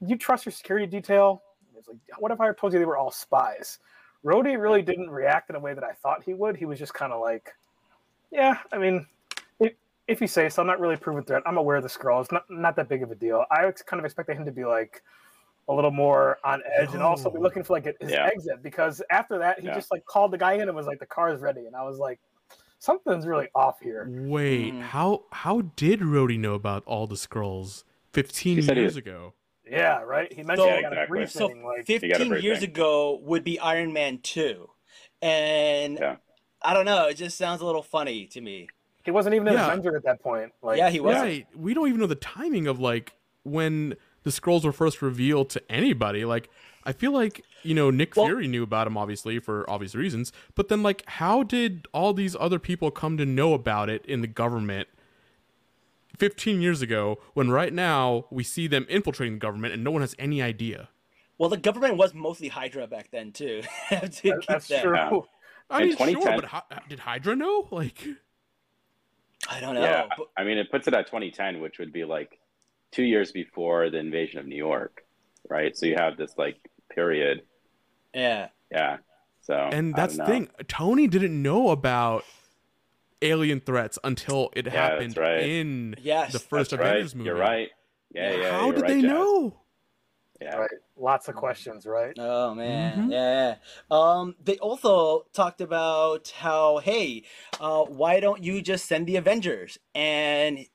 you 0.00 0.18
trust 0.18 0.44
your 0.44 0.52
security 0.52 0.86
detail?" 0.86 1.42
He 1.70 1.76
was 1.76 1.86
like, 1.88 1.98
"What 2.18 2.32
if 2.32 2.40
I 2.40 2.52
told 2.52 2.72
you 2.72 2.78
they 2.78 2.84
were 2.84 2.96
all 2.96 3.10
spies?" 3.10 3.78
Rhodey 4.24 4.60
really 4.60 4.82
didn't 4.82 5.08
react 5.10 5.48
in 5.48 5.56
a 5.56 5.60
way 5.60 5.72
that 5.72 5.84
I 5.84 5.92
thought 5.92 6.22
he 6.22 6.34
would. 6.34 6.56
He 6.56 6.66
was 6.66 6.78
just 6.78 6.92
kind 6.92 7.12
of 7.12 7.20
like, 7.20 7.54
"Yeah, 8.30 8.58
I 8.72 8.78
mean." 8.78 9.06
If, 9.60 9.72
if 10.08 10.20
you 10.20 10.26
say 10.26 10.48
so, 10.48 10.62
I'm 10.62 10.66
not 10.66 10.80
really 10.80 10.94
a 10.94 10.98
proven 10.98 11.22
threat. 11.22 11.42
I'm 11.46 11.56
aware 11.56 11.76
of 11.76 11.84
the 11.84 11.88
Skrull. 11.88 12.20
It's 12.20 12.32
not 12.32 12.44
not 12.50 12.74
that 12.76 12.88
big 12.88 13.02
of 13.04 13.10
a 13.12 13.14
deal. 13.14 13.44
I 13.50 13.70
kind 13.86 14.00
of 14.00 14.04
expected 14.04 14.36
him 14.36 14.44
to 14.44 14.50
be 14.52 14.64
like 14.64 15.02
a 15.68 15.72
little 15.72 15.92
more 15.92 16.38
on 16.42 16.62
edge 16.76 16.94
and 16.94 17.02
also 17.02 17.30
be 17.30 17.38
looking 17.38 17.62
for 17.62 17.74
like 17.74 17.84
his 18.00 18.10
Yeah. 18.10 18.26
exit 18.26 18.60
because 18.60 19.00
after 19.10 19.38
that 19.38 19.60
he 19.60 19.68
Yeah. 19.68 19.74
just 19.74 19.92
like 19.92 20.04
called 20.04 20.32
the 20.32 20.38
guy 20.38 20.54
in 20.54 20.62
and 20.62 20.74
was 20.74 20.86
like 20.86 20.98
the 20.98 21.06
car 21.06 21.32
is 21.32 21.40
ready 21.40 21.66
and 21.66 21.76
I 21.76 21.84
was 21.84 21.98
like 21.98 22.18
something's 22.80 23.26
really 23.26 23.46
off 23.54 23.78
here. 23.80 24.08
Wait, 24.10 24.74
Mm. 24.74 24.80
how 24.80 25.24
how 25.30 25.60
did 25.76 26.00
Rhodey 26.00 26.38
know 26.38 26.54
about 26.54 26.82
all 26.86 27.06
the 27.06 27.14
Skrulls 27.14 27.84
15 28.12 28.56
He 28.56 28.62
said 28.62 28.76
he- 28.76 28.82
years 28.82 28.96
ago? 28.96 29.34
Yeah, 29.64 30.00
right. 30.02 30.32
He 30.32 30.42
mentioned 30.42 30.68
So- 30.68 30.74
he 30.76 30.82
got 30.82 30.92
a 30.92 30.96
Exactly. 30.96 31.06
briefing 31.06 31.28
So 31.28 31.46
like 31.46 31.86
15 31.86 32.28
briefing. 32.28 32.44
years 32.44 32.62
ago 32.64 33.20
would 33.22 33.44
be 33.44 33.60
Iron 33.60 33.92
Man 33.92 34.18
2. 34.18 34.68
And 35.22 35.98
Yeah. 35.98 36.16
I 36.62 36.74
don't 36.74 36.84
know, 36.86 37.06
it 37.06 37.14
just 37.14 37.38
sounds 37.38 37.60
a 37.60 37.66
little 37.66 37.82
funny 37.82 38.26
to 38.26 38.40
me. 38.40 38.68
he 39.02 39.10
wasn't 39.10 39.34
even 39.34 39.48
an 39.48 39.54
Yeah. 39.54 39.66
Avenger 39.72 39.96
at 39.96 40.04
that 40.04 40.20
point. 40.22 40.52
Like 40.62 40.76
yeah, 40.78 40.90
he 40.90 41.00
was. 41.00 41.16
Right. 41.16 41.46
We 41.56 41.72
don't 41.72 41.88
even 41.88 42.00
know 42.00 42.06
the 42.06 42.14
timing 42.14 42.66
of 42.66 42.78
like 42.80 43.14
when 43.44 43.96
the 44.24 44.30
Skrulls 44.30 44.62
were 44.64 44.72
first 44.72 45.00
revealed 45.00 45.48
to 45.50 45.62
anybody. 45.72 46.24
Like 46.26 46.50
I 46.84 46.92
feel 46.92 47.10
like, 47.12 47.42
you 47.62 47.74
know, 47.74 47.90
Nick 47.90 48.16
Well- 48.16 48.26
Fury 48.26 48.46
knew 48.48 48.62
about 48.62 48.86
him 48.86 48.96
obviously 48.96 49.38
for 49.38 49.68
obvious 49.68 49.94
reasons, 49.94 50.32
but 50.54 50.68
then 50.68 50.82
like 50.82 51.04
how 51.06 51.42
did 51.42 51.86
all 51.92 52.12
these 52.14 52.36
other 52.38 52.58
people 52.58 52.90
come 52.90 53.16
to 53.16 53.26
know 53.26 53.54
about 53.54 53.88
it 53.90 54.04
in 54.06 54.20
the 54.20 54.26
government 54.26 54.88
15 56.18 56.60
years 56.60 56.82
ago 56.82 57.18
when 57.34 57.50
right 57.50 57.72
now 57.72 58.26
we 58.30 58.42
see 58.44 58.66
them 58.66 58.86
infiltrating 58.88 59.34
the 59.34 59.38
government 59.40 59.72
and 59.74 59.82
no 59.84 59.90
one 59.90 60.00
has 60.02 60.14
any 60.18 60.42
idea? 60.42 60.88
Well, 61.38 61.48
the 61.48 61.56
government 61.56 61.96
was 61.96 62.12
mostly 62.12 62.48
Hydra 62.48 62.86
back 62.86 63.10
then 63.10 63.32
too. 63.32 63.62
I 63.90 63.96
to 64.00 64.22
that- 64.30 64.44
that's 64.48 64.68
that. 64.68 64.82
true. 64.82 65.26
I 65.70 65.82
In 65.82 65.88
mean, 65.88 65.96
sure, 65.96 66.06
2010 66.08 66.40
but 66.40 66.44
how, 66.46 66.62
did 66.88 66.98
Hydra 66.98 67.36
know? 67.36 67.68
Like 67.70 68.04
I 69.48 69.60
don't 69.60 69.74
know. 69.74 69.82
yeah, 69.82 70.06
but- 70.16 70.28
I 70.36 70.44
mean, 70.44 70.58
it 70.58 70.70
puts 70.70 70.86
it 70.88 70.94
at 70.94 71.06
2010, 71.06 71.60
which 71.60 71.78
would 71.78 71.92
be 71.92 72.04
like 72.04 72.38
two 72.92 73.04
years 73.04 73.32
before 73.32 73.88
the 73.88 73.98
invasion 73.98 74.38
of 74.40 74.46
New 74.46 74.56
York, 74.56 75.04
right? 75.48 75.76
So 75.76 75.86
you 75.86 75.94
have 75.96 76.16
this 76.16 76.34
like 76.36 76.56
period. 76.92 77.42
Yeah. 78.14 78.48
Yeah. 78.70 78.98
So 79.40 79.54
And 79.72 79.94
that's 79.94 80.16
the 80.16 80.24
thing. 80.26 80.48
Tony 80.68 81.06
didn't 81.06 81.40
know 81.42 81.70
about 81.70 82.24
alien 83.22 83.60
threats 83.60 83.98
until 84.04 84.50
it 84.54 84.66
Yeah, 84.66 84.72
happened 84.72 85.16
right. 85.16 85.42
in 85.42 85.96
Yes, 86.00 86.32
the 86.32 86.38
first 86.38 86.72
Avengers 86.72 87.14
right. 87.14 87.16
movie. 87.16 87.28
You're 87.28 87.38
right. 87.38 87.68
Yeah, 88.12 88.32
yeah. 88.34 88.50
How 88.50 88.70
did 88.72 88.82
right, 88.82 88.88
they 88.88 89.00
Jazz. 89.00 89.10
know? 89.10 89.60
Yeah. 90.40 90.56
Right. 90.56 90.70
Lots 90.96 91.28
of 91.28 91.34
questions, 91.34 91.84
right? 91.84 92.14
Oh 92.18 92.54
man, 92.54 93.08
Mhm. 93.08 93.12
yeah. 93.12 93.56
Um, 93.90 94.36
they 94.42 94.56
also 94.58 95.26
talked 95.34 95.60
about 95.60 96.28
how, 96.36 96.78
hey, 96.78 97.24
uh, 97.60 97.84
why 97.84 98.20
don't 98.20 98.42
you 98.42 98.62
just 98.62 98.86
send 98.86 99.06
the 99.06 99.16
Avengers? 99.16 99.78
And 99.94 100.66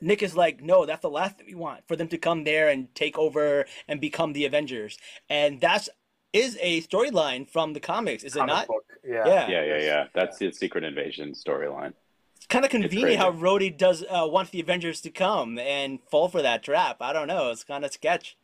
Nick 0.00 0.22
is 0.22 0.36
like, 0.36 0.62
no, 0.62 0.86
that's 0.86 1.02
the 1.02 1.10
last 1.10 1.38
thing 1.38 1.46
we 1.46 1.54
want 1.54 1.86
for 1.86 1.96
them 1.96 2.08
to 2.08 2.18
come 2.18 2.44
there 2.44 2.68
and 2.68 2.92
take 2.94 3.18
over 3.18 3.66
and 3.88 4.00
become 4.00 4.32
the 4.32 4.44
Avengers. 4.46 4.98
And 5.28 5.60
that's 5.60 5.88
is 6.32 6.58
a 6.60 6.82
storyline 6.82 7.48
from 7.48 7.72
the 7.72 7.80
comics, 7.80 8.24
is 8.24 8.36
it 8.36 8.40
Comic 8.40 8.54
not? 8.54 8.66
book. 8.68 8.84
Yeah. 9.04 9.26
Yeah. 9.26 9.50
Yeah, 9.50 9.64
yeah, 9.64 9.78
yeah. 9.78 10.04
That's 10.14 10.38
the 10.38 10.50
Secret 10.52 10.84
Invasion 10.84 11.32
storyline. 11.32 11.92
It's 12.36 12.46
kind 12.46 12.64
of 12.64 12.70
convenient 12.70 13.18
how 13.18 13.30
crazy. 13.30 13.44
Rhodey 13.44 13.78
does 13.78 14.02
uh, 14.02 14.26
wants 14.26 14.50
the 14.50 14.60
Avengers 14.60 15.00
to 15.02 15.10
come 15.10 15.58
and 15.58 16.00
fall 16.10 16.28
for 16.28 16.42
that 16.42 16.62
trap. 16.62 16.96
I 17.00 17.12
don't 17.12 17.28
know. 17.28 17.50
It's 17.50 17.64
kind 17.64 17.84
of 17.84 17.92
sketch. 17.92 18.36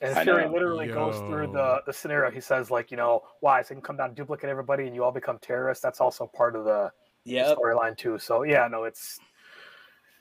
And 0.00 0.18
I 0.18 0.24
Fury 0.24 0.46
know. 0.46 0.52
literally 0.52 0.88
goes 0.88 1.16
through 1.28 1.52
the, 1.52 1.80
the 1.86 1.92
scenario. 1.92 2.30
He 2.32 2.40
says, 2.40 2.72
like, 2.72 2.90
you 2.90 2.96
know, 2.96 3.22
why? 3.38 3.62
So 3.62 3.74
you 3.74 3.76
can 3.76 3.82
come 3.82 3.96
down 3.96 4.08
and 4.08 4.16
duplicate 4.16 4.50
everybody 4.50 4.86
and 4.86 4.96
you 4.96 5.04
all 5.04 5.12
become 5.12 5.38
terrorists. 5.38 5.80
That's 5.80 6.00
also 6.00 6.26
part 6.26 6.56
of 6.56 6.64
the 6.64 6.90
Yep. 7.24 7.56
storyline 7.56 7.96
too. 7.96 8.18
So 8.18 8.42
yeah, 8.42 8.66
no, 8.66 8.82
it's 8.82 9.20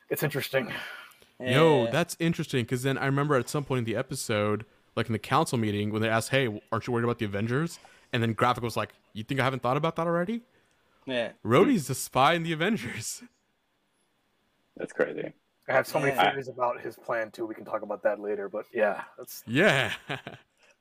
it's 0.09 0.21
interesting. 0.21 0.71
Yo, 1.39 1.89
that's 1.89 2.15
interesting 2.19 2.63
because 2.63 2.83
then 2.83 2.95
I 2.99 3.07
remember 3.07 3.33
at 3.35 3.49
some 3.49 3.63
point 3.63 3.79
in 3.79 3.85
the 3.85 3.95
episode, 3.95 4.65
like 4.95 5.07
in 5.07 5.13
the 5.13 5.19
council 5.19 5.57
meeting, 5.57 5.91
when 5.91 6.01
they 6.01 6.09
asked, 6.09 6.29
"Hey, 6.29 6.47
aren't 6.71 6.87
you 6.87 6.93
worried 6.93 7.03
about 7.05 7.19
the 7.19 7.25
Avengers?" 7.25 7.79
and 8.13 8.21
then 8.21 8.35
Gravik 8.35 8.61
was 8.61 8.75
like, 8.77 8.89
"You 9.13 9.23
think 9.23 9.39
I 9.39 9.43
haven't 9.43 9.61
thought 9.61 9.77
about 9.77 9.95
that 9.95 10.07
already?" 10.07 10.41
yeah. 11.05 11.31
Rhodey's 11.43 11.89
a 11.89 11.95
spy 11.95 12.33
in 12.33 12.43
the 12.43 12.53
Avengers. 12.53 13.23
That's 14.77 14.93
crazy. 14.93 15.33
I 15.67 15.73
have 15.73 15.87
so 15.87 15.99
many 15.99 16.11
Yeah. 16.13 16.31
theories 16.31 16.47
about 16.47 16.81
his 16.81 16.95
plan 16.95 17.31
too. 17.31 17.45
We 17.45 17.55
can 17.55 17.65
talk 17.65 17.81
about 17.81 18.03
that 18.03 18.19
later. 18.19 18.49
But 18.49 18.65
yeah, 18.73 19.03
that's 19.17 19.43
Yeah. 19.47 19.93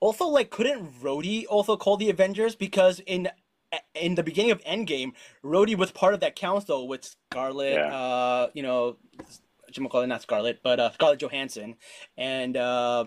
Also, 0.01 0.25
like, 0.27 0.49
couldn't 0.49 0.95
Rhodey 1.03 1.45
also 1.47 1.77
call 1.77 1.99
the 1.99 2.09
Avengers 2.09 2.57
because 2.57 3.01
in 3.01 3.29
in 3.95 4.15
the 4.15 4.23
beginning 4.23 4.51
of 4.51 4.61
Endgame, 4.65 5.13
Rhodey 5.45 5.77
was 5.77 5.93
part 5.93 6.15
of 6.15 6.21
that 6.21 6.35
council 6.35 6.89
with 6.89 7.05
Scarlet, 7.31 7.75
Yeah. 7.75 7.95
uh, 7.95 8.51
you 8.55 8.63
know, 8.63 8.97
call 9.91 10.01
it 10.01 10.07
not 10.07 10.23
Scarlet, 10.23 10.61
but 10.63 10.81
uh, 10.81 10.91
Scarlett 10.93 11.21
Johansson 11.21 11.77
and 12.17 12.57
uh, 12.57 13.05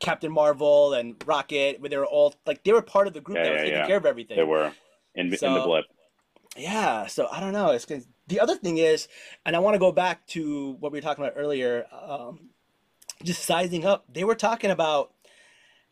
Captain 0.00 0.30
Marvel 0.32 0.94
and 0.94 1.14
Rocket. 1.26 1.80
Where 1.80 1.88
they 1.90 1.96
were 1.96 2.06
all 2.06 2.34
like 2.46 2.64
they 2.64 2.72
were 2.72 2.82
part 2.82 3.06
of 3.06 3.12
the 3.14 3.20
group 3.20 3.38
Yeah, 3.38 3.44
that 3.44 3.52
was 3.52 3.58
yeah, 3.60 3.64
taking 3.64 3.78
yeah. 3.80 3.86
care 3.86 3.96
of 3.96 4.06
everything. 4.06 4.36
They 4.36 4.44
were 4.44 4.72
in, 5.14 5.26
in 5.26 5.30
the 5.30 5.62
blip. 5.64 5.84
Yeah, 6.56 7.06
so 7.06 7.28
I 7.30 7.40
don't 7.40 7.52
know. 7.52 7.70
It's 7.70 7.84
'cause- 7.84 8.06
the 8.28 8.40
other 8.40 8.56
thing 8.56 8.78
is, 8.78 9.06
and 9.44 9.54
I 9.54 9.60
want 9.60 9.74
to 9.74 9.78
go 9.78 9.92
back 9.92 10.26
to 10.28 10.72
what 10.80 10.90
we 10.90 10.96
were 10.98 11.02
talking 11.02 11.22
about 11.24 11.34
earlier, 11.36 11.86
um, 11.92 12.50
just 13.22 13.44
sizing 13.44 13.84
up. 13.84 14.04
They 14.12 14.24
were 14.24 14.34
talking 14.34 14.70
about 14.72 15.12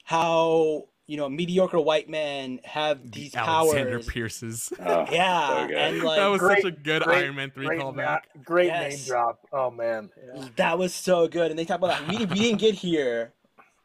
how 0.04 0.84
you 1.06 1.16
know 1.16 1.28
mediocre 1.28 1.78
white 1.80 2.08
men 2.08 2.60
have 2.64 3.10
these 3.12 3.34
Alexander 3.34 3.90
powers. 3.98 4.06
Pierce's. 4.08 4.72
Oh, 4.80 5.06
Yeah, 5.10 5.66
so 5.68 5.74
and 5.74 6.02
like 6.02 6.18
that 6.18 6.26
was 6.26 6.40
Great- 6.40 6.62
such 6.62 6.72
a 6.72 6.76
good 6.76 7.02
great- 7.02 7.24
Iron 7.24 7.34
Man 7.36 7.50
3 7.50 7.66
great, 7.66 7.80
callback. 7.80 7.96
na- 7.96 8.42
great 8.42 8.66
Yes. 8.66 8.96
name 8.96 9.06
drop. 9.06 9.46
Oh 9.52 9.70
man, 9.70 10.10
yeah. 10.34 10.48
that 10.56 10.78
was 10.78 10.94
so 10.94 11.28
good. 11.28 11.50
And 11.50 11.58
they 11.58 11.64
talk 11.64 11.78
about 11.78 12.08
we, 12.08 12.18
we 12.18 12.24
didn't 12.40 12.60
get 12.60 12.74
here 12.74 13.32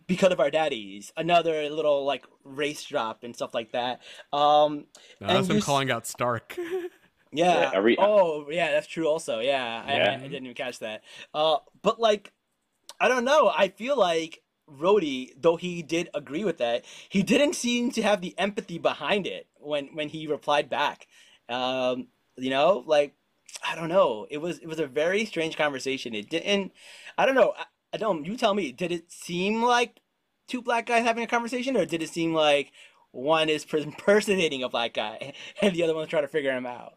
because 0.10 0.34
of 0.34 0.42
our 0.42 0.52
daddies. 0.52 1.14
Another 1.16 1.70
little 1.70 2.04
like 2.04 2.26
race 2.44 2.84
drop 2.84 3.24
and 3.24 3.34
stuff 3.34 3.54
like 3.54 3.72
that. 3.72 4.02
Um, 4.34 4.88
No, 5.22 5.28
that's 5.28 5.48
you 5.48 5.54
him 5.54 5.58
s- 5.60 5.64
calling 5.66 5.90
out 5.92 6.06
Stark. 6.06 6.58
Yeah. 7.32 7.60
Yeah, 7.62 7.72
every- 7.76 7.96
oh, 8.00 8.50
yeah, 8.50 8.72
that's 8.72 8.88
true. 8.88 9.08
Also, 9.08 9.40
yeah, 9.40 9.84
I- 9.86 9.94
Yeah. 9.98 10.12
I, 10.12 10.16
I 10.16 10.18
didn't 10.18 10.46
even 10.46 10.56
catch 10.56 10.80
that. 10.80 11.04
Uh, 11.32 11.58
but 11.84 12.00
like, 12.00 12.34
I 13.00 13.08
don't 13.08 13.24
know. 13.24 13.52
I 13.56 13.68
feel 13.70 13.96
like 13.96 14.42
Rhodey, 14.68 15.34
though 15.40 15.56
he 15.56 15.84
did 15.84 16.10
agree 16.16 16.44
with 16.44 16.58
that, 16.58 16.86
he 17.08 17.22
didn't 17.22 17.54
seem 17.54 17.92
to 17.92 18.02
have 18.02 18.22
the 18.22 18.34
empathy 18.40 18.80
behind 18.80 19.28
it 19.28 19.46
when 19.58 19.90
when 19.96 20.10
he 20.10 20.26
replied 20.26 20.72
back. 20.72 21.06
Um, 21.50 22.08
you 22.36 22.50
know, 22.50 22.84
like 22.88 23.14
I 23.64 23.76
don't 23.76 23.90
know. 23.90 24.26
It 24.32 24.40
was 24.40 24.58
it 24.58 24.68
was 24.68 24.80
a 24.80 24.88
very 24.88 25.24
strange 25.26 25.56
conversation. 25.56 26.16
It 26.16 26.30
didn't. 26.32 26.72
I 27.16 27.28
don't 27.28 27.36
know. 27.36 27.54
I, 27.92 27.96
I 27.96 27.98
don't. 27.98 28.26
You 28.26 28.38
tell 28.38 28.54
me. 28.54 28.72
Did 28.72 28.92
it 28.92 29.12
seem 29.12 29.64
like 29.64 30.00
two 30.48 30.62
black 30.62 30.86
guys 30.88 31.04
having 31.04 31.24
a 31.24 31.28
conversation, 31.28 31.78
or 31.78 31.86
did 31.86 32.02
it 32.02 32.10
seem 32.10 32.34
like 32.34 32.72
one 33.12 33.50
is 33.50 33.66
impersonating 33.74 34.64
a 34.64 34.70
black 34.70 34.94
guy 34.94 35.34
and 35.62 35.76
the 35.76 35.84
other 35.84 35.96
one's 35.96 36.10
trying 36.10 36.24
to 36.24 36.28
figure 36.28 36.52
him 36.56 36.66
out? 36.66 36.94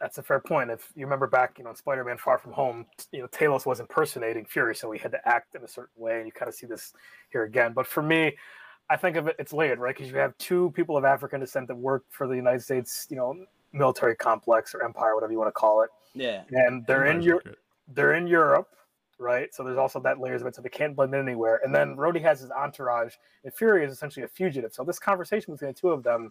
That's 0.00 0.18
a 0.18 0.22
fair 0.22 0.40
point. 0.40 0.68
If 0.70 0.90
you 0.96 1.06
remember 1.06 1.28
back, 1.28 1.58
you 1.58 1.64
know, 1.64 1.70
in 1.70 1.76
Spider-Man: 1.76 2.18
Far 2.18 2.36
From 2.38 2.52
Home, 2.52 2.86
you 3.12 3.20
know, 3.20 3.28
Talos 3.28 3.66
was 3.66 3.78
impersonating 3.78 4.44
Fury, 4.44 4.74
so 4.74 4.90
he 4.90 4.98
had 4.98 5.12
to 5.12 5.28
act 5.28 5.54
in 5.54 5.62
a 5.62 5.68
certain 5.68 5.94
way, 6.02 6.16
and 6.18 6.26
you 6.26 6.32
kind 6.32 6.48
of 6.48 6.54
see 6.56 6.66
this 6.66 6.92
here 7.30 7.44
again. 7.44 7.72
But 7.72 7.86
for 7.86 8.02
me, 8.02 8.36
I 8.90 8.96
think 8.96 9.16
of 9.16 9.28
it, 9.28 9.36
it's 9.38 9.52
layered, 9.52 9.78
right? 9.78 9.94
Because 9.96 10.10
you 10.10 10.18
have 10.18 10.36
two 10.38 10.72
people 10.74 10.96
of 10.96 11.04
African 11.04 11.38
descent 11.38 11.68
that 11.68 11.76
work 11.76 12.02
for 12.10 12.26
the 12.26 12.34
United 12.34 12.62
States, 12.62 13.06
you 13.10 13.16
know, 13.16 13.46
military 13.72 14.16
complex 14.16 14.74
or 14.74 14.84
empire, 14.84 15.14
whatever 15.14 15.30
you 15.32 15.38
want 15.38 15.48
to 15.48 15.52
call 15.52 15.82
it, 15.82 15.90
Yeah. 16.14 16.42
and 16.50 16.84
they're 16.86 17.04
in 17.04 17.18
Empire's 17.18 17.24
Europe. 17.26 17.40
accurate. 17.42 17.58
They're 17.94 18.14
in 18.14 18.26
Europe, 18.26 18.68
right? 19.22 19.54
So 19.54 19.64
there's 19.64 19.78
also 19.78 20.00
that 20.00 20.20
layers 20.20 20.42
of 20.42 20.48
it, 20.48 20.54
so 20.54 20.62
they 20.62 20.68
can't 20.68 20.94
blend 20.94 21.14
in 21.14 21.20
anywhere. 21.20 21.60
And 21.64 21.74
then 21.74 21.96
Rhodey 21.96 22.20
has 22.22 22.40
his 22.40 22.50
entourage, 22.50 23.14
and 23.44 23.54
Fury 23.54 23.84
is 23.84 23.92
essentially 23.92 24.24
a 24.24 24.28
fugitive. 24.28 24.72
So 24.74 24.84
this 24.84 24.98
conversation 24.98 25.54
between 25.54 25.70
the 25.70 25.74
two 25.74 25.90
of 25.90 26.02
them, 26.02 26.30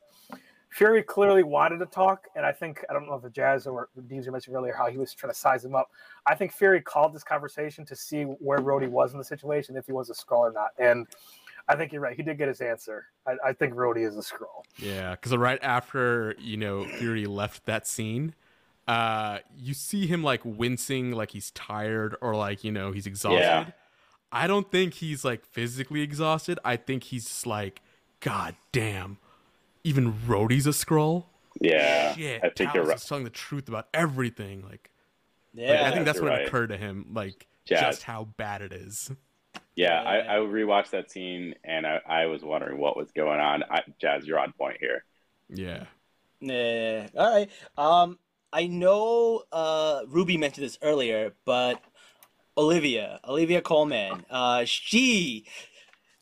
Fury 0.72 1.04
clearly 1.04 1.44
wanted 1.44 1.80
to 1.80 1.86
talk, 1.86 2.28
and 2.36 2.46
I 2.46 2.52
think 2.54 2.84
I 2.90 2.94
don't 2.94 3.06
know 3.06 3.16
if 3.16 3.24
the 3.24 3.30
Jazz 3.30 3.68
or 3.68 3.90
Deems 4.08 4.26
you 4.26 4.32
mentioned 4.32 4.56
earlier 4.56 4.74
how 4.74 4.88
he 4.90 4.98
was 4.98 5.14
trying 5.14 5.34
to 5.34 5.38
size 5.38 5.66
him 5.66 5.76
up. 5.76 5.90
I 6.26 6.36
think 6.36 6.54
Fury 6.54 6.82
called 6.82 7.14
this 7.14 7.26
conversation 7.26 7.86
to 7.86 7.96
see 7.96 8.24
where 8.24 8.60
Rhodey 8.60 8.88
was 8.88 9.12
in 9.12 9.18
the 9.18 9.24
situation, 9.24 9.76
if 9.76 9.86
he 9.86 9.92
was 9.92 10.10
a 10.10 10.14
Skrull 10.14 10.40
or 10.40 10.52
not. 10.54 10.70
And 10.78 11.08
I 11.68 11.76
think 11.76 11.92
you're 11.92 12.02
right. 12.02 12.16
He 12.16 12.24
did 12.24 12.38
get 12.38 12.48
his 12.48 12.62
answer. 12.62 13.08
I, 13.28 13.34
I 13.48 13.54
think 13.54 13.74
Rhodey 13.74 14.08
is 14.08 14.16
a 14.16 14.22
Skrull. 14.22 14.64
Yeah, 14.78 15.12
because 15.12 15.36
right 15.36 15.60
after 15.62 16.36
you 16.40 16.56
know 16.56 16.86
Fury 16.86 17.26
left 17.26 17.66
that 17.66 17.86
scene, 17.86 18.34
uh, 18.88 19.40
you 19.58 19.74
see 19.74 20.08
him 20.08 20.24
like 20.24 20.42
wincing, 20.44 21.12
like 21.12 21.32
he's 21.32 21.52
tired 21.52 22.16
or 22.22 22.36
like 22.36 22.64
you 22.64 22.72
know 22.72 22.92
he's 22.92 23.06
exhausted. 23.08 23.40
Yeah. 23.40 23.66
I 24.32 24.48
don't 24.48 24.72
think 24.72 24.96
he's 24.96 25.26
like 25.26 25.46
physically 25.46 26.02
exhausted. 26.02 26.58
I 26.64 26.78
think 26.78 27.04
he's 27.04 27.26
just 27.26 27.46
like, 27.46 27.82
God 28.22 28.56
damn, 28.72 29.18
even 29.84 30.14
Rhodey's 30.14 30.66
a 30.68 30.70
Skrull. 30.70 31.26
Yeah, 31.60 32.14
Shit, 32.16 32.42
I 32.44 32.50
think 32.50 32.74
you're 32.74 32.86
Talos 32.86 32.88
right. 32.88 32.98
is 32.98 33.06
telling 33.06 33.24
the 33.26 33.30
truth 33.30 33.68
about 33.68 33.88
everything. 33.94 34.62
Like, 34.62 34.90
like, 35.54 35.68
Yeah. 35.68 35.86
I 35.86 35.92
think 35.92 36.06
that's 36.06 36.18
you're 36.18 36.24
when 36.26 36.34
it 36.34 36.38
right. 36.38 36.48
occurred 36.48 36.68
to 36.68 36.78
him, 36.78 37.08
like 37.14 37.46
Jazz. 37.66 37.82
just 37.82 38.04
how 38.04 38.30
bad 38.38 38.62
it 38.62 38.72
is. 38.72 39.12
Yeah, 39.76 40.02
I, 40.02 40.20
I 40.20 40.38
rewatched 40.38 40.92
that 40.92 41.12
scene 41.12 41.56
and 41.64 41.86
I, 41.86 42.00
I 42.08 42.26
was 42.28 42.42
wondering 42.42 42.78
what 42.78 42.96
was 42.96 43.12
going 43.12 43.40
on. 43.42 43.64
I, 43.70 43.82
Jazz, 44.00 44.26
you're 44.26 44.40
on 44.40 44.54
point 44.54 44.78
here. 44.80 45.04
Yeah. 45.50 45.86
Yeah. 46.40 47.08
All 47.18 47.34
right. 47.34 47.50
Um, 47.78 48.18
I 48.54 48.68
know 48.68 49.44
uh 49.52 50.02
Ruby 50.08 50.38
mentioned 50.38 50.66
this 50.66 50.78
earlier, 50.82 51.34
but 51.46 51.82
Olivia, 52.58 53.20
Olivia 53.28 53.62
Colman, 53.62 54.26
uh, 54.30 54.66
she 54.66 55.48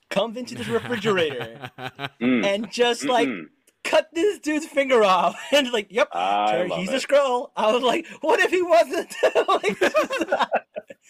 comes 0.10 0.38
into 0.38 0.56
this 0.56 0.68
refrigerator 0.68 1.72
Mm, 2.22 2.46
and 2.46 2.72
just 2.72 3.06
like 3.06 3.30
mm-mm. 3.30 3.46
cut 3.84 4.10
this 4.14 4.40
dude's 4.40 4.66
finger 4.66 5.04
off, 5.04 5.38
and 5.52 5.72
like, 5.72 5.88
yep, 5.92 6.10
I 6.12 6.52
Terry, 6.52 6.70
love 6.70 6.80
he's 6.80 6.92
it. 6.92 7.04
a 7.04 7.08
Skrull. 7.08 7.50
I 7.56 7.72
was 7.72 7.84
like, 7.84 8.08
what 8.22 8.40
if 8.40 8.52
he 8.52 8.62
wasn't? 8.62 9.16
like, 9.48 9.80
this 9.80 9.94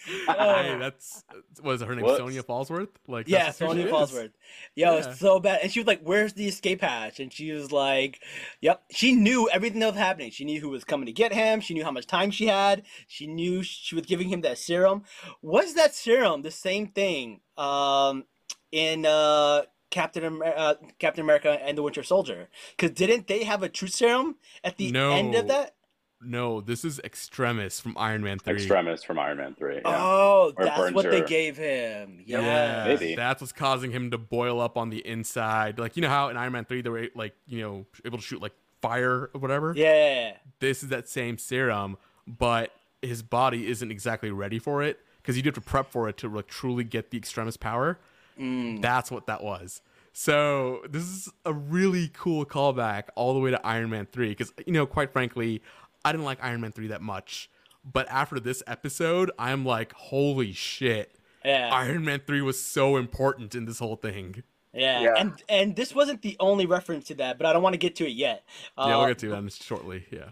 is- 0.08 0.26
hey, 0.26 0.76
that's 0.78 1.24
was 1.62 1.82
her 1.82 1.94
name 1.94 2.04
Whoops. 2.04 2.18
Sonya 2.18 2.42
Falsworth? 2.42 2.88
Like, 3.06 3.28
Yeah, 3.28 3.46
that's 3.46 3.58
who 3.58 3.66
Sonya 3.66 3.82
she 3.82 3.88
is. 3.88 3.92
Falsworth. 3.94 4.32
Yo, 4.74 4.92
Yeah. 4.96 5.08
it's 5.10 5.20
so 5.20 5.40
bad. 5.40 5.60
And 5.62 5.70
she 5.72 5.80
was 5.80 5.86
like, 5.86 6.00
"Where's 6.02 6.32
the 6.32 6.46
escape 6.48 6.80
hatch?" 6.80 7.20
And 7.20 7.32
she 7.32 7.52
was 7.52 7.70
like, 7.72 8.20
"Yep." 8.60 8.82
She 8.90 9.12
knew 9.12 9.48
everything 9.50 9.80
that 9.80 9.86
was 9.92 9.96
happening. 9.96 10.30
She 10.30 10.44
knew 10.44 10.60
who 10.60 10.70
was 10.70 10.84
coming 10.84 11.06
to 11.06 11.12
get 11.12 11.32
him. 11.32 11.60
She 11.60 11.74
knew 11.74 11.84
how 11.84 11.90
much 11.90 12.06
time 12.06 12.30
she 12.30 12.46
had. 12.46 12.82
She 13.06 13.26
knew 13.26 13.62
she 13.62 13.94
was 13.94 14.06
giving 14.06 14.28
him 14.28 14.40
that 14.42 14.58
serum. 14.58 15.04
Was 15.42 15.74
that 15.74 15.94
serum 15.94 16.42
the 16.42 16.50
same 16.50 16.86
thing 16.88 17.40
um, 17.58 18.24
in 18.72 19.04
uh, 19.06 19.62
Captain 19.90 20.24
Amer- 20.24 20.54
uh, 20.56 20.74
Captain 20.98 21.22
America 21.22 21.58
and 21.62 21.76
the 21.76 21.82
Winter 21.82 22.02
Soldier? 22.02 22.48
Because 22.76 22.92
didn't 22.96 23.26
they 23.26 23.44
have 23.44 23.62
a 23.62 23.68
truth 23.68 23.94
serum 23.94 24.36
at 24.64 24.76
the 24.78 24.94
end 24.96 25.34
of 25.34 25.48
that? 25.48 25.74
No, 26.22 26.60
this 26.60 26.84
is 26.84 26.98
Extremis 27.00 27.80
from 27.80 27.96
Iron 27.96 28.22
Man 28.22 28.38
3. 28.38 28.54
Extremis 28.54 29.02
from 29.02 29.18
Iron 29.18 29.38
Man 29.38 29.54
3. 29.54 29.76
Yeah. 29.76 29.80
Oh, 29.86 30.52
Or 30.56 30.64
that's 30.64 30.92
what 30.92 31.10
they 31.10 31.22
gave 31.22 31.56
him. 31.56 32.22
Yeah. 32.26 32.40
Yeah, 32.40 32.84
Maybe. 32.88 33.14
that's 33.14 33.40
what's 33.40 33.52
causing 33.52 33.90
him 33.90 34.10
to 34.10 34.18
boil 34.18 34.60
up 34.60 34.76
on 34.76 34.90
the 34.90 35.06
inside. 35.06 35.78
Like 35.78 35.96
you 35.96 36.02
know 36.02 36.08
how 36.10 36.28
in 36.28 36.36
Iron 36.36 36.52
Man 36.52 36.64
three 36.66 36.82
they 36.82 36.90
were 36.90 37.08
like 37.14 37.34
you 37.46 37.62
know 37.62 37.86
able 38.04 38.18
to 38.18 38.24
shoot 38.24 38.42
like 38.42 38.52
fire 38.82 39.30
or 39.32 39.40
whatever. 39.40 39.72
Yeah. 39.74 40.36
This 40.58 40.82
is 40.82 40.90
that 40.90 41.08
same 41.08 41.38
serum, 41.38 41.96
but 42.26 42.70
his 43.02 43.22
body 43.22 43.66
isn't 43.68 43.90
exactly 43.90 44.30
ready 44.30 44.58
for 44.58 44.82
it 44.82 45.00
because 45.22 45.36
you 45.36 45.42
do 45.42 45.48
have 45.48 45.54
to 45.54 45.60
prep 45.62 45.90
for 45.90 46.08
it 46.08 46.18
to 46.18 46.28
like 46.28 46.48
truly 46.48 46.84
get 46.84 47.10
the 47.10 47.16
extremis 47.18 47.56
power. 47.56 47.98
Mm. 48.38 48.82
That's 48.82 49.10
what 49.10 49.26
that 49.26 49.42
was. 49.42 49.80
So 50.12 50.82
this 50.88 51.04
is 51.04 51.30
a 51.44 51.52
really 51.52 52.10
cool 52.12 52.44
callback 52.44 53.04
all 53.14 53.32
the 53.32 53.40
way 53.40 53.50
to 53.52 53.66
Iron 53.66 53.88
Man 53.90 54.06
three 54.10 54.28
because 54.30 54.52
you 54.66 54.72
know 54.72 54.84
quite 54.84 55.12
frankly 55.12 55.62
I 56.04 56.12
didn't 56.12 56.24
like 56.24 56.38
Iron 56.42 56.60
Man 56.60 56.72
three 56.72 56.88
that 56.88 57.02
much, 57.02 57.50
but 57.84 58.08
after 58.10 58.38
this 58.40 58.62
episode 58.66 59.30
I'm 59.38 59.64
like 59.64 59.92
holy 59.92 60.52
shit. 60.52 61.14
Yeah. 61.44 61.70
Iron 61.72 62.04
Man 62.04 62.20
3 62.26 62.42
was 62.42 62.62
so 62.62 62.98
important 62.98 63.54
in 63.54 63.64
this 63.64 63.78
whole 63.78 63.96
thing. 63.96 64.42
Yeah. 64.74 65.00
Yeah. 65.00 65.14
and 65.16 65.42
and 65.48 65.74
this 65.74 65.94
wasn't 65.94 66.20
the 66.22 66.36
only 66.38 66.66
reference 66.66 67.06
to 67.06 67.14
that, 67.14 67.38
but 67.38 67.46
I 67.46 67.52
don't 67.54 67.62
want 67.62 67.72
to 67.72 67.78
get 67.78 67.96
to 67.96 68.04
it 68.06 68.12
yet. 68.12 68.44
yeah, 68.76 68.84
Uh, 68.84 68.98
we'll 68.98 69.06
get 69.08 69.18
to 69.20 69.28
that 69.30 69.52
shortly. 69.52 70.04
Yeah. 70.10 70.30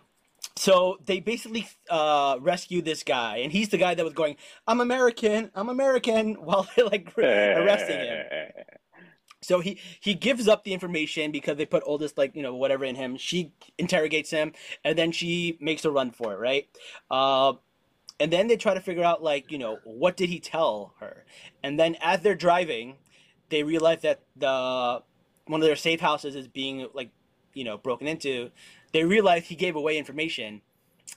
So 0.56 0.98
they 1.06 1.20
basically 1.20 1.68
uh, 1.88 2.36
rescue 2.40 2.82
this 2.82 3.04
guy, 3.04 3.38
and 3.38 3.52
he's 3.52 3.68
the 3.68 3.78
guy 3.78 3.94
that 3.94 4.04
was 4.04 4.12
going, 4.12 4.36
"I'm 4.66 4.80
American, 4.80 5.50
I'm 5.54 5.68
American," 5.68 6.34
while 6.44 6.68
they're 6.76 6.84
like 6.86 7.16
arresting 7.16 7.96
him. 8.00 8.26
So 9.41 9.61
he 9.61 9.78
he 10.01 10.14
gives 10.14 10.49
up 10.49 10.64
the 10.64 10.72
information 10.72 11.30
because 11.30 11.57
they 11.57 11.66
put 11.66 11.82
all 11.84 11.99
this 11.99 12.16
like 12.18 12.34
you 12.34 12.43
know 12.43 12.55
whatever 12.55 12.84
in 12.84 12.97
him. 12.97 13.16
She 13.16 13.53
interrogates 13.78 14.30
him, 14.30 14.53
and 14.84 14.99
then 14.99 15.12
she 15.12 15.57
makes 15.61 15.84
a 15.84 15.91
run 15.91 16.11
for 16.11 16.32
it, 16.34 16.39
right? 16.39 16.68
Uh, 17.11 17.55
and 18.18 18.32
then 18.32 18.49
they 18.49 18.57
try 18.57 18.74
to 18.74 18.80
figure 18.80 19.05
out 19.05 19.22
like 19.22 19.51
you 19.53 19.59
know 19.59 19.78
what 19.84 20.16
did 20.16 20.28
he 20.28 20.41
tell 20.41 20.95
her, 21.01 21.24
and 21.62 21.78
then 21.78 21.97
as 22.03 22.20
they're 22.20 22.34
driving, 22.34 22.97
they 23.49 23.62
realize 23.62 24.03
that 24.03 24.22
the 24.36 25.03
one 25.47 25.61
of 25.61 25.66
their 25.66 25.76
safe 25.76 26.01
houses 26.01 26.34
is 26.34 26.49
being 26.49 26.89
like 26.93 27.11
you 27.55 27.64
know 27.64 27.78
broken 27.78 28.09
into. 28.09 28.51
They 28.93 29.05
realize 29.05 29.47
he 29.47 29.55
gave 29.55 29.76
away 29.76 29.99
information, 29.99 30.62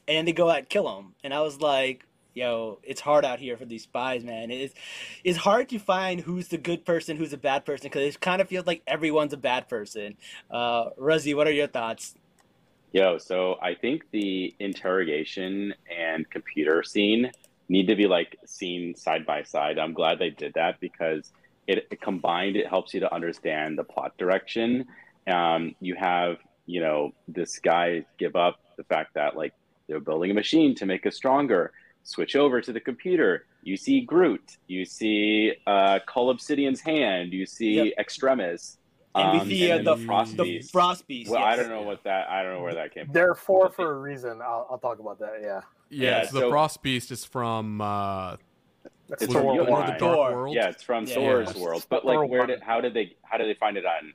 and 0.07 0.27
they 0.27 0.33
go 0.33 0.49
out 0.49 0.59
and 0.59 0.69
kill 0.69 0.99
him. 0.99 1.15
And 1.23 1.33
I 1.33 1.41
was 1.41 1.59
like, 1.59 2.05
yo, 2.33 2.79
it's 2.83 3.01
hard 3.01 3.25
out 3.25 3.39
here 3.39 3.57
for 3.57 3.65
these 3.65 3.83
spies, 3.83 4.23
man. 4.23 4.51
It's 4.51 4.73
it's 5.23 5.37
hard 5.37 5.69
to 5.69 5.79
find 5.79 6.21
who's 6.21 6.47
the 6.47 6.57
good 6.57 6.85
person, 6.85 7.17
who's 7.17 7.33
a 7.33 7.37
bad 7.37 7.65
person, 7.65 7.85
because 7.85 8.15
it 8.15 8.19
kind 8.19 8.41
of 8.41 8.47
feels 8.47 8.65
like 8.65 8.81
everyone's 8.87 9.33
a 9.33 9.37
bad 9.37 9.67
person. 9.67 10.17
Uh, 10.49 10.89
Ruzzy, 10.97 11.35
what 11.35 11.47
are 11.47 11.51
your 11.51 11.67
thoughts? 11.67 12.15
Yo, 12.93 13.17
so 13.17 13.55
I 13.61 13.75
think 13.75 14.03
the 14.11 14.53
interrogation 14.59 15.73
and 15.89 16.29
computer 16.29 16.83
scene 16.83 17.31
need 17.69 17.87
to 17.87 17.95
be 17.95 18.05
like 18.05 18.37
seen 18.45 18.95
side 18.95 19.25
by 19.25 19.43
side. 19.43 19.79
I'm 19.79 19.93
glad 19.93 20.19
they 20.19 20.29
did 20.29 20.53
that 20.55 20.79
because 20.81 21.31
it, 21.67 21.87
it 21.89 22.01
combined, 22.01 22.57
it 22.57 22.67
helps 22.67 22.93
you 22.93 22.99
to 22.99 23.13
understand 23.13 23.77
the 23.77 23.83
plot 23.85 24.17
direction. 24.17 24.85
Um, 25.25 25.73
you 25.79 25.95
have, 25.95 26.37
you 26.65 26.81
know, 26.81 27.13
this 27.29 27.59
guy 27.59 28.05
give 28.17 28.35
up 28.35 28.59
the 28.75 28.83
fact 28.83 29.13
that 29.13 29.37
like 29.37 29.53
they're 29.87 30.01
building 30.01 30.31
a 30.31 30.33
machine 30.33 30.75
to 30.75 30.85
make 30.85 31.05
us 31.05 31.15
stronger. 31.15 31.71
Switch 32.03 32.35
over 32.35 32.61
to 32.61 32.71
the 32.73 32.79
computer. 32.79 33.45
You 33.63 33.77
see 33.77 34.01
Groot. 34.01 34.57
You 34.67 34.85
see 34.85 35.53
uh, 35.67 35.99
Cull 36.07 36.29
Obsidian's 36.31 36.81
hand. 36.81 37.31
You 37.33 37.45
see 37.45 37.73
Yep. 37.73 37.93
Extremis. 37.99 38.77
And 39.13 39.41
um, 39.41 39.47
we 39.47 39.55
see 39.57 39.71
uh, 39.71 39.81
the, 39.83 39.97
Frost 39.97 40.37
the 40.37 40.43
Beast. 40.43 40.71
frost 40.71 41.05
beast. 41.07 41.29
Well, 41.29 41.43
I 41.43 41.55
don't 41.57 41.67
know 41.69 41.81
what 41.81 42.03
that. 42.05 42.29
I 42.29 42.43
don't 42.43 42.53
know 42.53 42.61
where 42.63 42.75
that 42.75 42.93
came 42.93 43.05
from. 43.05 43.13
They're 43.13 43.35
four 43.35 43.69
for 43.69 43.91
a 43.91 43.99
reason. 43.99 44.39
I'll, 44.41 44.67
I'll 44.71 44.77
talk 44.77 44.99
about 44.99 45.19
that. 45.19 45.39
Yeah, 45.41 45.61
Yeah, 45.89 46.21
Yeah, 46.21 46.27
so 46.29 46.39
the 46.39 46.49
Frost 46.49 46.81
Beast 46.81 47.11
is 47.11 47.25
from 47.25 47.81
uh 47.81 48.37
It's 49.09 49.25
from 49.25 49.33
Thor 49.33 49.55
Jotunheim. 49.57 49.67
Thor 49.67 49.85
the. 49.85 49.99
Dark 50.15 50.33
World? 50.35 50.55
Yeah, 50.55 50.69
it's 50.69 50.81
from 50.83 51.05
Yeah. 51.05 51.15
Thor's 51.15 51.53
Yeah. 51.55 51.61
world. 51.61 51.85
But 51.89 52.05
like, 52.05 52.29
where 52.29 52.47
did? 52.47 52.61
How 52.63 52.79
did 52.79 52.93
they? 52.93 53.17
How 53.23 53.37
did 53.37 53.47
they 53.49 53.59
find 53.59 53.75
it 53.77 53.85
on? 53.85 54.13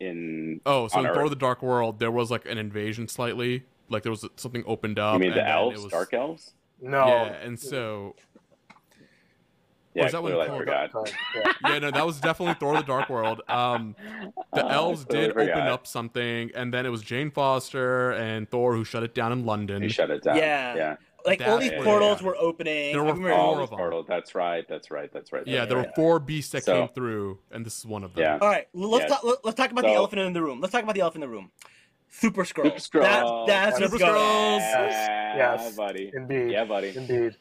In 0.00 0.60
Oh, 0.64 0.88
so 0.88 0.98
on 0.98 1.06
in 1.06 1.12
Thor 1.14 1.28
the 1.28 1.36
Dark 1.36 1.60
World 1.62 1.98
there 1.98 2.10
was 2.10 2.30
like 2.30 2.46
an 2.46 2.56
invasion 2.56 3.06
slightly. 3.06 3.64
Like 3.90 4.02
there 4.02 4.12
was 4.12 4.24
something 4.36 4.64
opened 4.66 4.98
up. 4.98 5.14
You 5.14 5.18
mean 5.20 5.28
and 5.32 5.36
the 5.38 5.42
then 5.42 5.50
it 5.50 5.52
elves, 5.54 5.82
was- 5.82 5.92
dark 5.92 6.14
elves? 6.14 6.54
No, 6.80 7.06
Yeah, 7.06 7.24
and 7.42 7.58
so 7.58 8.14
Yeah, 9.94 10.06
is 10.06 10.12
that 10.12 10.22
what 10.22 10.32
clearly 10.32 10.48
I 10.50 10.56
forgot. 10.58 10.90
Yeah. 11.34 11.52
yeah, 11.72 11.78
no, 11.80 11.90
that 11.90 12.06
was 12.06 12.20
definitely 12.20 12.54
Thor 12.54 12.76
the 12.76 12.82
Dark 12.82 13.08
World. 13.08 13.40
Um 13.48 13.96
the 14.54 14.64
Uh, 14.64 14.68
elves 14.72 15.04
totally 15.04 15.20
did 15.26 15.30
open 15.32 15.46
forgot. 15.48 15.68
up 15.68 15.86
something 15.86 16.50
and 16.54 16.72
then 16.72 16.86
it 16.86 16.90
was 16.90 17.02
Jane 17.02 17.30
Foster 17.30 18.12
and 18.12 18.48
Thor 18.48 18.74
who 18.74 18.84
shut 18.84 19.02
it 19.02 19.14
down 19.14 19.32
in 19.32 19.44
London. 19.44 19.82
They 19.82 19.88
shut 19.88 20.10
it 20.10 20.22
down. 20.22 20.36
Yeah. 20.36 20.74
yeah. 20.76 20.96
Like 21.26 21.42
all 21.46 21.58
these 21.58 21.72
where- 21.72 21.82
portals 21.82 22.20
yeah. 22.20 22.26
were 22.28 22.36
opening. 22.36 22.92
There 22.92 23.02
were 23.02 23.14
four 23.16 23.28
four 23.30 23.60
of 23.60 23.70
them. 23.70 23.78
portal. 23.78 24.04
That's 24.08 24.34
right. 24.36 24.64
That's 24.68 24.90
right. 24.90 25.12
That's 25.12 25.32
right. 25.32 25.42
Yeah, 25.46 25.58
that's 25.60 25.68
there 25.70 25.76
were 25.78 25.82
right. 25.84 25.94
four 25.96 26.20
beasts 26.20 26.52
that 26.52 26.62
So- 26.64 26.78
came 26.86 26.88
through, 26.94 27.40
and 27.50 27.66
this 27.66 27.76
is 27.76 27.84
one 27.84 28.04
of 28.04 28.14
them. 28.14 28.22
Yeah. 28.22 28.38
All 28.40 28.48
right, 28.48 28.68
let's 28.72 29.02
Yes. 29.02 29.10
talk. 29.10 29.24
Let, 29.24 29.44
us 29.44 29.54
talk 29.54 29.70
about 29.72 29.82
the 29.82 29.90
So- 29.90 29.96
elephant 29.96 30.22
in 30.22 30.32
the 30.32 30.40
room. 30.42 30.60
Let's 30.60 30.72
talk 30.72 30.84
about 30.84 30.94
the 30.94 31.00
elephant 31.02 31.24
in 31.24 31.28
the 31.30 31.36
room. 31.36 31.50
Super 32.10 32.44
Skrull. 32.44 32.80
Super 32.80 33.00
Skrull. 33.00 33.46
That, 33.46 33.46
that's 33.46 33.76
Super 33.78 33.90
what's 33.90 34.02
going 34.04 34.14
Yeah, 34.60 35.36
Yes. 35.36 35.76
buddy. 35.76 36.10
Indeed. 36.14 36.50
Yeah, 36.52 36.64
buddy. 36.64 36.92
Indeed. 36.96 37.36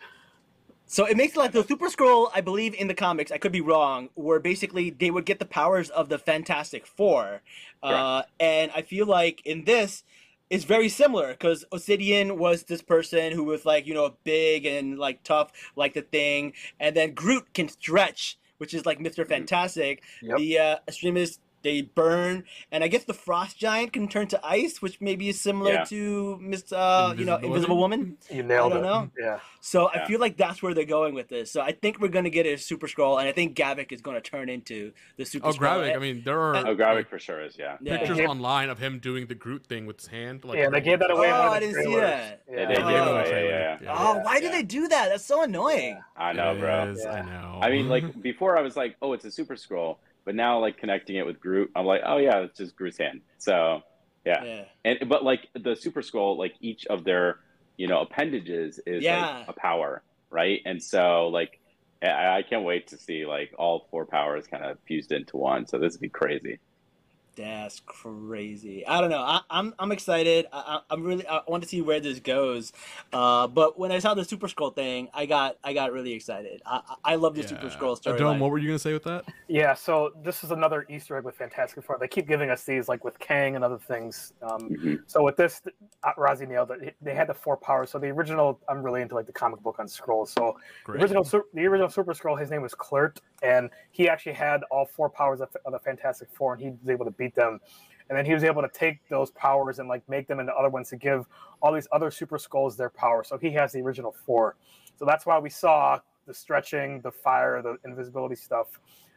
So 0.90 1.06
it 1.06 1.18
makes 1.18 1.36
like 1.36 1.52
the 1.52 1.64
Super 1.66 1.88
Skrull, 1.90 2.30
I 2.34 2.40
believe 2.42 2.74
in 2.74 2.88
the 2.88 2.94
comics, 2.94 3.32
I 3.32 3.38
could 3.38 3.52
be 3.52 3.60
wrong, 3.62 4.10
where 4.16 4.40
basically 4.40 4.90
they 4.90 5.12
would 5.12 5.26
get 5.26 5.40
the 5.40 5.46
powers 5.46 5.90
of 5.90 6.08
the 6.08 6.18
Fantastic 6.18 6.88
Four. 6.88 7.42
Uh, 7.84 8.24
and 8.40 8.72
I 8.74 8.82
feel 8.84 9.06
like 9.06 9.42
in 9.46 9.66
this, 9.66 10.04
it's 10.50 10.64
very 10.64 10.88
similar 10.88 11.30
because 11.30 11.66
Obsidian 11.74 12.38
was 12.38 12.64
this 12.64 12.82
person 12.82 13.34
who 13.34 13.44
was 13.44 13.66
like, 13.66 13.86
you 13.86 13.94
know, 13.94 14.16
big 14.24 14.66
and 14.66 14.98
like 14.98 15.24
tough, 15.24 15.52
like 15.76 15.94
the 15.94 16.04
thing. 16.04 16.54
And 16.80 16.96
then 16.96 17.14
Groot 17.14 17.54
can 17.54 17.68
stretch, 17.68 18.38
which 18.58 18.74
is 18.74 18.86
like 18.86 19.00
Mr. 19.00 19.28
Fantastic. 19.28 20.04
Yep. 20.22 20.38
The 20.38 20.60
uh, 20.60 20.76
extremists, 20.88 21.40
they 21.68 21.82
burn. 21.82 22.46
And 22.72 22.82
I 22.84 22.88
guess 22.88 23.04
the 23.04 23.14
Frost 23.14 23.58
Giant 23.58 23.92
can 23.92 24.08
turn 24.08 24.28
to 24.30 24.40
ice, 24.46 24.82
which 24.82 25.02
maybe 25.02 25.28
is 25.28 25.40
similar 25.42 25.74
Yeah. 25.74 25.84
to 25.86 26.38
Miss, 26.42 26.72
uh, 26.72 27.14
you 27.18 27.26
know, 27.26 27.36
Invisible 27.38 27.78
Woman. 27.78 28.18
You 28.30 28.44
nailed 28.44 28.72
I 28.72 28.76
don't 28.76 28.84
it. 28.86 28.88
know. 28.88 29.10
Yeah. 29.20 29.40
So 29.60 29.90
I 29.90 30.06
feel 30.06 30.20
like 30.22 30.38
that's 30.38 30.64
where 30.64 30.74
they're 30.74 30.86
going 30.86 31.14
with 31.14 31.28
this. 31.28 31.52
So 31.52 31.60
I 31.62 31.74
think 31.74 32.00
we're 32.00 32.08
gonna 32.08 32.30
get 32.30 32.46
a 32.46 32.58
Super 32.58 32.88
Skrull, 32.88 33.20
and 33.20 33.28
I 33.28 33.34
think 33.34 33.58
Gravik 33.58 33.92
is 33.92 34.00
gonna 34.02 34.22
turn 34.22 34.48
into 34.48 34.94
the 35.18 35.26
Super 35.26 35.48
Skrull. 35.50 35.50
Oh, 35.50 35.54
Skrull. 35.58 35.84
Gravik. 35.92 35.96
I 35.96 36.00
mean, 36.00 36.22
there 36.24 36.40
are 36.40 36.56
Oh, 36.56 36.76
Gravik 36.76 37.08
for 37.10 37.20
sure 37.20 37.42
is, 37.44 37.58
yeah. 37.58 37.76
Yeah. 37.82 37.98
pictures 37.98 38.20
Yeah. 38.20 38.28
online 38.28 38.70
of 38.70 38.80
him 38.80 39.00
doing 39.00 39.28
the 39.28 39.36
Groot 39.36 39.66
thing 39.68 39.86
with 39.86 40.00
his 40.00 40.08
hand. 40.08 40.46
Like, 40.46 40.58
yeah, 40.58 40.70
they 40.70 40.80
gave 40.82 41.00
that 41.00 41.12
away. 41.12 41.28
in 41.28 41.34
Oh, 41.34 41.38
one 41.40 41.48
of 41.48 41.54
I 41.54 41.60
didn't 41.60 41.84
see 41.84 41.96
that. 41.96 42.44
Yeah. 42.50 42.56
They 42.66 42.76
did, 42.76 42.84
Oh. 42.84 42.90
yeah, 42.90 43.06
Oh. 43.10 43.16
yeah, 43.30 43.40
yeah, 43.42 43.78
yeah. 43.82 43.96
Oh, 43.98 44.20
why 44.20 44.40
do 44.40 44.46
Yeah. 44.46 44.52
they 44.54 44.64
do 44.64 44.88
that? 44.88 45.10
That's 45.10 45.26
so 45.26 45.44
annoying. 45.44 46.00
I 46.16 46.32
know, 46.34 46.54
It 46.56 46.60
bro. 46.60 46.84
is, 46.92 47.04
Yeah. 47.04 47.12
I 47.12 47.22
know. 47.24 47.60
I 47.62 47.70
mean, 47.70 47.90
like 47.90 48.22
before, 48.22 48.58
I 48.58 48.62
was 48.62 48.78
like, 48.78 48.96
"Oh, 49.02 49.12
it's 49.14 49.26
a 49.26 49.32
Super 49.32 49.56
Skrull," 49.56 49.98
but 50.28 50.36
now, 50.36 50.60
like 50.60 50.78
connecting 50.78 51.16
it 51.16 51.26
with 51.26 51.40
Groot, 51.40 51.72
I'm 51.74 51.86
like, 51.86 52.02
"Oh 52.06 52.18
yeah, 52.18 52.40
it's 52.40 52.58
just 52.58 52.76
Groot's 52.76 52.98
hand." 52.98 53.22
So, 53.38 53.80
yeah. 54.26 54.44
Yeah. 54.44 54.66
And 54.84 55.08
but 55.08 55.24
like 55.24 55.48
the 55.56 55.74
Super 55.74 56.02
Skrull, 56.02 56.38
like 56.38 56.54
each 56.60 56.86
of 56.88 57.06
their 57.06 57.38
you 57.78 57.88
know 57.88 58.02
appendages 58.02 58.78
is 58.86 59.06
Yeah. 59.06 59.22
like 59.22 59.48
a 59.48 59.54
power, 59.54 60.04
right? 60.30 60.60
And 60.66 60.84
so 60.84 61.30
like 61.30 61.62
I, 62.04 62.40
I 62.40 62.44
can't 62.48 62.66
wait 62.66 62.88
to 62.88 62.98
see 62.98 63.26
like 63.26 63.54
all 63.58 63.88
four 63.90 64.06
powers 64.06 64.48
kind 64.48 64.66
of 64.66 64.78
fused 64.86 65.14
into 65.14 65.38
one. 65.38 65.66
So 65.66 65.80
this 65.80 65.94
would 65.94 66.02
be 66.02 66.10
crazy. 66.10 66.60
That's 67.38 67.82
crazy. 67.86 68.86
I 68.88 69.00
don't 69.00 69.12
know. 69.12 69.20
I, 69.22 69.42
I'm 69.52 69.74
I'm 69.78 69.92
excited. 69.92 70.48
I, 70.52 70.58
I- 70.58 70.94
I'm 70.94 71.04
really. 71.04 71.28
I 71.28 71.42
want 71.48 71.62
to 71.64 71.70
see 71.70 71.82
where 71.82 72.00
this 72.00 72.20
goes. 72.20 72.74
Uh, 73.14 73.46
but 73.48 73.78
when 73.78 73.92
I 73.92 74.00
saw 74.00 74.14
the 74.16 74.26
Super 74.26 74.48
Skrull 74.48 74.74
thing, 74.74 75.08
I 75.14 75.26
got 75.28 75.58
I 75.64 75.74
got 75.74 75.92
really 75.94 76.14
excited. 76.14 76.62
I 76.66 76.82
I 77.04 77.14
I 77.14 77.16
love 77.16 77.36
the 77.36 77.44
Super 77.48 77.68
Skrull 77.70 78.02
Dome, 78.02 78.18
storyline. 78.18 78.40
what 78.40 78.50
were 78.52 78.58
you 78.58 78.68
gonna 78.68 78.80
say 78.80 78.94
with 78.94 79.04
that? 79.04 79.26
Yeah, 79.48 79.76
so 79.76 80.12
this 80.24 80.44
is 80.44 80.52
another 80.52 80.86
Easter 80.90 81.16
egg 81.18 81.26
with 81.26 81.36
Fantastic 81.36 81.84
Four. 81.84 81.98
They 82.00 82.08
keep 82.08 82.28
giving 82.28 82.50
us 82.50 82.64
these, 82.64 82.90
like 82.90 83.04
with 83.04 83.18
Kang 83.20 83.56
and 83.56 83.64
other 83.64 83.78
things. 83.78 84.34
Um, 84.42 84.70
Mhm. 84.70 85.00
so 85.08 85.24
with 85.24 85.38
this, 85.38 85.62
uh, 86.04 86.14
Razi 86.18 86.48
nailed 86.48 86.72
it. 86.72 86.96
They 87.02 87.14
had 87.14 87.28
the 87.28 87.34
four 87.36 87.56
powers. 87.58 87.92
So 87.92 88.00
the 88.00 88.08
original, 88.08 88.60
I'm 88.68 88.82
really 88.82 89.02
into 89.04 89.14
like 89.16 89.28
the 89.28 89.32
comic 89.34 89.62
book 89.62 89.78
on 89.80 89.86
Skrulls. 89.86 90.30
So 90.30 90.58
the 90.88 90.94
original, 90.94 91.24
the 91.54 91.66
original 91.66 91.90
Super 91.90 92.14
Skrull, 92.14 92.40
his 92.40 92.50
name 92.50 92.62
was 92.64 92.74
Kl'rt, 92.74 93.18
and 93.44 93.70
he 93.92 94.10
actually 94.10 94.34
had 94.34 94.64
all 94.72 94.86
four 94.86 95.10
powers 95.10 95.40
of, 95.42 95.50
of 95.66 95.72
the 95.74 95.80
Fantastic 95.80 96.30
Four, 96.34 96.54
and 96.54 96.62
he 96.64 96.70
was 96.70 96.90
able 96.90 97.06
to 97.06 97.12
beat 97.12 97.27
them. 97.36 97.60
And 98.10 98.18
then 98.18 98.26
he 98.26 98.34
was 98.34 98.44
able 98.46 98.62
to 98.62 98.70
take 98.70 99.00
those 99.10 99.32
powers 99.32 99.80
and 99.80 99.90
like 99.90 100.08
make 100.08 100.28
them 100.28 100.40
into 100.40 100.54
other 100.54 100.70
ones 100.70 100.90
to 100.90 100.96
give 100.96 101.26
all 101.62 101.74
these 101.74 101.88
other 101.92 102.10
Super 102.10 102.38
Skrulls 102.38 102.78
their 102.78 102.90
power. 102.90 103.24
So 103.24 103.38
he 103.38 103.52
has 103.52 103.74
the 103.74 103.82
original 103.82 104.16
four. 104.26 104.56
So 104.96 105.06
that's 105.06 105.26
why 105.26 105.38
we 105.40 105.50
saw 105.50 106.00
the 106.26 106.34
stretching, 106.34 107.02
the 107.02 107.12
fire, 107.12 107.62
the 107.62 107.78
invisibility 107.86 108.36
stuff 108.36 108.68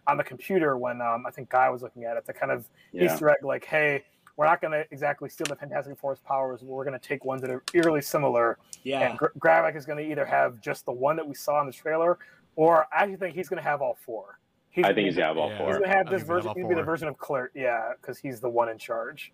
on 0.07 0.17
the 0.17 0.25
computer 0.25 0.77
when 0.77 1.01
um, 1.01 1.25
I 1.27 1.31
think 1.31 1.51
Guy 1.51 1.69
was 1.71 1.83
looking 1.83 2.05
at 2.05 2.17
it 2.17 2.25
to 2.27 2.33
kind 2.33 2.51
of 2.51 2.69
Yeah. 2.93 3.05
Easter 3.05 3.29
egg 3.31 3.45
like, 3.45 3.65
hey, 3.65 4.05
we're 4.37 4.47
not 4.47 4.61
going 4.61 4.73
to 4.73 4.85
exactly 4.91 5.29
steal 5.29 5.47
the 5.49 5.55
Fantastic 5.57 5.99
Four's 5.99 6.19
powers. 6.21 6.63
We're 6.63 6.85
going 6.85 6.99
to 6.99 7.07
take 7.07 7.25
ones 7.25 7.43
that 7.43 7.51
are 7.51 7.63
eerily 7.75 8.01
similar. 8.01 8.59
yeah. 8.83 9.01
And 9.09 9.19
Gra- 9.19 9.33
Gravik 9.39 9.77
is 9.77 9.85
going 9.87 9.99
to 10.05 10.11
either 10.11 10.25
have 10.25 10.61
just 10.61 10.85
the 10.87 10.93
one 10.93 11.15
that 11.17 11.27
we 11.29 11.35
saw 11.35 11.61
in 11.61 11.67
the 11.67 11.73
trailer, 11.73 12.19
or 12.57 12.87
I 12.93 13.03
actually 13.03 13.17
think 13.17 13.35
he's 13.37 13.49
going 13.49 13.63
to 13.63 13.69
have 13.69 13.83
all 13.83 13.97
four. 14.05 14.39
He's 14.71 14.85
I 14.85 14.95
think 14.95 15.07
he's 15.07 15.17
gonna 15.17 15.27
have 15.29 15.37
all 15.37 15.49
Yeah. 15.49 15.57
He's 15.57 15.59
four. 15.59 15.71
going 15.79 15.83
to 15.83 15.89
have 15.89 16.07
this 16.07 16.23
think 16.23 16.23
he's 16.23 16.29
gonna 16.29 16.43
version. 16.43 16.55
He'll 16.57 16.69
be 16.69 16.75
the 16.77 16.83
version 16.83 17.09
of 17.09 17.19
Kl'rt, 17.19 17.49
yeah, 17.55 17.93
because 18.01 18.19
he's 18.19 18.41
the 18.41 18.49
one 18.49 18.69
in 18.69 18.79
charge. 18.79 19.33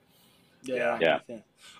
Yeah. 0.62 0.98
Yeah. 1.00 1.18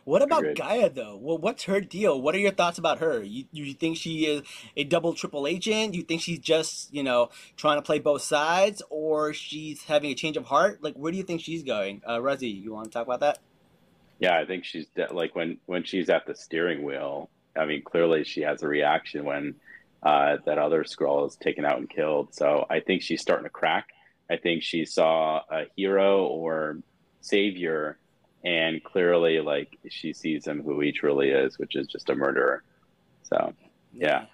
What 0.05 0.23
about 0.23 0.41
Agreed. 0.41 0.59
Gaia 0.59 0.91
though? 0.91 1.17
Well, 1.21 1.39
what's 1.39 1.65
her 1.65 1.81
deal? 1.81 2.21
What 2.21 2.35
are 2.35 2.39
your 2.39 2.53
thoughts 2.53 2.79
about 2.79 2.99
her? 2.99 3.23
You 3.23 3.47
you 3.51 3.73
think 3.75 3.97
she 3.97 4.27
is 4.27 4.43
a 4.77 4.85
double 4.85 5.15
triple 5.15 5.47
agent? 5.47 5.95
You 5.95 6.03
think 6.03 6.21
she's 6.21 6.39
just 6.39 6.93
you 6.95 7.03
know 7.03 7.31
trying 7.57 7.79
to 7.79 7.83
play 7.83 7.99
both 7.99 8.23
sides, 8.23 8.83
or 8.91 9.33
she's 9.33 9.85
having 9.85 10.11
a 10.11 10.15
change 10.15 10.37
of 10.37 10.45
heart? 10.47 10.83
Like, 10.83 10.95
where 10.95 11.11
do 11.11 11.19
you 11.19 11.25
think 11.25 11.41
she's 11.41 11.63
going? 11.65 12.03
Uh, 12.07 12.19
Razi, 12.19 12.63
you 12.63 12.73
want 12.75 12.85
to 12.85 12.91
talk 12.91 13.07
about 13.07 13.21
that? 13.21 13.39
Yeah, 14.21 14.39
I 14.39 14.45
think 14.47 14.65
she's 14.65 14.87
de- 14.95 15.13
like 15.13 15.35
when 15.35 15.59
when 15.67 15.83
she's 15.83 16.09
at 16.09 16.27
the 16.27 16.35
steering 16.37 16.85
wheel. 16.85 17.29
I 17.57 17.65
mean, 17.65 17.83
clearly 17.83 18.23
she 18.25 18.43
has 18.43 18.63
a 18.63 18.69
reaction 18.69 19.25
when 19.25 19.57
uh, 20.07 20.37
that 20.47 20.59
other 20.59 20.85
Skrull 20.85 21.27
is 21.27 21.35
taken 21.37 21.65
out 21.65 21.79
and 21.79 21.91
killed. 21.91 22.33
So 22.33 22.65
I 22.71 22.79
think 22.81 23.03
she's 23.03 23.21
starting 23.21 23.45
to 23.45 23.51
crack. 23.51 23.89
I 24.31 24.37
think 24.37 24.63
she 24.63 24.85
saw 24.85 25.41
a 25.51 25.65
hero 25.77 26.27
or 26.27 26.79
savior, 27.21 27.99
and 28.45 28.83
clearly, 28.85 29.41
like 29.41 29.77
she 29.89 30.13
sees 30.13 30.47
him 30.47 30.63
who 30.63 30.81
he 30.81 30.93
truly 30.93 31.31
is, 31.31 31.59
which 31.59 31.75
is 31.75 31.87
just 31.89 32.09
a 32.11 32.15
murderer. 32.15 32.63
So 33.25 33.53
yeah, 33.93 34.27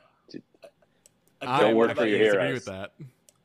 Uh, 1.41 1.59
Don't 1.59 1.75
what 1.75 1.89
work 1.89 1.91
about 1.93 2.03
for 2.03 2.07
you? 2.09 2.17
your 2.19 2.33
heroes. 2.41 2.55
with 2.55 2.65
that. 2.67 2.93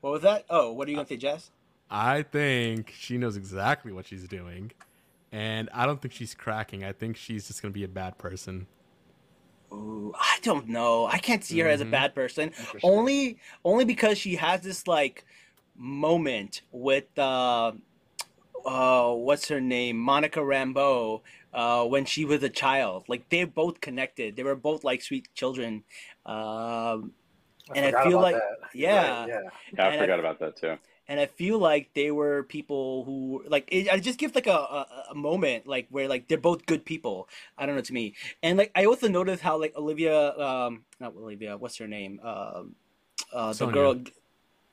What 0.02 0.12
was 0.14 0.22
that? 0.24 0.46
Oh, 0.50 0.72
what 0.74 0.88
are 0.88 0.92
you 0.92 0.98
gonna 0.98 1.08
say, 1.08 1.18
Jess? 1.18 1.50
I 1.90 2.22
think 2.24 2.94
she 2.98 3.18
knows 3.18 3.38
exactly 3.38 3.92
what 3.92 4.06
she's 4.06 4.28
doing, 4.28 4.72
and 5.32 5.70
I 5.74 5.86
don't 5.86 6.02
think 6.02 6.14
she's 6.14 6.34
cracking. 6.36 6.84
I 6.84 6.92
think 6.92 7.16
she's 7.18 7.48
just 7.48 7.62
gonna 7.62 7.72
be 7.74 7.84
a 7.86 7.88
bad 7.88 8.18
person. 8.18 8.68
Ooh, 9.72 10.14
I 10.18 10.38
don't 10.44 10.68
know. 10.70 11.08
I 11.08 11.18
can't 11.18 11.44
see 11.44 11.60
her 11.60 11.68
as 11.68 11.82
a 11.82 11.86
Mhm. 11.86 11.92
bad 11.92 12.16
person. 12.16 12.52
Only, 12.84 13.38
only 13.66 13.86
because 13.86 14.18
she 14.18 14.36
has 14.38 14.62
this 14.62 14.88
like 14.88 15.26
moment 15.76 16.62
with 16.72 17.06
uh, 17.18 17.74
uh, 18.66 19.14
what's 19.14 19.48
her 19.50 19.62
name, 19.62 19.98
Monica 19.98 20.40
Rambeau, 20.40 21.22
uh, 21.54 21.86
when 21.86 22.06
she 22.06 22.26
was 22.26 22.44
a 22.44 22.50
child. 22.50 23.06
Like 23.08 23.30
they're 23.30 23.48
both 23.48 23.82
connected. 23.82 24.36
They 24.36 24.44
were 24.44 24.56
both 24.56 24.84
like 24.84 25.02
sweet 25.02 25.28
children. 25.36 25.84
Um, 26.26 27.14
And 27.76 27.86
I 27.86 27.92
forgot 27.92 28.04
feel 28.08 28.20
about 28.20 28.22
like- 28.24 28.36
that. 28.36 28.70
You're 28.74 28.90
yeah. 28.90 29.20
right, 29.20 29.28
yeah. 29.28 29.40
yeah, 29.74 29.84
I 29.84 29.88
And 29.88 29.96
I- 29.96 30.00
forgot 30.00 30.20
about 30.20 30.40
that 30.40 30.56
too. 30.56 30.78
And 31.10 31.20
I 31.22 31.26
feel 31.26 31.58
like 31.58 31.94
they 31.94 32.12
were 32.12 32.44
people 32.44 33.06
who 33.06 33.44
like 33.48 33.70
it, 33.72 33.88
it 33.88 34.02
just 34.02 34.20
give 34.20 34.36
like 34.36 34.48
a, 34.48 34.52
a, 34.52 34.88
a 35.12 35.16
moment 35.16 35.66
like 35.66 35.88
where 35.90 36.08
like 36.10 36.28
they're 36.28 36.38
both 36.38 36.66
good 36.66 36.84
people. 36.84 37.30
I 37.58 37.66
don't 37.66 37.76
know 37.76 37.82
to 37.82 37.94
me, 37.94 38.14
and 38.44 38.58
like 38.58 38.72
I 38.76 38.86
also 38.86 39.08
noticed 39.08 39.42
how 39.42 39.58
like 39.60 39.74
Olivia, 39.78 40.38
um, 40.38 40.84
not 41.00 41.16
Olivia, 41.16 41.56
what's 41.58 41.78
her 41.78 41.88
name, 41.88 42.20
um, 42.24 42.76
uh, 43.32 43.54
the 43.54 43.68
girl, 43.68 44.02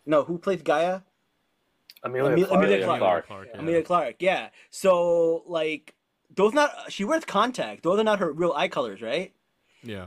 no, 0.06 0.24
who 0.24 0.38
plays 0.38 0.62
Gaia? 0.62 1.02
Emilia, 2.02 2.32
Emilia- 2.32 2.46
Clarke. 2.46 2.58
Emilia 2.64 2.78
Yeah, 2.78 2.98
Clarke. 2.98 3.26
Clarke. 3.26 3.48
yeah. 3.54 3.58
Emilia 3.60 3.82
Clarke, 3.82 4.16
yeah. 4.18 4.48
So 4.70 5.44
like 5.46 5.94
those 6.34 6.52
not 6.52 6.70
she 6.90 7.04
wears 7.04 7.24
contact. 7.24 7.82
Those 7.84 7.98
are 8.00 8.04
not 8.04 8.18
her 8.18 8.32
real 8.32 8.52
eye 8.56 8.68
colors, 8.68 9.00
right? 9.00 9.32
Yeah. 9.82 10.06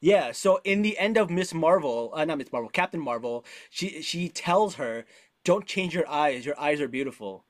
Yeah, 0.00 0.30
so 0.30 0.60
in 0.62 0.82
the 0.82 0.96
end 0.96 1.16
of 1.16 1.28
Miss 1.28 1.52
Marvel, 1.52 2.12
uh, 2.14 2.24
not 2.24 2.38
Miss 2.38 2.52
Marvel, 2.52 2.70
Captain 2.70 3.00
Marvel, 3.00 3.44
she 3.68 4.00
she 4.02 4.28
tells 4.28 4.76
her, 4.76 5.06
"Don't 5.48 5.64
change 5.66 5.94
your 5.94 6.06
eyes. 6.06 6.44
Your 6.44 6.60
eyes 6.60 6.78
are 6.82 6.88
beautiful," 6.88 7.46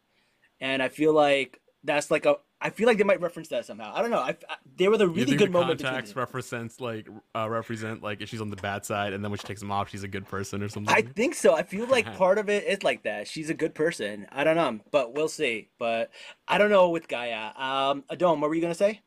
and 0.60 0.80
I 0.80 0.88
feel 0.88 1.12
like 1.12 1.60
that's 1.82 2.12
like 2.12 2.26
a. 2.26 2.36
I 2.60 2.70
feel 2.70 2.86
like 2.86 2.96
they 2.98 3.04
might 3.04 3.20
reference 3.20 3.48
that 3.48 3.66
somehow. 3.66 3.92
I 3.92 4.02
don't 4.02 4.12
know. 4.12 4.20
I, 4.20 4.36
I 4.48 4.56
they 4.76 4.86
were 4.86 4.96
the 4.96 5.06
You 5.06 5.10
really 5.10 5.24
think 5.26 5.38
good 5.38 5.48
the 5.48 5.52
moment. 5.52 5.78
between 5.78 5.92
contacts 5.92 6.14
represents 6.14 6.80
like 6.80 7.08
uh, 7.34 7.48
represent 7.50 8.00
like 8.02 8.20
if 8.20 8.28
she's 8.28 8.40
on 8.40 8.50
the 8.50 8.56
bad 8.56 8.84
side, 8.84 9.12
and 9.14 9.24
then 9.24 9.32
when 9.32 9.38
she 9.38 9.48
takes 9.48 9.60
them 9.60 9.72
off, 9.72 9.88
she's 9.88 10.04
a 10.04 10.08
good 10.08 10.26
person 10.26 10.62
or 10.62 10.68
something. 10.68 10.94
I 10.94 11.02
think 11.02 11.34
so. 11.34 11.56
I 11.56 11.64
feel 11.64 11.86
like 11.88 12.16
part 12.16 12.38
of 12.38 12.48
it 12.48 12.64
is 12.64 12.84
like 12.84 13.02
that. 13.02 13.26
She's 13.26 13.50
a 13.50 13.54
good 13.54 13.74
person. 13.74 14.28
I 14.30 14.44
don't 14.44 14.56
know, 14.56 14.78
but 14.92 15.14
we'll 15.14 15.28
see. 15.28 15.70
But 15.80 16.10
I 16.46 16.58
don't 16.58 16.70
know 16.70 16.90
with 16.90 17.08
Gaia. 17.08 17.50
Um, 17.56 18.04
Adom, 18.12 18.40
what 18.40 18.48
were 18.48 18.54
you 18.54 18.62
gonna 18.62 18.74
say? 18.74 19.02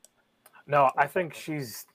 No, 0.68 0.92
I 0.98 1.08
think 1.08 1.34
she's 1.34 1.86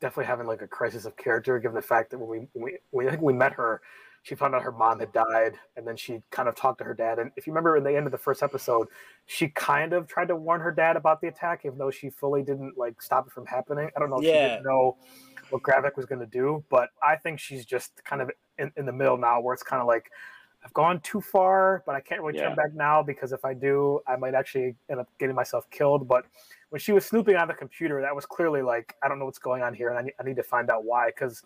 definitely 0.00 0.26
having 0.26 0.46
like 0.46 0.62
a 0.62 0.68
crisis 0.68 1.04
of 1.04 1.16
character, 1.16 1.58
given 1.58 1.74
the 1.74 1.82
fact 1.82 2.10
that 2.10 2.18
when 2.18 2.28
we 2.28 2.48
when 2.52 2.74
we, 2.92 3.06
I 3.08 3.10
think 3.10 3.22
we 3.22 3.32
met 3.32 3.52
her, 3.54 3.80
she 4.28 4.34
found 4.34 4.54
out 4.54 4.62
her 4.62 4.72
mom 4.72 5.00
had 5.00 5.10
died, 5.10 5.54
and 5.76 5.86
then 5.86 5.96
she 5.96 6.22
kind 6.30 6.50
of 6.50 6.54
talked 6.54 6.78
to 6.78 6.84
her 6.84 6.92
dad. 6.92 7.18
And 7.18 7.30
if 7.36 7.46
you 7.46 7.52
remember 7.54 7.78
in 7.78 7.82
the 7.84 7.96
end 7.96 8.04
of 8.04 8.12
the 8.12 8.18
first 8.18 8.42
episode, 8.42 8.88
she 9.24 9.48
kind 9.48 9.94
of 9.94 10.06
tried 10.06 10.28
to 10.28 10.36
warn 10.36 10.60
her 10.60 10.70
dad 10.70 10.96
about 10.96 11.22
the 11.22 11.28
attack, 11.28 11.62
even 11.64 11.78
though 11.78 11.90
she 11.90 12.10
fully 12.10 12.42
didn't 12.42 12.76
like 12.76 13.00
stop 13.00 13.26
it 13.26 13.32
from 13.32 13.46
happening. 13.46 13.88
I 13.96 13.98
don't 13.98 14.10
know 14.10 14.18
if 14.18 14.26
she 14.26 14.32
didn't 14.32 14.62
know 14.62 14.98
what 15.48 15.62
Gravik 15.62 15.96
was 15.96 16.04
going 16.04 16.20
to 16.20 16.26
do, 16.26 16.62
but 16.68 16.90
I 17.02 17.16
think 17.16 17.40
she's 17.40 17.64
just 17.64 18.04
kind 18.04 18.20
of 18.20 18.30
in, 18.58 18.70
in 18.76 18.84
the 18.84 18.92
middle 18.92 19.16
now, 19.16 19.40
where 19.40 19.54
it's 19.54 19.62
kind 19.62 19.80
of 19.80 19.88
like. 19.88 20.10
I've 20.64 20.74
gone 20.74 20.98
too 21.02 21.20
far, 21.20 21.84
but 21.86 21.94
I 21.94 22.00
can't 22.00 22.20
really 22.20 22.36
Yeah. 22.36 22.48
turn 22.48 22.56
back 22.56 22.74
now 22.74 23.00
because 23.00 23.32
if 23.32 23.44
I 23.44 23.54
do, 23.54 24.00
I 24.08 24.16
might 24.16 24.34
actually 24.34 24.74
end 24.90 24.98
up 24.98 25.08
getting 25.20 25.36
myself 25.36 25.70
killed. 25.70 26.08
But 26.08 26.26
when 26.70 26.80
she 26.80 26.90
was 26.90 27.06
snooping 27.06 27.36
on 27.36 27.46
the 27.46 27.54
computer, 27.54 28.02
that 28.02 28.14
was 28.14 28.26
clearly 28.26 28.60
like, 28.60 28.96
I 29.00 29.08
don't 29.08 29.20
know 29.20 29.24
what's 29.24 29.38
going 29.38 29.62
on 29.62 29.72
here, 29.72 29.88
and 29.90 29.96
I 29.96 30.02
need, 30.02 30.14
I 30.20 30.24
need 30.24 30.34
to 30.34 30.42
find 30.42 30.68
out 30.68 30.84
why. 30.84 31.06
Because 31.06 31.44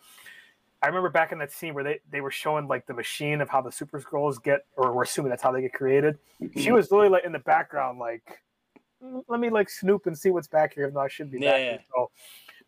I 0.83 0.89
remember 0.89 1.11
back 1.11 1.31
in 1.31 1.39
that 1.39 1.53
scene 1.53 1.75
where 1.75 1.85
they, 1.85 2.01
they 2.11 2.21
were 2.21 2.31
showing 2.33 2.67
like 2.67 2.87
the 2.87 2.95
machine 2.95 3.41
of 3.41 3.49
how 3.49 3.61
the 3.61 3.71
Super 3.71 4.01
Skrulls 4.01 4.43
get, 4.43 4.65
or 4.77 4.93
we're 4.93 5.05
assuming 5.05 5.31
that's 5.31 5.43
how 5.43 5.53
they 5.53 5.61
get 5.63 5.73
created. 5.73 6.19
She 6.57 6.73
was 6.73 6.91
literally 6.91 7.11
like 7.11 7.25
in 7.25 7.31
the 7.33 7.39
background, 7.39 8.01
like, 8.01 8.41
"Mm, 9.03 9.23
let 9.29 9.39
me 9.39 9.49
like 9.49 9.71
snoop 9.71 10.07
and 10.07 10.19
see 10.19 10.31
what's 10.31 10.49
back 10.49 10.75
here, 10.75 10.85
even 10.85 10.95
though 10.95 11.01
I 11.01 11.09
should 11.09 11.31
be 11.31 11.39
back 11.39 11.45
Yeah. 11.47 11.59
here. 11.59 11.79
So 11.95 12.11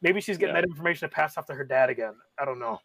maybe 0.00 0.20
she's 0.20 0.38
getting 0.38 0.54
Yeah. 0.54 0.60
that 0.60 0.68
information 0.68 1.08
to 1.08 1.14
pass 1.14 1.36
off 1.36 1.46
to 1.46 1.54
her 1.54 1.64
dad 1.64 1.90
again. 1.90 2.14
I 2.38 2.44
don't 2.44 2.60
know. 2.60 2.78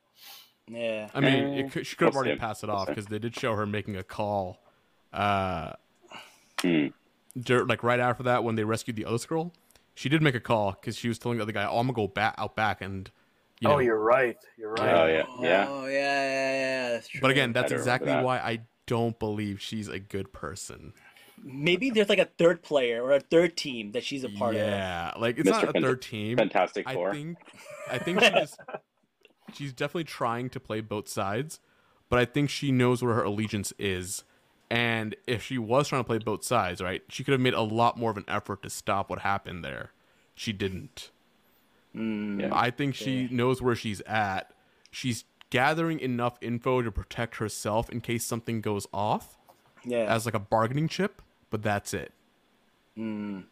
Yeah. 0.68 1.10
I 1.14 1.20
mean, 1.20 1.54
it 1.54 1.72
could, 1.72 1.86
she 1.86 1.96
could 1.96 2.06
have 2.06 2.16
already 2.16 2.36
passed 2.36 2.64
it 2.64 2.70
off 2.72 2.88
because 2.88 3.06
they 3.06 3.20
did 3.20 3.36
show 3.36 3.56
her 3.56 3.66
making 3.68 3.96
a 3.98 4.04
call, 4.04 4.60
uh, 5.14 5.74
dur- 6.64 7.66
like 7.66 7.84
right 7.84 8.00
after 8.00 8.24
that 8.24 8.44
when 8.44 8.56
they 8.56 8.64
rescued 8.64 8.96
the 8.96 9.06
other 9.06 9.18
Skrull. 9.18 9.52
She 9.96 10.10
did 10.10 10.22
make 10.22 10.36
a 10.36 10.40
call 10.40 10.72
because 10.72 10.96
she 10.98 11.08
was 11.08 11.20
telling 11.20 11.38
the 11.38 11.44
other 11.44 11.52
guy, 11.52 11.66
"Oh, 11.66 11.78
I'm 11.80 11.88
gonna 11.88 11.94
go 11.94 12.08
back 12.08 12.36
out 12.38 12.56
back," 12.56 12.82
and 12.82 13.12
you 13.60 13.68
oh, 13.68 13.72
know. 13.72 13.78
Oh, 13.78 13.80
you're 13.80 14.00
right. 14.00 14.38
You're 14.58 14.74
right. 14.74 14.96
Oh 14.96 15.08
yeah, 15.08 15.24
yeah. 15.42 15.68
Oh 15.70 15.86
yeah, 15.86 15.92
yeah, 15.92 16.52
yeah. 16.54 16.90
That's 16.92 17.08
true. 17.08 17.22
but 17.22 17.32
again, 17.32 17.54
that's 17.54 17.72
exactly 17.72 18.12
that. 18.12 18.24
why 18.24 18.38
I 18.40 18.60
don't 18.88 19.18
believe 19.20 19.62
she's 19.62 19.88
a 19.88 20.00
good 20.00 20.32
person. 20.32 20.94
maybe 21.44 21.90
there's 21.90 22.10
like 22.10 22.20
a 22.20 22.30
third 22.38 22.62
player 22.62 23.04
or 23.04 23.12
a 23.12 23.20
third 23.20 23.56
team 23.56 23.92
that 23.92 24.04
she's 24.04 24.24
a 24.24 24.30
part 24.30 24.56
of. 24.56 24.62
yeah, 24.62 25.14
like 25.18 25.38
it's 25.38 25.50
Mr. 25.50 25.66
not 25.66 25.76
a 25.76 25.82
third 25.82 26.02
team. 26.02 26.38
Fantastic 26.38 26.88
I 26.88 26.94
Four. 26.94 27.14
think 27.14 27.38
I 27.90 27.98
think 27.98 28.22
she 28.22 28.30
just 28.30 28.58
she's 29.54 29.74
definitely 29.74 30.06
trying 30.06 30.50
to 30.52 30.60
play 30.60 30.82
both 30.82 31.08
sides, 31.08 31.60
but 32.10 32.20
I 32.20 32.26
think 32.26 32.50
she 32.50 32.72
knows 32.72 33.04
where 33.04 33.14
her 33.16 33.24
allegiance 33.24 33.74
is. 33.78 34.24
And 34.72 35.16
if 35.26 35.44
she 35.44 35.58
was 35.58 35.88
trying 35.88 36.02
to 36.02 36.08
play 36.08 36.20
both 36.20 36.44
sides, 36.44 36.80
right, 36.80 37.02
she 37.10 37.24
could 37.24 37.32
have 37.32 37.42
made 37.42 37.56
a 37.56 37.62
lot 37.62 37.98
more 37.98 38.12
of 38.12 38.18
an 38.18 38.26
effort 38.28 38.62
to 38.64 38.70
stop 38.70 39.10
what 39.10 39.20
happened 39.20 39.66
there. 39.66 39.92
She 40.36 40.54
didn't. 40.54 41.10
Yeah. 41.94 42.50
I 42.52 42.72
think 42.72 42.96
she 42.96 43.28
knows 43.32 43.62
where 43.62 43.76
she's 43.76 44.02
at. 44.02 44.52
She's 44.92 45.26
gathering 45.50 46.00
enough 46.00 46.38
info 46.42 46.82
to 46.82 46.92
protect 46.92 47.38
herself 47.38 47.90
in 47.90 48.02
case 48.02 48.24
something 48.26 48.62
goes 48.62 48.86
off 48.94 49.38
Yeah. 49.84 50.06
as 50.14 50.26
like 50.26 50.36
a 50.36 50.40
bargaining 50.40 50.88
chip, 50.88 51.22
but 51.50 51.64
that's 51.64 51.94
it. 51.94 52.14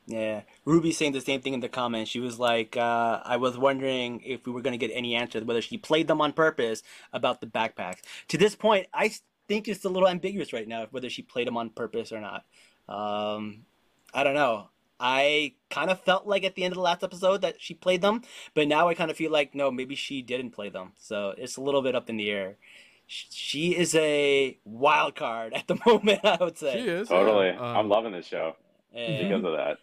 Yeah, 0.08 0.42
Ruby's 0.66 0.98
saying 0.98 1.14
the 1.14 1.22
same 1.22 1.40
thing 1.40 1.54
in 1.54 1.62
the 1.62 1.70
comments. 1.70 2.12
She 2.12 2.20
was 2.20 2.38
like, 2.38 2.76
uh, 2.76 3.22
"I 3.24 3.38
was 3.38 3.58
wondering 3.58 4.22
if 4.26 4.46
we 4.46 4.52
were 4.52 4.62
going 4.62 4.78
to 4.78 4.88
get 4.88 4.94
any 4.94 5.16
answers, 5.16 5.46
whether 5.46 5.62
she 5.62 5.78
played 5.78 6.08
them 6.10 6.20
on 6.20 6.34
purpose 6.34 6.84
about 7.14 7.40
the 7.40 7.48
backpacks." 7.48 8.00
To 8.28 8.38
this 8.38 8.56
point, 8.56 8.88
I 8.94 9.14
think 9.48 9.70
it's 9.70 9.86
a 9.86 9.90
little 9.90 10.10
ambiguous 10.10 10.52
right 10.52 10.68
now 10.68 10.88
whether 10.92 11.10
she 11.10 11.22
played 11.22 11.48
them 11.48 11.56
on 11.56 11.70
purpose 11.70 12.12
or 12.12 12.20
not. 12.20 12.44
Um, 12.90 13.66
I 14.14 14.24
don't 14.26 14.34
know. 14.34 14.68
I 15.00 15.54
kind 15.70 15.90
of 15.92 16.00
felt 16.02 16.26
like 16.26 16.44
at 16.44 16.56
the 16.56 16.64
end 16.64 16.72
of 16.72 16.76
the 16.78 16.82
last 16.82 17.04
episode 17.04 17.42
that 17.42 17.62
she 17.62 17.74
played 17.74 18.02
them, 18.02 18.24
but 18.56 18.68
now 18.68 18.88
I 18.88 18.94
kind 18.96 19.12
of 19.12 19.18
feel 19.18 19.32
like 19.32 19.54
no, 19.54 19.70
maybe 19.72 19.96
she 19.96 20.22
didn't 20.22 20.52
play 20.52 20.70
them. 20.70 20.94
So 20.98 21.34
it's 21.38 21.58
a 21.58 21.62
little 21.62 21.82
bit 21.82 21.94
up 21.96 22.10
in 22.10 22.18
the 22.18 22.30
air. 22.32 22.58
She 23.06 23.76
is 23.76 23.96
a 23.96 24.58
wild 24.66 25.16
card 25.16 25.54
at 25.54 25.68
the 25.68 25.80
moment. 25.86 26.22
I 26.26 26.38
would 26.42 26.58
say. 26.58 26.82
She 26.82 26.88
is 26.90 27.08
Totally. 27.10 27.48
yeah. 27.48 27.60
Um, 27.60 27.78
I'm 27.78 27.90
loving 27.90 28.12
this 28.12 28.26
show 28.28 28.56
Yeah. 28.94 29.22
because 29.24 29.44
of 29.46 29.54
that. 29.54 29.78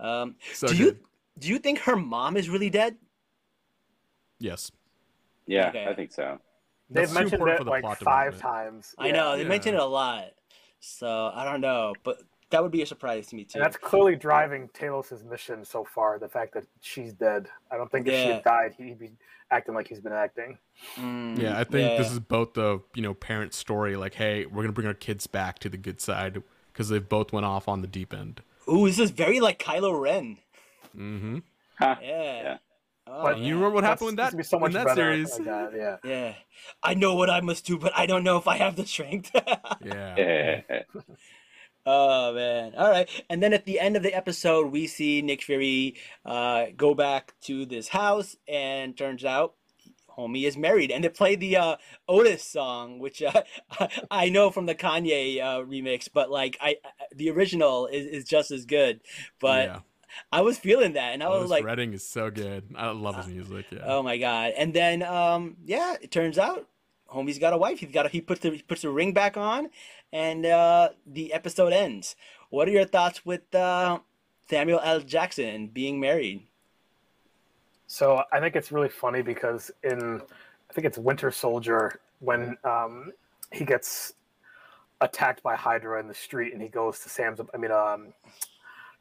Um, 0.00 0.36
so 0.54 0.68
do 0.68 0.76
you 0.76 0.98
do 1.38 1.48
you 1.48 1.58
think 1.58 1.80
her 1.80 1.96
mom 1.96 2.36
is 2.36 2.48
really 2.48 2.70
dead? 2.70 2.96
Yes. 4.38 4.70
Yeah, 5.46 5.68
Okay. 5.68 5.86
I 5.86 5.94
think 5.94 6.12
so. 6.12 6.38
They've 6.90 7.02
That's 7.04 7.12
mentioned 7.14 7.48
it 7.48 7.58
the 7.64 7.70
like 7.70 7.82
five 7.84 7.98
development. 7.98 8.40
times. 8.42 8.94
I 8.98 9.06
Yeah. 9.08 9.12
know 9.12 9.36
they 9.36 9.42
Yeah. 9.42 9.48
mention 9.48 9.74
it 9.74 9.80
a 9.80 9.84
lot, 9.84 10.30
so 10.80 11.30
I 11.34 11.44
don't 11.44 11.60
know, 11.60 11.94
but 12.02 12.18
that 12.52 12.62
would 12.62 12.72
be 12.72 12.82
a 12.82 12.86
surprise 12.86 13.26
to 13.28 13.36
me 13.36 13.44
too. 13.44 13.58
And 13.58 13.64
that's 13.64 13.76
clearly 13.76 14.14
driving 14.16 14.68
Talos' 14.68 15.24
mission 15.28 15.64
so 15.64 15.84
far. 15.84 16.18
The 16.18 16.28
fact 16.28 16.54
that 16.54 16.64
she's 16.80 17.12
dead. 17.12 17.48
I 17.70 17.76
don't 17.76 17.90
think 17.90 18.06
if 18.06 18.14
she 18.14 18.28
had 18.28 18.44
died, 18.44 18.74
he'd 18.78 18.98
be 18.98 19.10
acting 19.50 19.74
like 19.74 19.88
he's 19.88 20.00
been 20.00 20.12
acting. 20.12 20.56
Mm, 20.96 21.38
Yeah, 21.38 21.58
I 21.58 21.64
think 21.64 21.98
this 21.98 22.10
is 22.12 22.20
both 22.20 22.54
the 22.54 22.80
you 22.94 23.02
know 23.02 23.12
parent 23.14 23.52
story. 23.52 23.96
Like, 23.96 24.14
hey, 24.14 24.46
we're 24.46 24.62
gonna 24.62 24.72
bring 24.72 24.86
our 24.86 24.94
kids 24.94 25.26
back 25.26 25.58
to 25.60 25.68
the 25.68 25.76
good 25.76 26.00
side 26.00 26.42
because 26.72 26.88
they've 26.88 27.06
both 27.08 27.32
went 27.32 27.44
off 27.44 27.68
on 27.68 27.80
the 27.82 27.88
deep 27.88 28.14
end. 28.14 28.40
Ooh, 28.68 28.86
this 28.86 28.98
is 28.98 29.10
very 29.10 29.40
like 29.40 29.58
Kylo 29.58 30.00
Ren. 30.00 30.38
Mm-hmm. 30.96 31.38
Huh. 31.78 31.96
Yeah. 32.00 32.42
Yeah. 32.42 32.56
Oh, 33.08 33.22
But 33.24 33.38
you 33.38 33.56
remember 33.56 33.74
what 33.74 33.84
happened 33.84 34.10
in 34.10 34.16
this 34.16 34.26
that 34.26 34.32
would 34.32 34.38
be 34.38 34.44
so 34.44 34.58
much 34.60 34.74
in 34.74 34.84
that 34.84 34.94
series? 34.94 35.32
like 35.32 35.44
that, 35.44 35.72
yeah. 35.76 35.96
Yeah, 36.04 36.34
I 36.84 36.94
know 36.94 37.16
what 37.16 37.28
I 37.28 37.40
must 37.40 37.66
do, 37.66 37.76
but 37.76 37.92
I 37.96 38.06
don't 38.06 38.22
know 38.22 38.36
if 38.36 38.46
I 38.46 38.56
have 38.58 38.76
the 38.76 38.86
strength. 38.86 39.30
Yeah. 39.84 40.14
Yeah. 40.16 40.82
Oh 41.84 42.32
man! 42.32 42.74
All 42.76 42.90
right, 42.90 43.08
and 43.28 43.42
then 43.42 43.52
at 43.52 43.64
the 43.64 43.80
end 43.80 43.96
of 43.96 44.02
the 44.02 44.14
episode, 44.14 44.70
we 44.70 44.86
see 44.86 45.20
Nick 45.20 45.42
Fury 45.42 45.96
uh, 46.24 46.66
go 46.76 46.94
back 46.94 47.34
to 47.42 47.66
this 47.66 47.88
house, 47.88 48.36
and 48.46 48.96
turns 48.96 49.24
out 49.24 49.54
homie 50.16 50.46
is 50.46 50.56
married, 50.56 50.90
and 50.90 51.02
they 51.02 51.08
play 51.08 51.34
the 51.34 51.56
uh, 51.56 51.76
Otis 52.08 52.44
song, 52.44 52.98
which 52.98 53.22
uh, 53.22 53.42
I 54.10 54.28
know 54.28 54.50
from 54.50 54.66
the 54.66 54.74
Kanye 54.74 55.40
uh, 55.40 55.64
remix, 55.64 56.08
but 56.12 56.30
like 56.30 56.56
I, 56.60 56.76
the 57.14 57.30
original 57.30 57.86
is, 57.86 58.06
is 58.06 58.24
just 58.24 58.50
as 58.50 58.64
good. 58.64 59.00
But 59.40 59.66
yeah. 59.66 59.80
I 60.30 60.42
was 60.42 60.58
feeling 60.58 60.92
that, 60.92 61.14
and 61.14 61.22
I 61.22 61.28
was 61.28 61.50
like, 61.50 61.64
Redding 61.64 61.94
is 61.94 62.06
so 62.06 62.30
good. 62.30 62.74
I 62.76 62.90
love 62.90 63.16
his 63.16 63.28
music. 63.28 63.66
Yeah. 63.70 63.80
Oh 63.84 64.02
my 64.02 64.18
god! 64.18 64.52
And 64.56 64.74
then, 64.74 65.02
um, 65.02 65.56
yeah, 65.64 65.96
it 66.00 66.10
turns 66.10 66.38
out, 66.38 66.68
homie's 67.12 67.38
got 67.38 67.52
a 67.52 67.58
wife. 67.58 67.78
He's 67.78 67.92
got 67.92 68.06
a, 68.06 68.08
he 68.08 68.20
puts 68.20 68.40
the 68.40 68.50
he 68.50 68.62
puts 68.62 68.82
the 68.82 68.90
ring 68.90 69.12
back 69.12 69.36
on, 69.36 69.70
and 70.12 70.46
uh, 70.46 70.90
the 71.06 71.32
episode 71.32 71.72
ends. 71.72 72.16
What 72.50 72.68
are 72.68 72.72
your 72.72 72.84
thoughts 72.84 73.24
with 73.24 73.54
uh, 73.54 74.00
Samuel 74.48 74.80
L. 74.82 75.00
Jackson 75.00 75.68
being 75.68 76.00
married? 76.00 76.46
So 77.86 78.22
I 78.32 78.40
think 78.40 78.56
it's 78.56 78.72
really 78.72 78.88
funny 78.88 79.22
because 79.22 79.70
in 79.82 80.22
I 80.70 80.72
think 80.72 80.86
it's 80.86 80.98
Winter 80.98 81.30
Soldier 81.30 82.00
when 82.20 82.56
um, 82.64 83.12
he 83.52 83.64
gets 83.64 84.14
attacked 85.00 85.42
by 85.42 85.56
Hydra 85.56 86.00
in 86.00 86.08
the 86.08 86.14
street 86.14 86.52
and 86.52 86.62
he 86.62 86.68
goes 86.68 87.00
to 87.00 87.08
Sam's 87.08 87.40
I 87.52 87.56
mean 87.58 87.70
um, 87.70 88.14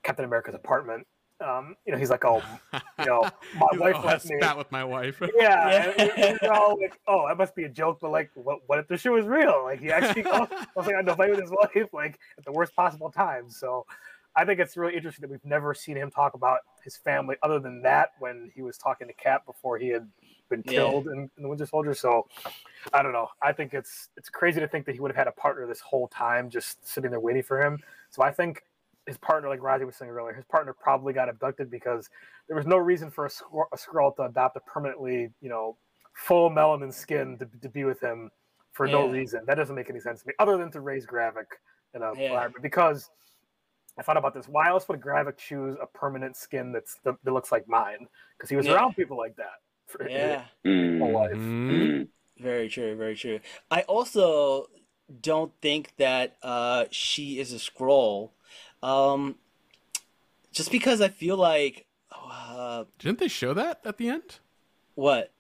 Captain 0.04 0.26
America's 0.26 0.56
apartment. 0.56 1.08
Um, 1.42 1.76
you 1.86 1.92
know, 1.92 1.98
he's 1.98 2.10
like, 2.10 2.24
"Oh, 2.24 2.42
you 3.00 3.06
know, 3.06 3.22
my 3.56 3.68
He's 3.72 3.80
like, 3.80 3.94
wife 3.94 3.96
oh, 3.98 4.08
I 4.08 4.12
left 4.14 4.30
me." 4.30 4.38
spat 4.40 4.58
with 4.58 4.72
my 4.72 4.84
wife. 4.84 5.20
Yeah, 5.36 5.70
Yeah. 5.70 5.94
and- 5.98 6.12
and 6.12 6.40
you're 6.42 6.54
all 6.54 6.80
like, 6.80 7.00
"Oh, 7.08 7.28
that 7.28 7.38
must 7.38 7.56
be 7.56 7.64
a 7.64 7.70
joke," 7.70 8.00
but 8.02 8.12
like, 8.12 8.30
what, 8.36 8.60
what 8.68 8.80
if 8.80 8.88
the 8.88 8.98
shit 8.98 9.12
was 9.12 9.26
real? 9.26 9.62
Like, 9.66 9.80
he 9.80 9.92
actually 9.92 10.22
goes, 10.24 10.48
I 10.52 10.66
was 10.76 10.86
like, 10.86 10.96
"I 10.96 11.02
know 11.02 11.16
fight 11.16 11.32
with 11.32 11.40
his 11.42 11.52
wife, 11.52 11.88
like 11.94 12.20
at 12.38 12.46
the 12.46 12.52
worst 12.52 12.76
possible 12.76 13.10
time." 13.12 13.50
So, 13.50 13.86
I 14.36 14.46
think 14.46 14.60
it's 14.60 14.78
really 14.78 14.96
interesting 14.96 15.24
that 15.24 15.32
we've 15.32 15.44
never 15.44 15.74
seen 15.74 15.98
him 15.98 16.10
talk 16.12 16.36
about 16.36 16.60
his 16.84 16.96
family 16.96 17.36
other 17.44 17.60
than 17.60 17.82
that 17.82 18.12
when 18.20 18.52
he 18.56 18.62
was 18.62 18.78
talking 18.78 19.08
to 19.08 19.14
Cap 19.14 19.46
before 19.46 19.78
he 19.78 19.90
had 19.90 20.08
been 20.50 20.64
Yeah. 20.66 20.72
killed 20.74 21.08
in, 21.08 21.30
in 21.38 21.44
the 21.44 21.50
Winter 21.50 21.66
Soldier. 21.66 21.94
So, 21.94 22.28
I 22.94 23.02
don't 23.04 23.12
know. 23.14 23.30
I 23.42 23.52
think 23.52 23.74
it's 23.74 24.10
it's 24.16 24.30
crazy 24.30 24.60
to 24.60 24.68
think 24.68 24.86
that 24.86 24.94
he 24.94 25.00
would 25.02 25.12
have 25.12 25.18
had 25.18 25.28
a 25.28 25.32
partner 25.34 25.66
this 25.68 25.82
whole 25.82 26.08
time, 26.08 26.50
just 26.50 26.88
sitting 26.88 27.10
there 27.12 27.20
waiting 27.20 27.44
for 27.44 27.62
him. 27.62 27.80
So, 28.10 28.22
I 28.24 28.32
think 28.32 28.64
his 29.08 29.18
partner, 29.18 29.50
like 29.50 29.62
Roger 29.62 29.86
was 29.86 29.96
saying 29.96 30.12
earlier, 30.12 30.34
his 30.34 30.46
partner 30.46 30.74
probably 30.74 31.14
got 31.14 31.30
abducted 31.30 31.70
because 31.72 32.10
there 32.48 32.56
was 32.56 32.68
no 32.68 32.78
reason 32.78 33.10
for 33.10 33.26
a, 33.26 33.30
Skrull- 33.30 33.66
a 33.74 33.78
Skrull 33.78 34.16
to 34.18 34.24
adopt 34.24 34.56
a 34.58 34.60
permanently, 34.62 35.30
you 35.42 35.50
know, 35.50 35.76
full 36.14 36.50
melanin 36.50 36.94
skin 36.94 37.38
to, 37.40 37.48
to 37.62 37.70
be 37.70 37.84
with 37.84 38.00
him 38.02 38.30
for 38.74 38.88
no 38.88 39.08
reason. 39.08 39.42
That 39.48 39.56
doesn't 39.56 39.76
make 39.76 39.90
any 39.90 40.00
sense 40.00 40.22
to 40.22 40.28
me, 40.28 40.34
other 40.40 40.58
than 40.58 40.72
to 40.72 40.82
raise 40.82 41.06
Gravik 41.06 41.46
in 41.94 42.02
a 42.04 42.14
Yeah. 42.18 42.48
Because 42.62 43.10
I 43.98 44.04
thought 44.04 44.18
about 44.18 44.34
this. 44.34 44.48
Why 44.48 44.70
else 44.70 44.88
would 44.88 45.02
Gravik 45.02 45.38
choose 45.38 45.76
a 45.82 45.86
permanent 45.86 46.38
skin 46.38 46.72
that's 46.72 46.96
that, 47.04 47.16
that 47.24 47.32
looks 47.32 47.52
like 47.52 47.68
mine? 47.68 48.08
Because 48.38 48.50
he 48.50 48.56
was 48.56 48.66
Yeah. 48.66 48.74
around 48.76 48.96
people 48.96 49.18
like 49.18 49.36
that 49.36 49.60
for 49.88 50.08
Yeah, 50.08 50.46
his 50.64 51.02
whole 51.02 51.12
life. 51.12 51.32
Mhm. 51.34 51.70
Mm. 51.72 52.08
very 52.38 52.70
true, 52.70 52.96
very 52.96 53.16
true. 53.16 53.40
I 53.70 53.82
also 53.84 54.68
don't 55.22 55.52
think 55.62 55.94
that 55.98 56.38
uh, 56.42 56.86
she 56.92 57.40
is 57.40 57.52
a 57.52 57.58
Skrull, 57.58 58.32
um, 58.84 59.36
just 60.52 60.72
because 60.72 61.02
I 61.02 61.08
feel 61.10 61.38
like 61.38 61.86
uh, 62.12 62.86
Didn't 63.00 63.20
they 63.20 63.28
show 63.28 63.54
that 63.54 63.82
at 63.86 63.98
the 63.98 64.10
end? 64.10 64.40
what? 64.96 65.32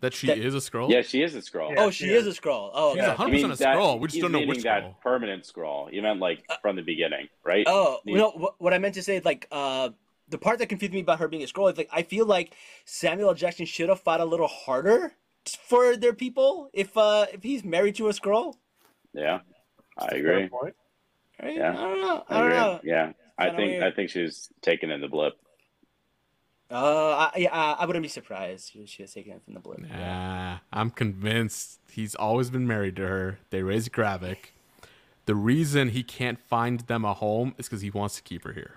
That 0.00 0.14
she 0.14 0.28
That- 0.28 0.38
is 0.38 0.54
a 0.54 0.58
Skrull? 0.58 0.88
Yeah, 0.90 1.02
she 1.02 1.22
is 1.22 1.34
a 1.34 1.38
Skrull. 1.40 1.70
Yeah, 1.70 1.82
oh, 1.84 1.90
she 1.90 2.04
she 2.06 2.12
is. 2.14 2.24
is 2.26 2.38
a 2.38 2.40
Skrull. 2.40 2.70
Oh, 2.72 2.94
She's 2.94 3.02
a 3.02 3.14
hundred- 3.14 3.38
You 3.40 3.48
mean 3.48 3.56
100% 3.56 3.60
a 3.60 3.64
Skrull. 3.64 3.98
We 4.00 4.06
just 4.08 4.20
don't 4.20 4.30
know 4.30 4.38
meaning 4.38 4.48
which 4.48 4.62
that 4.62 4.84
Skrull. 4.84 5.00
permanent 5.00 5.42
Skrull. 5.42 5.92
You 5.92 6.02
meant 6.02 6.20
like 6.20 6.44
from 6.62 6.76
the 6.76 6.82
beginning, 6.82 7.28
right? 7.44 7.64
Oh, 7.68 7.98
You- 8.04 8.16
no, 8.16 8.30
what, 8.30 8.54
what 8.60 8.72
I 8.74 8.78
meant 8.78 8.94
to 8.94 9.02
say 9.02 9.16
is 9.16 9.24
like 9.24 9.48
uh 9.50 9.90
the 10.28 10.38
part 10.38 10.58
that 10.60 10.68
confused 10.68 10.92
me 10.92 11.00
about 11.00 11.18
her 11.18 11.26
being 11.26 11.42
a 11.42 11.46
Skrull 11.46 11.72
is 11.72 11.76
like 11.76 11.88
I 11.92 12.02
feel 12.02 12.26
like 12.26 12.54
Samuel 12.84 13.30
L. 13.30 13.34
Jackson 13.34 13.66
should 13.66 13.88
have 13.88 13.98
fought 14.00 14.20
a 14.20 14.24
little 14.24 14.46
harder 14.46 15.14
for 15.64 15.96
their 15.96 16.12
people 16.12 16.70
if 16.72 16.96
uh 16.96 17.26
if 17.32 17.42
he's 17.42 17.64
married 17.64 17.96
to 17.96 18.08
a 18.08 18.12
Skrull. 18.12 18.54
Yeah, 19.14 19.40
I 19.96 20.10
Fair 20.10 20.18
agree. 20.18 20.48
Point. 21.40 21.50
Right? 21.50 21.56
Yeah. 21.56 21.70
I 21.70 21.82
don't 21.82 22.00
know. 22.00 22.24
I, 22.28 22.36
I 22.36 22.40
don't 22.40 22.50
know. 22.50 22.80
Yeah, 22.84 23.12
I 23.38 23.46
think 23.50 23.58
weird. 23.58 23.82
I 23.84 23.90
think 23.90 24.10
she 24.10 24.22
was 24.22 24.48
taken 24.62 24.90
in 24.90 25.00
the 25.00 25.08
blip. 25.08 25.34
Uh, 26.70 27.30
I, 27.34 27.38
yeah, 27.38 27.48
I 27.52 27.72
I 27.80 27.86
wouldn't 27.86 28.02
be 28.02 28.08
surprised 28.08 28.72
if 28.74 28.88
she 28.90 29.02
was 29.02 29.12
taken 29.12 29.32
it 29.32 29.42
from 29.44 29.54
the 29.54 29.60
blip. 29.60 29.78
Nah, 29.80 30.58
I'm 30.72 30.90
convinced 30.90 31.80
he's 31.90 32.14
always 32.14 32.50
been 32.50 32.66
married 32.66 32.96
to 32.96 33.06
her. 33.06 33.38
They 33.50 33.62
raised 33.62 33.90
Gravik. 33.92 34.52
The 35.24 35.34
reason 35.34 35.90
he 35.90 36.02
can't 36.02 36.38
find 36.38 36.80
them 36.80 37.04
a 37.04 37.14
home 37.14 37.54
is 37.58 37.66
because 37.68 37.80
he 37.80 37.90
wants 37.90 38.16
to 38.16 38.22
keep 38.22 38.44
her 38.44 38.52
here. 38.52 38.76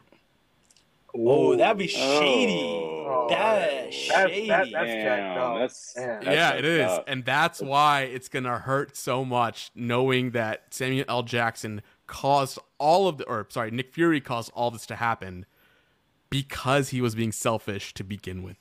Oh, 1.14 1.56
that'd 1.58 1.78
be 1.78 1.88
shady. 1.88 2.62
Oh. 2.82 3.28
That's 3.30 3.94
shady. 3.94 4.48
that- 4.48 4.72
that's- 4.72 5.04
jacked 5.04 5.38
up. 5.38 5.60
that's, 5.60 5.94
that's 5.94 6.26
yeah, 6.26 6.52
it 6.52 6.62
jacked 6.62 6.66
is. 6.66 6.90
up. 6.92 7.04
And 7.08 7.26
that's 7.26 7.62
why 7.62 8.02
it's 8.04 8.30
going 8.30 8.46
to 8.46 8.60
hurt 8.60 8.96
so 8.96 9.26
much 9.26 9.72
knowing 9.76 10.32
that 10.32 10.64
Samuel 10.74 11.06
L. 11.10 11.24
Jackson 11.24 11.82
caused 12.12 12.60
all 12.78 13.08
of 13.08 13.18
the, 13.18 13.24
or 13.26 13.48
sorry, 13.50 13.72
Nick 13.72 13.92
Fury 13.94 14.22
caused 14.22 14.52
all 14.54 14.70
this 14.70 14.86
to 14.88 14.98
happen 14.98 15.48
because 16.30 16.90
he 16.90 17.02
was 17.02 17.16
being 17.16 17.32
selfish 17.32 17.94
to 17.96 18.04
begin 18.04 18.44
with. 18.44 18.58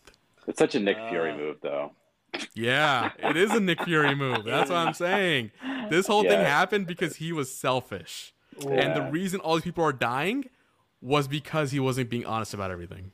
It's 0.46 0.58
such 0.58 0.74
a 0.74 0.80
Nick 0.80 0.96
Uh, 0.96 1.10
Fury 1.10 1.36
move, 1.36 1.58
though. 1.60 1.92
Yeah, 2.54 3.10
it 3.18 3.36
is 3.36 3.50
a 3.50 3.60
Nick 3.60 3.82
Fury 3.84 4.14
move. 4.14 4.44
That's 4.44 4.70
what 4.70 4.76
I'm 4.78 4.94
saying. 4.94 5.50
This 5.90 6.06
whole 6.06 6.22
thing 6.22 6.40
happened 6.40 6.86
because 6.86 7.16
he 7.16 7.32
was 7.32 7.52
selfish. 7.52 8.32
And 8.66 8.94
the 8.96 9.10
reason 9.10 9.40
all 9.40 9.56
these 9.56 9.64
people 9.64 9.84
are 9.84 9.92
dying 9.92 10.44
was 11.02 11.26
because 11.28 11.72
he 11.72 11.80
wasn't 11.80 12.08
being 12.08 12.24
honest 12.24 12.54
about 12.54 12.70
everything. 12.70 13.10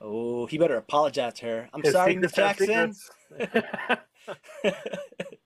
Oh, 0.00 0.46
he 0.46 0.56
better 0.58 0.76
apologize 0.76 1.34
to 1.34 1.46
her. 1.46 1.68
I'm 1.72 1.82
His 1.82 1.92
sorry, 1.92 2.16
Miss 2.16 2.32
secrets 2.32 2.68
have 2.70 2.98
Jackson. 4.62 5.36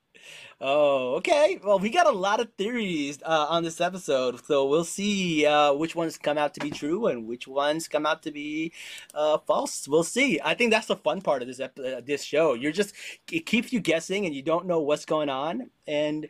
Oh, 0.61 1.15
okay. 1.17 1.59
Well, 1.63 1.79
we 1.79 1.91
got 1.91 2.07
a 2.07 2.13
lot 2.13 2.41
of 2.41 2.53
theories 2.59 3.19
uh, 3.25 3.47
on 3.49 3.63
this 3.63 3.81
episode, 3.81 4.45
so 4.45 4.67
we'll 4.67 4.85
see 4.85 5.47
uh, 5.47 5.73
which 5.75 5.95
ones 5.95 6.19
come 6.19 6.39
out 6.39 6.55
to 6.55 6.61
be 6.61 6.71
true 6.71 7.07
and 7.07 7.27
which 7.27 7.47
ones 7.47 7.89
come 7.89 8.07
out 8.07 8.23
to 8.25 8.31
be 8.31 8.73
uh, 9.15 9.39
false. 9.39 9.87
We'll 9.89 10.05
see. 10.05 10.41
I 10.45 10.55
think 10.55 10.71
that's 10.73 10.87
the 10.87 10.97
fun 10.97 11.21
part 11.21 11.43
of 11.43 11.49
this 11.49 11.61
ep- 11.61 11.79
uh, 11.79 12.01
this 12.05 12.23
show. 12.23 12.55
You're 12.55 12.73
just 12.73 12.95
it 13.31 13.47
keeps 13.47 13.73
you 13.73 13.81
guessing, 13.81 14.27
and 14.27 14.35
you 14.35 14.43
don't 14.43 14.67
know 14.67 14.81
what's 14.81 15.05
going 15.05 15.29
on. 15.29 15.71
And 15.87 16.29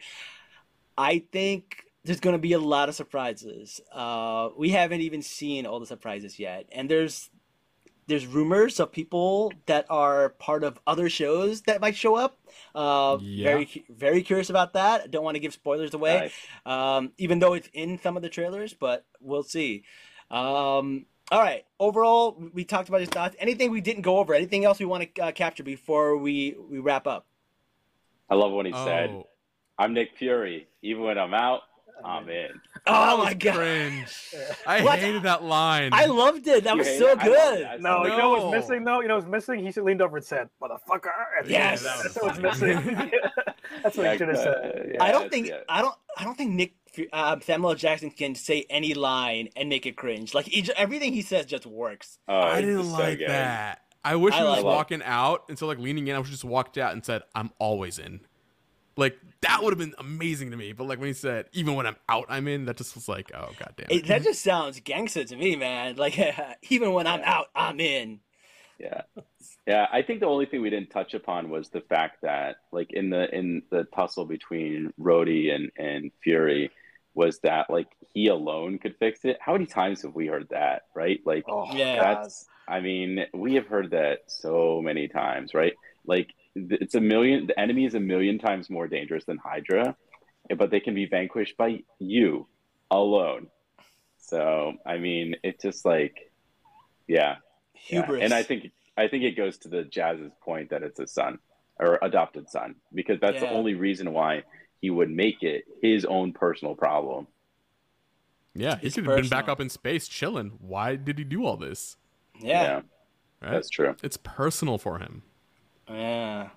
I 0.97 1.25
think 1.33 1.85
there's 2.05 2.21
going 2.21 2.35
to 2.35 2.43
be 2.43 2.53
a 2.53 2.59
lot 2.59 2.89
of 2.89 2.95
surprises. 2.95 3.81
Uh, 3.93 4.51
we 4.57 4.71
haven't 4.71 5.01
even 5.01 5.23
seen 5.23 5.67
all 5.67 5.81
the 5.81 5.87
surprises 5.87 6.39
yet, 6.39 6.67
and 6.73 6.91
there's 6.91 7.31
there's 8.09 8.27
rumors 8.27 8.81
of 8.81 8.91
people 8.91 9.53
that 9.67 9.87
are 9.89 10.31
part 10.31 10.65
of 10.65 10.81
other 10.87 11.09
shows 11.09 11.63
that 11.63 11.81
might 11.81 11.95
show 11.95 12.17
up. 12.17 12.39
Uh, 12.75 13.19
Yeah. 13.21 13.45
Very 13.45 13.85
very 13.89 14.23
curious 14.23 14.51
about 14.51 14.73
that. 14.73 15.11
Don't 15.11 15.23
want 15.25 15.37
to 15.37 15.41
give 15.41 15.53
spoilers 15.53 15.95
away, 15.95 16.33
Nice. 16.67 16.67
um, 16.67 17.13
even 17.19 17.39
though 17.39 17.53
it's 17.53 17.69
in 17.73 17.99
some 17.99 18.17
of 18.17 18.23
the 18.23 18.29
trailers, 18.29 18.75
but 18.75 19.05
we'll 19.21 19.43
see. 19.45 19.85
Um, 20.31 21.07
all 21.31 21.41
right. 21.41 21.65
Overall, 21.79 22.43
we 22.55 22.65
talked 22.65 22.89
about 22.89 23.01
his 23.01 23.11
thoughts. 23.11 23.37
Anything 23.39 23.71
we 23.71 23.81
didn't 23.83 24.03
go 24.03 24.19
over? 24.19 24.35
Anything 24.35 24.65
else 24.65 24.79
we 24.79 24.87
want 24.87 25.15
to 25.15 25.23
uh, 25.23 25.33
capture 25.33 25.63
before 25.63 26.17
we 26.17 26.57
we 26.71 26.79
wrap 26.79 27.07
up? 27.07 27.27
I 28.31 28.35
love 28.35 28.53
what 28.53 28.67
he 28.67 28.73
said, 28.73 29.11
Oh, 29.11 29.27
"I'm 29.79 29.93
Nick 29.95 30.17
Fury. 30.19 30.69
Even 30.83 31.03
when 31.03 31.19
I'm 31.19 31.35
out, 31.35 31.61
I'm 32.05 32.29
in." 32.29 32.49
Oh 32.89 33.17
that 33.19 33.25
my 33.25 33.35
god! 33.35 33.55
cringe. 33.55 34.35
I 34.67 34.83
What? 34.83 34.99
hated 34.99 35.23
that 35.23 35.43
line. 35.45 35.91
I 35.93 36.07
loved 36.07 36.47
it. 36.47 36.65
That 36.65 36.73
You 36.75 36.79
was 36.79 36.99
so 36.99 37.09
it? 37.11 37.21
Good. 37.21 37.65
that. 37.65 37.81
No, 37.81 38.05
you 38.05 38.17
know 38.17 38.31
what's 38.31 38.45
No. 38.45 38.51
missing 38.51 38.85
though? 38.85 39.01
You 39.01 39.09
know 39.09 39.17
what's 39.17 39.27
missing? 39.29 39.65
He 39.65 39.71
should 39.73 39.85
leaned 39.85 40.03
over 40.03 40.17
and 40.17 40.27
said, 40.27 40.49
"Motherfucker." 40.61 41.11
And 41.41 41.49
Yes. 41.51 41.83
that's 42.03 42.05
Yeah, 42.05 42.13
that 42.13 42.23
what's 42.23 42.39
was 42.41 42.61
missing. 42.61 43.11
that's 43.83 43.97
what 43.97 44.13
he 44.13 44.19
should 44.19 44.29
have 44.29 44.37
Uh, 44.39 44.43
said. 44.43 44.91
yeah, 44.95 45.03
I 45.05 45.11
don't 45.13 45.31
think 45.31 45.49
yeah. 45.49 45.59
I 45.69 45.83
don't 45.83 45.95
I 46.17 46.25
don't 46.25 46.37
think 46.37 46.51
Nick 46.53 46.75
uh, 47.13 47.37
Samuel 47.41 47.75
Jackson 47.75 48.11
can 48.11 48.35
say 48.35 48.67
any 48.71 48.95
line 48.95 49.51
and 49.57 49.69
make 49.69 49.87
it 49.87 49.97
cringe. 49.97 50.35
Like 50.35 50.47
he, 50.47 50.63
ju- 50.63 50.73
everything 50.77 51.13
he 51.13 51.23
says 51.23 51.47
just 51.47 51.67
works. 51.67 52.19
Oh, 52.27 52.39
I 52.41 52.61
didn't 52.61 52.79
just 52.79 52.91
so 52.91 52.99
like 52.99 53.21
that. 53.27 53.83
I 54.05 54.17
wish 54.17 54.33
I 54.35 54.39
he 54.39 54.43
was 54.45 54.51
like 54.51 54.61
it. 54.61 54.65
walking 54.65 55.03
out 55.05 55.45
and 55.49 55.59
so 55.59 55.67
like 55.67 55.79
leaning 55.79 56.09
in. 56.09 56.17
I 56.17 56.19
wish 56.19 56.29
he 56.29 56.33
just 56.33 56.45
walked 56.45 56.79
out 56.79 56.93
and 56.93 57.05
said, 57.05 57.23
"I'm 57.35 57.51
always 57.59 57.99
in." 57.99 58.21
Like 58.99 59.17
that 59.43 59.63
would 59.63 59.71
have 59.71 59.79
been 59.79 59.95
amazing 59.99 60.51
to 60.51 60.57
me. 60.57 60.73
But 60.73 60.89
like 60.89 60.99
when 60.99 61.07
he 61.07 61.15
said, 61.15 61.47
"Even 61.53 61.77
when 61.77 61.87
I'm 61.87 61.95
out, 62.09 62.27
I'm 62.29 62.49
in," 62.49 62.65
that 62.65 62.77
just 62.77 62.97
was 62.97 63.09
like, 63.09 63.31
"Oh 63.33 63.51
goddamn." 63.57 63.87
It, 63.91 64.07
that 64.09 64.25
just 64.25 64.43
sounds 64.43 64.81
gangster 64.81 65.23
to 65.23 65.37
me, 65.37 65.55
man. 65.55 65.95
Like 65.95 66.19
even 66.71 66.93
when 66.93 67.07
I'm 67.07 67.21
out, 67.23 67.47
I'm 67.55 67.79
in. 67.79 68.19
Yeah. 68.81 69.03
Yeah, 69.69 69.87
I 69.93 70.03
think 70.03 70.19
the 70.21 70.27
only 70.27 70.47
thing 70.47 70.63
we 70.63 70.71
didn't 70.71 70.91
touch 70.91 71.15
upon 71.15 71.49
was 71.49 71.69
the 71.69 71.81
fact 71.81 72.23
that 72.23 72.57
like 72.73 72.93
in 72.93 73.11
the 73.11 73.33
in 73.33 73.63
the 73.71 73.85
tussle 73.85 74.25
between 74.25 74.93
Rhodey 75.01 75.55
and 75.55 75.71
and 75.77 76.11
Fury 76.25 76.73
was 77.15 77.39
that 77.41 77.71
like 77.71 77.89
he 78.13 78.27
alone 78.27 78.79
could 78.79 78.97
fix 78.99 79.21
it. 79.25 79.39
How 79.41 79.53
many 79.53 79.67
times 79.67 80.03
have 80.03 80.15
we 80.17 80.27
heard 80.27 80.49
that, 80.51 80.83
right? 80.97 81.21
Like 81.25 81.45
Oh, 81.49 81.73
Yeah. 81.73 82.01
That's 82.03 82.47
I 82.67 82.81
mean, 82.81 83.27
we 83.33 83.55
have 83.55 83.67
heard 83.69 83.93
that 83.93 84.25
so 84.27 84.83
many 84.83 85.07
times, 85.07 85.55
right? 85.55 85.75
Like 86.05 86.27
th- 86.27 86.48
it's 86.71 86.95
a 86.95 87.01
million 87.01 87.47
the 87.47 87.59
enemy 87.59 87.85
is 87.85 87.95
a 87.95 88.01
million 88.01 88.39
times 88.39 88.71
more 88.71 88.89
dangerous 88.89 89.25
than 89.25 89.39
Hydra, 89.39 89.97
but 90.57 90.71
they 90.71 90.81
can 90.81 90.95
be 90.95 91.07
vanquished 91.07 91.57
by 91.57 91.81
you 91.99 92.47
alone. 92.91 93.49
So, 94.19 94.75
I 94.87 94.99
mean, 94.99 95.37
it's 95.43 95.63
just 95.63 95.85
like 95.85 96.31
yeah, 97.07 97.37
yeah. 97.89 98.11
And 98.11 98.33
I 98.33 98.43
think 98.43 98.71
I 98.97 99.09
think 99.09 99.25
it 99.25 99.37
goes 99.37 99.59
to 99.59 99.69
the 99.69 99.85
Jazz's 99.85 100.33
point 100.43 100.71
that 100.71 100.83
it's 100.83 101.01
a 101.01 101.07
son 101.07 101.39
or 101.79 101.99
adopted 102.03 102.51
son 102.51 102.75
because 102.93 103.19
that's 103.21 103.41
the 103.41 103.51
only 103.51 103.75
reason 103.75 104.13
why 104.13 104.43
he 104.81 104.91
would 104.91 105.11
make 105.11 105.43
it 105.43 105.65
his 105.83 106.05
own 106.05 106.33
personal 106.33 106.75
problem. 106.75 107.27
yeah, 108.55 108.79
he 108.79 108.89
it's 108.89 108.97
could 108.97 109.07
have 109.07 109.17
been 109.17 109.29
back 109.29 109.49
up 109.49 109.61
in 109.61 109.69
space 109.69 110.09
chilling. 110.09 110.53
Why 110.61 110.97
did 110.97 111.19
he 111.19 111.25
do 111.25 111.45
all 111.45 111.57
this? 111.57 111.97
yeah. 112.41 112.83
Right? 113.41 113.53
that's 113.53 113.71
true. 113.71 113.95
It's 114.03 114.17
personal 114.17 114.79
for 114.79 114.99
him. 114.99 115.23
Yeah. 115.91 116.49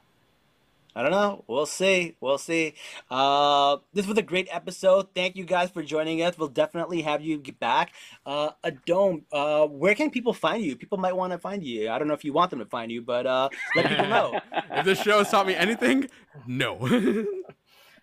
I 0.94 1.04
don't 1.04 1.12
know. 1.12 1.46
We'll 1.48 1.66
see. 1.66 2.18
We'll 2.20 2.38
see. 2.38 2.74
Uh, 3.10 3.78
this 3.94 4.06
was 4.06 4.18
a 4.18 4.22
great 4.22 4.50
episode. 4.52 5.08
Thank 5.16 5.38
you 5.38 5.46
guys 5.46 5.70
for 5.70 5.82
joining 5.84 6.22
us. 6.22 6.38
We'll 6.38 6.50
definitely 6.50 7.02
have 7.04 7.22
you 7.22 7.38
get 7.38 7.60
back. 7.60 7.94
Uh, 8.26 8.50
a 8.64 8.72
dome. 8.72 9.24
Uh, 9.32 9.68
where 9.68 9.96
can 9.96 10.10
people 10.10 10.34
find 10.34 10.62
you? 10.62 10.76
People 10.76 10.98
might 10.98 11.16
want 11.16 11.32
to 11.32 11.38
find 11.38 11.64
you. 11.64 11.90
I 11.90 11.98
don't 11.98 12.10
know 12.10 12.14
if 12.14 12.26
you 12.26 12.34
want 12.34 12.50
them 12.50 12.60
to 12.60 12.66
find 12.66 12.92
you, 12.92 13.02
but 13.02 13.26
uh, 13.26 13.48
let 13.76 13.88
people 13.88 14.08
know. 14.08 14.42
if 14.72 14.86
this 14.86 15.02
show 15.02 15.20
has 15.20 15.30
taught 15.30 15.48
me 15.48 15.56
anything, 15.56 16.10
no. 16.46 16.78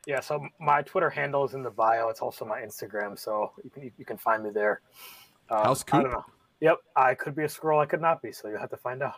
Yeah, 0.06 0.20
so 0.20 0.40
my 0.58 0.80
Twitter 0.80 1.10
handle 1.10 1.44
is 1.44 1.52
in 1.52 1.62
the 1.62 1.70
bio. 1.70 2.08
It's 2.08 2.22
also 2.22 2.46
my 2.46 2.60
Instagram, 2.62 3.18
so 3.18 3.52
you 3.62 3.68
can 3.68 3.92
you 3.98 4.06
can 4.06 4.16
find 4.16 4.42
me 4.42 4.48
there. 4.48 4.80
Um, 5.50 5.64
House 5.64 5.84
I 5.92 6.02
don't 6.02 6.12
know. 6.12 6.24
Yep, 6.62 6.78
I 6.96 7.14
could 7.14 7.36
be 7.36 7.42
a 7.42 7.46
Skrull. 7.46 7.82
I 7.82 7.84
could 7.84 8.00
not 8.00 8.22
be. 8.22 8.32
So 8.32 8.48
you'll 8.48 8.58
have 8.58 8.70
to 8.70 8.78
find 8.78 9.02
out. 9.02 9.16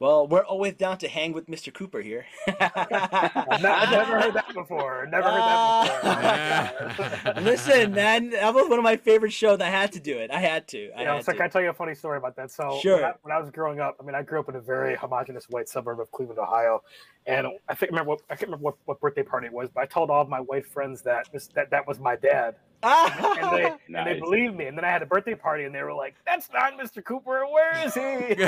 Alright. 0.00 0.10
Well, 0.18 0.26
we're 0.28 0.44
always 0.44 0.74
down 0.74 0.98
to 0.98 1.08
hang 1.08 1.32
with 1.32 1.46
Mr. 1.46 1.72
Cooper 1.72 2.00
here. 2.00 2.26
I've, 2.48 3.64
I've 3.64 3.90
never 3.90 4.20
heard 4.20 4.34
that 4.34 4.52
before. 4.54 5.06
Never 5.10 5.30
heard 5.30 5.40
that 5.40 6.04
uh, 6.04 6.88
before. 6.88 7.34
Listen, 7.42 7.92
man, 7.92 8.30
that 8.30 8.54
was 8.54 8.68
one 8.68 8.78
of 8.78 8.82
my 8.84 8.96
favorite 8.96 9.32
shows. 9.32 9.60
I 9.60 9.66
had 9.68 9.92
to 9.92 10.00
do 10.00 10.16
it. 10.18 10.30
I 10.30 10.40
had 10.40 10.66
to. 10.68 10.90
I 10.96 11.00
You 11.00 11.04
know, 11.06 11.14
had 11.16 11.24
so 11.24 11.32
to. 11.32 11.38
can 11.38 11.46
I 11.46 11.48
tell 11.48 11.62
you 11.62 11.70
a 11.70 11.74
funny 11.74 11.94
story 11.94 12.18
about 12.18 12.36
that? 12.36 12.50
So 12.50 12.78
Sure. 12.82 12.96
when, 12.96 13.04
I, 13.04 13.12
when 13.22 13.32
I 13.36 13.40
was 13.40 13.50
growing 13.50 13.80
up, 13.80 13.96
I 14.00 14.04
mean, 14.04 14.14
I 14.14 14.22
grew 14.22 14.40
up 14.40 14.48
in 14.48 14.56
a 14.56 14.60
very 14.60 14.96
homogenous 14.96 15.48
white 15.48 15.68
suburb 15.68 16.00
of 16.00 16.10
Cleveland, 16.12 16.38
Ohio, 16.38 16.82
and 17.26 17.46
I 17.68 17.74
think 17.74 17.90
remember 17.92 18.10
what 18.10 18.20
I 18.30 18.34
can't 18.34 18.48
remember 18.48 18.64
what, 18.64 18.76
what 18.86 19.00
birthday 19.00 19.22
party 19.22 19.46
it 19.46 19.52
was, 19.52 19.68
but 19.74 19.80
I 19.82 19.86
told 19.86 20.10
all 20.10 20.22
of 20.22 20.28
my 20.28 20.40
white 20.40 20.66
friends 20.66 21.02
that 21.02 21.28
this, 21.32 21.48
that 21.54 21.70
that 21.70 21.86
was 21.86 21.98
my 22.00 22.16
dad, 22.16 22.56
Ah! 22.82 23.36
and 23.40 23.58
they 23.58 23.64
and 23.98 24.06
they 24.06 24.18
believed 24.18 24.56
me. 24.56 24.66
And 24.66 24.76
then 24.76 24.84
I 24.84 24.90
had 24.90 25.02
a 25.02 25.06
birthday 25.06 25.34
party, 25.34 25.64
and 25.64 25.74
they 25.74 25.82
were 25.82 25.92
like, 25.94 26.14
"That's 26.26 26.48
not 26.52 26.78
Mr. 26.78 27.04
Cooper. 27.04 27.44
Where 27.50 27.72
is 27.86 27.94
he?" 27.94 28.00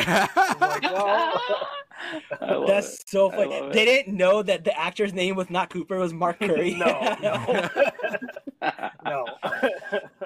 Like, 0.61 0.83
well, 0.83 1.41
I 2.41 2.65
That's 2.67 3.01
it. 3.01 3.09
so 3.09 3.31
funny. 3.31 3.71
They 3.73 3.85
didn't 3.85 4.17
know 4.17 4.43
that 4.43 4.65
the 4.65 4.77
actor's 4.79 5.13
name 5.13 5.37
was 5.37 5.51
not 5.51 5.71
Cooper, 5.71 5.97
it 5.97 6.01
was 6.01 6.13
Mark 6.15 6.39
Curry. 6.41 6.75
no, 6.75 7.17
no, 7.23 7.69
no. 9.05 9.27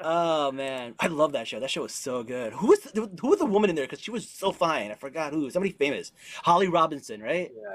oh 0.03 0.53
man, 0.53 0.95
I 1.01 1.09
love 1.09 1.33
that 1.33 1.49
show. 1.49 1.59
That 1.61 1.71
show 1.71 1.83
was 1.83 1.93
so 1.95 2.23
good. 2.23 2.53
Who 2.53 2.69
was 2.69 2.81
the, 2.81 3.11
who 3.21 3.29
was 3.29 3.39
the 3.41 3.47
woman 3.47 3.71
in 3.71 3.77
there? 3.77 3.85
Because 3.87 4.01
she 4.01 4.11
was 4.11 4.29
so 4.29 4.53
fine. 4.53 4.91
I 4.91 4.95
forgot 4.95 5.33
who. 5.33 5.51
Somebody 5.51 5.73
famous. 5.73 6.13
Holly 6.45 6.69
Robinson, 6.69 7.21
right? 7.23 7.51
yeah. 7.55 7.66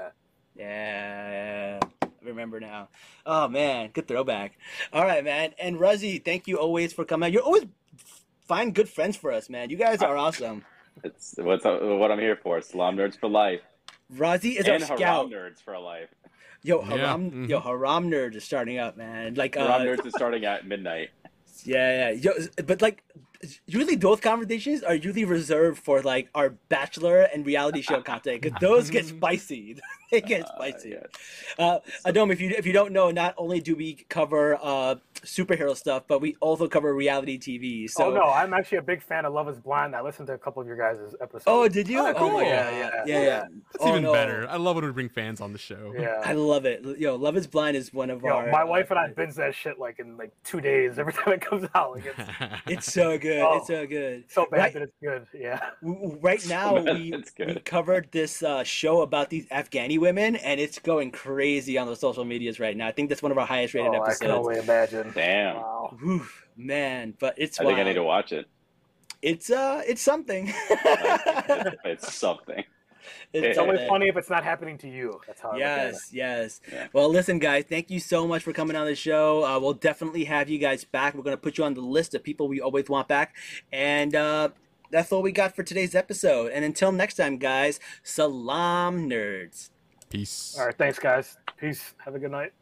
Yeah, 0.72 1.78
I 2.02 2.06
remember 2.24 2.60
now. 2.60 2.88
Oh 3.26 3.48
man, 3.48 3.90
good 3.92 4.08
throwback. 4.08 4.58
All 4.92 5.04
right, 5.04 5.22
man. 5.24 5.52
And 5.58 5.76
Ruzzy, 5.78 6.24
thank 6.24 6.46
you 6.46 6.56
always 6.56 6.92
for 6.92 7.04
coming. 7.04 7.26
out. 7.26 7.32
You're 7.32 7.42
always 7.42 7.64
find 8.46 8.74
good 8.74 8.88
friends 8.88 9.16
for 9.16 9.32
us, 9.32 9.48
man. 9.50 9.70
You 9.70 9.76
guys 9.76 10.02
are 10.02 10.16
awesome. 10.26 10.64
It's 11.04 11.34
what's 11.38 11.64
what 11.64 12.10
I'm 12.10 12.18
here 12.18 12.36
for. 12.42 12.60
Salaam 12.60 12.96
nerds 12.96 13.18
for 13.18 13.28
life. 13.28 13.60
Rozzy 14.14 14.56
is 14.56 14.66
and 14.66 14.82
our 14.82 14.88
haram 14.88 14.98
scout. 14.98 15.30
nerds 15.30 15.62
for 15.62 15.78
life. 15.78 16.08
Yo, 16.62 16.80
Yeah, 16.82 16.96
haram, 16.96 17.44
yo, 17.48 17.58
haram 17.60 18.10
nerd 18.10 18.36
is 18.36 18.44
starting 18.44 18.78
up, 18.78 18.96
man. 18.96 19.34
Like, 19.34 19.56
uh, 19.56 19.66
Haram 19.66 19.86
nerds 19.86 20.06
is 20.06 20.14
starting 20.14 20.44
at 20.44 20.66
midnight. 20.66 21.10
Yeah, 21.64 22.10
yeah. 22.10 22.20
Yo, 22.24 22.32
but 22.66 22.82
like, 22.82 23.04
usually 23.66 23.94
those 23.94 24.18
conversations 24.20 24.82
are 24.82 24.96
usually 24.96 25.24
reserved 25.24 25.78
for 25.78 26.02
like 26.02 26.28
our 26.34 26.50
bachelor 26.68 27.22
and 27.32 27.46
reality 27.46 27.82
show 27.82 28.00
content 28.02 28.42
because 28.42 28.58
those 28.60 28.90
get 28.90 29.04
spicy. 29.16 29.78
They 30.12 30.20
get 30.20 30.42
Uh, 30.44 30.54
spicy. 30.54 30.90
yeah. 30.90 30.98
Uh, 31.58 31.78
Adom, 32.06 32.32
if 32.32 32.40
you 32.40 32.50
if 32.50 32.64
you 32.66 32.72
don't 32.72 32.92
know, 32.92 33.10
not 33.10 33.34
only 33.36 33.60
do 33.60 33.74
we 33.74 33.94
cover 34.08 34.56
uh 34.62 34.94
superhero 35.22 35.76
stuff, 35.76 36.04
but 36.08 36.20
we 36.20 36.36
also 36.40 36.68
cover 36.68 36.94
reality 36.94 37.38
TV. 37.38 37.88
So, 37.90 38.06
oh 38.06 38.10
no, 38.14 38.22
I'm 38.24 38.52
actually 38.54 38.78
a 38.78 38.82
big 38.82 39.02
fan 39.02 39.24
of 39.24 39.32
Love 39.32 39.48
Is 39.48 39.58
Blind. 39.58 39.94
I 39.96 40.00
listened 40.02 40.26
to 40.28 40.34
a 40.34 40.38
couple 40.38 40.60
of 40.60 40.66
your 40.68 40.76
guys' 40.76 41.14
episodes. 41.20 41.44
Oh, 41.46 41.68
did 41.68 41.88
you? 41.88 41.98
Oh, 42.00 42.06
Oh, 42.08 42.14
cool. 42.14 42.30
my 42.32 42.40
god, 42.42 42.48
Yeah, 42.48 42.70
yeah, 42.70 42.78
yeah. 42.78 43.02
yeah, 43.06 43.20
yeah. 43.22 43.40
That's 43.72 43.84
Oh, 43.84 43.88
even 43.88 44.02
no. 44.02 44.12
better. 44.12 44.46
I 44.48 44.56
love 44.56 44.76
when 44.76 44.84
we 44.84 44.92
bring 44.92 45.08
fans 45.08 45.40
on 45.40 45.52
the 45.52 45.58
show. 45.58 45.94
Yeah, 45.98 46.20
I 46.24 46.32
love 46.34 46.64
it. 46.66 46.84
Yo, 46.98 47.16
Love 47.16 47.36
Is 47.36 47.46
Blind 47.46 47.76
is 47.76 47.92
one 47.94 48.10
of 48.10 48.22
Yo, 48.22 48.30
our. 48.30 48.50
my 48.50 48.62
uh, 48.62 48.66
wife 48.66 48.90
and 48.90 48.98
I 48.98 49.08
binge 49.08 49.34
that 49.36 49.54
shit 49.54 49.78
like 49.78 49.98
in 49.98 50.16
like 50.16 50.32
two 50.44 50.60
days 50.60 50.98
every 50.98 51.12
time 51.18 51.34
it 51.34 51.40
comes 51.40 51.66
out. 51.74 51.92
Like 51.92 52.04
it's 52.06 52.62
It's 52.66 52.92
so 52.92 53.16
good. 53.18 53.40
Oh. 53.42 53.58
It's 53.58 53.66
so 53.68 53.86
good. 53.86 54.24
so 54.28 54.46
bad 54.50 54.58
Right. 54.58 54.72
that 54.74 54.82
it's 54.82 54.96
good. 55.02 55.26
Yeah. 55.34 55.60
W- 55.82 56.00
w- 56.02 56.18
Right 56.20 56.44
now, 56.48 56.74
bad 56.82 56.94
we, 56.94 57.14
we 57.46 57.54
covered 57.60 58.10
this 58.12 58.42
uh, 58.42 58.62
show 58.64 59.02
about 59.02 59.30
these 59.30 59.46
Afghani 59.46 59.98
women, 60.02 60.36
and 60.36 60.60
it's 60.60 60.78
going 60.78 61.10
crazy 61.12 61.78
on 61.78 61.86
the 61.86 61.96
social 61.96 62.24
medias 62.24 62.60
right 62.60 62.76
now. 62.76 62.86
I 62.88 62.92
think 62.92 63.08
that's 63.08 63.22
one 63.22 63.32
of 63.32 63.38
our 63.38 63.46
highest 63.46 63.72
rated 63.74 63.94
episodes. 63.94 64.18
Oh, 64.22 64.24
I 64.24 64.28
can 64.28 64.30
episodes. 64.30 64.46
only 64.48 64.58
imagine. 64.60 65.12
Damn. 65.14 65.56
Wow. 65.56 65.96
Whew, 66.00 66.26
man, 66.56 67.14
but 67.18 67.34
it's 67.38 67.58
I 67.60 67.64
think 67.64 67.78
I 67.78 67.84
need 67.84 67.94
to 67.94 68.02
watch 68.02 68.32
it. 68.32 68.46
It's 69.22 69.50
uh, 69.50 69.82
it's 69.86 70.02
something. 70.02 70.52
it's 71.84 72.12
something. 72.14 72.64
It's 73.32 73.56
Yeah. 73.56 73.62
only 73.62 73.78
funny 73.88 74.08
if 74.08 74.16
it's 74.16 74.28
not 74.30 74.44
happening 74.44 74.78
to 74.78 74.88
you. 74.88 75.20
That's 75.26 75.40
how. 75.40 75.50
I 75.50 75.52
look. 75.52 75.60
Yes, 75.60 76.10
yes. 76.12 76.60
Yeah. 76.70 76.86
Well, 76.92 77.08
listen, 77.08 77.38
guys, 77.38 77.64
thank 77.68 77.90
you 77.90 78.00
so 78.00 78.26
much 78.26 78.42
for 78.42 78.52
coming 78.52 78.76
on 78.76 78.86
the 78.86 78.94
show. 78.94 79.44
Uh, 79.44 79.58
we'll 79.58 79.72
definitely 79.74 80.24
have 80.24 80.48
you 80.50 80.58
guys 80.58 80.84
back. 80.84 81.14
We're 81.14 81.22
going 81.22 81.36
to 81.36 81.40
put 81.40 81.56
you 81.58 81.64
on 81.64 81.74
the 81.74 81.80
list 81.80 82.14
of 82.14 82.22
people 82.22 82.46
we 82.48 82.60
always 82.60 82.88
want 82.88 83.08
back. 83.08 83.34
And 83.72 84.14
uh, 84.14 84.50
that's 84.90 85.10
all 85.12 85.22
we 85.22 85.32
got 85.32 85.56
for 85.56 85.62
today's 85.62 85.94
episode. 85.94 86.52
And 86.52 86.64
until 86.64 86.92
next 86.92 87.14
time, 87.14 87.38
guys, 87.38 87.80
salaam 88.02 89.08
nerds. 89.08 89.70
Peace. 90.12 90.56
All 90.58 90.66
right. 90.66 90.76
Thanks, 90.76 90.98
guys. 90.98 91.38
Peace. 91.56 91.94
Have 92.04 92.14
a 92.14 92.18
good 92.18 92.30
night. 92.30 92.52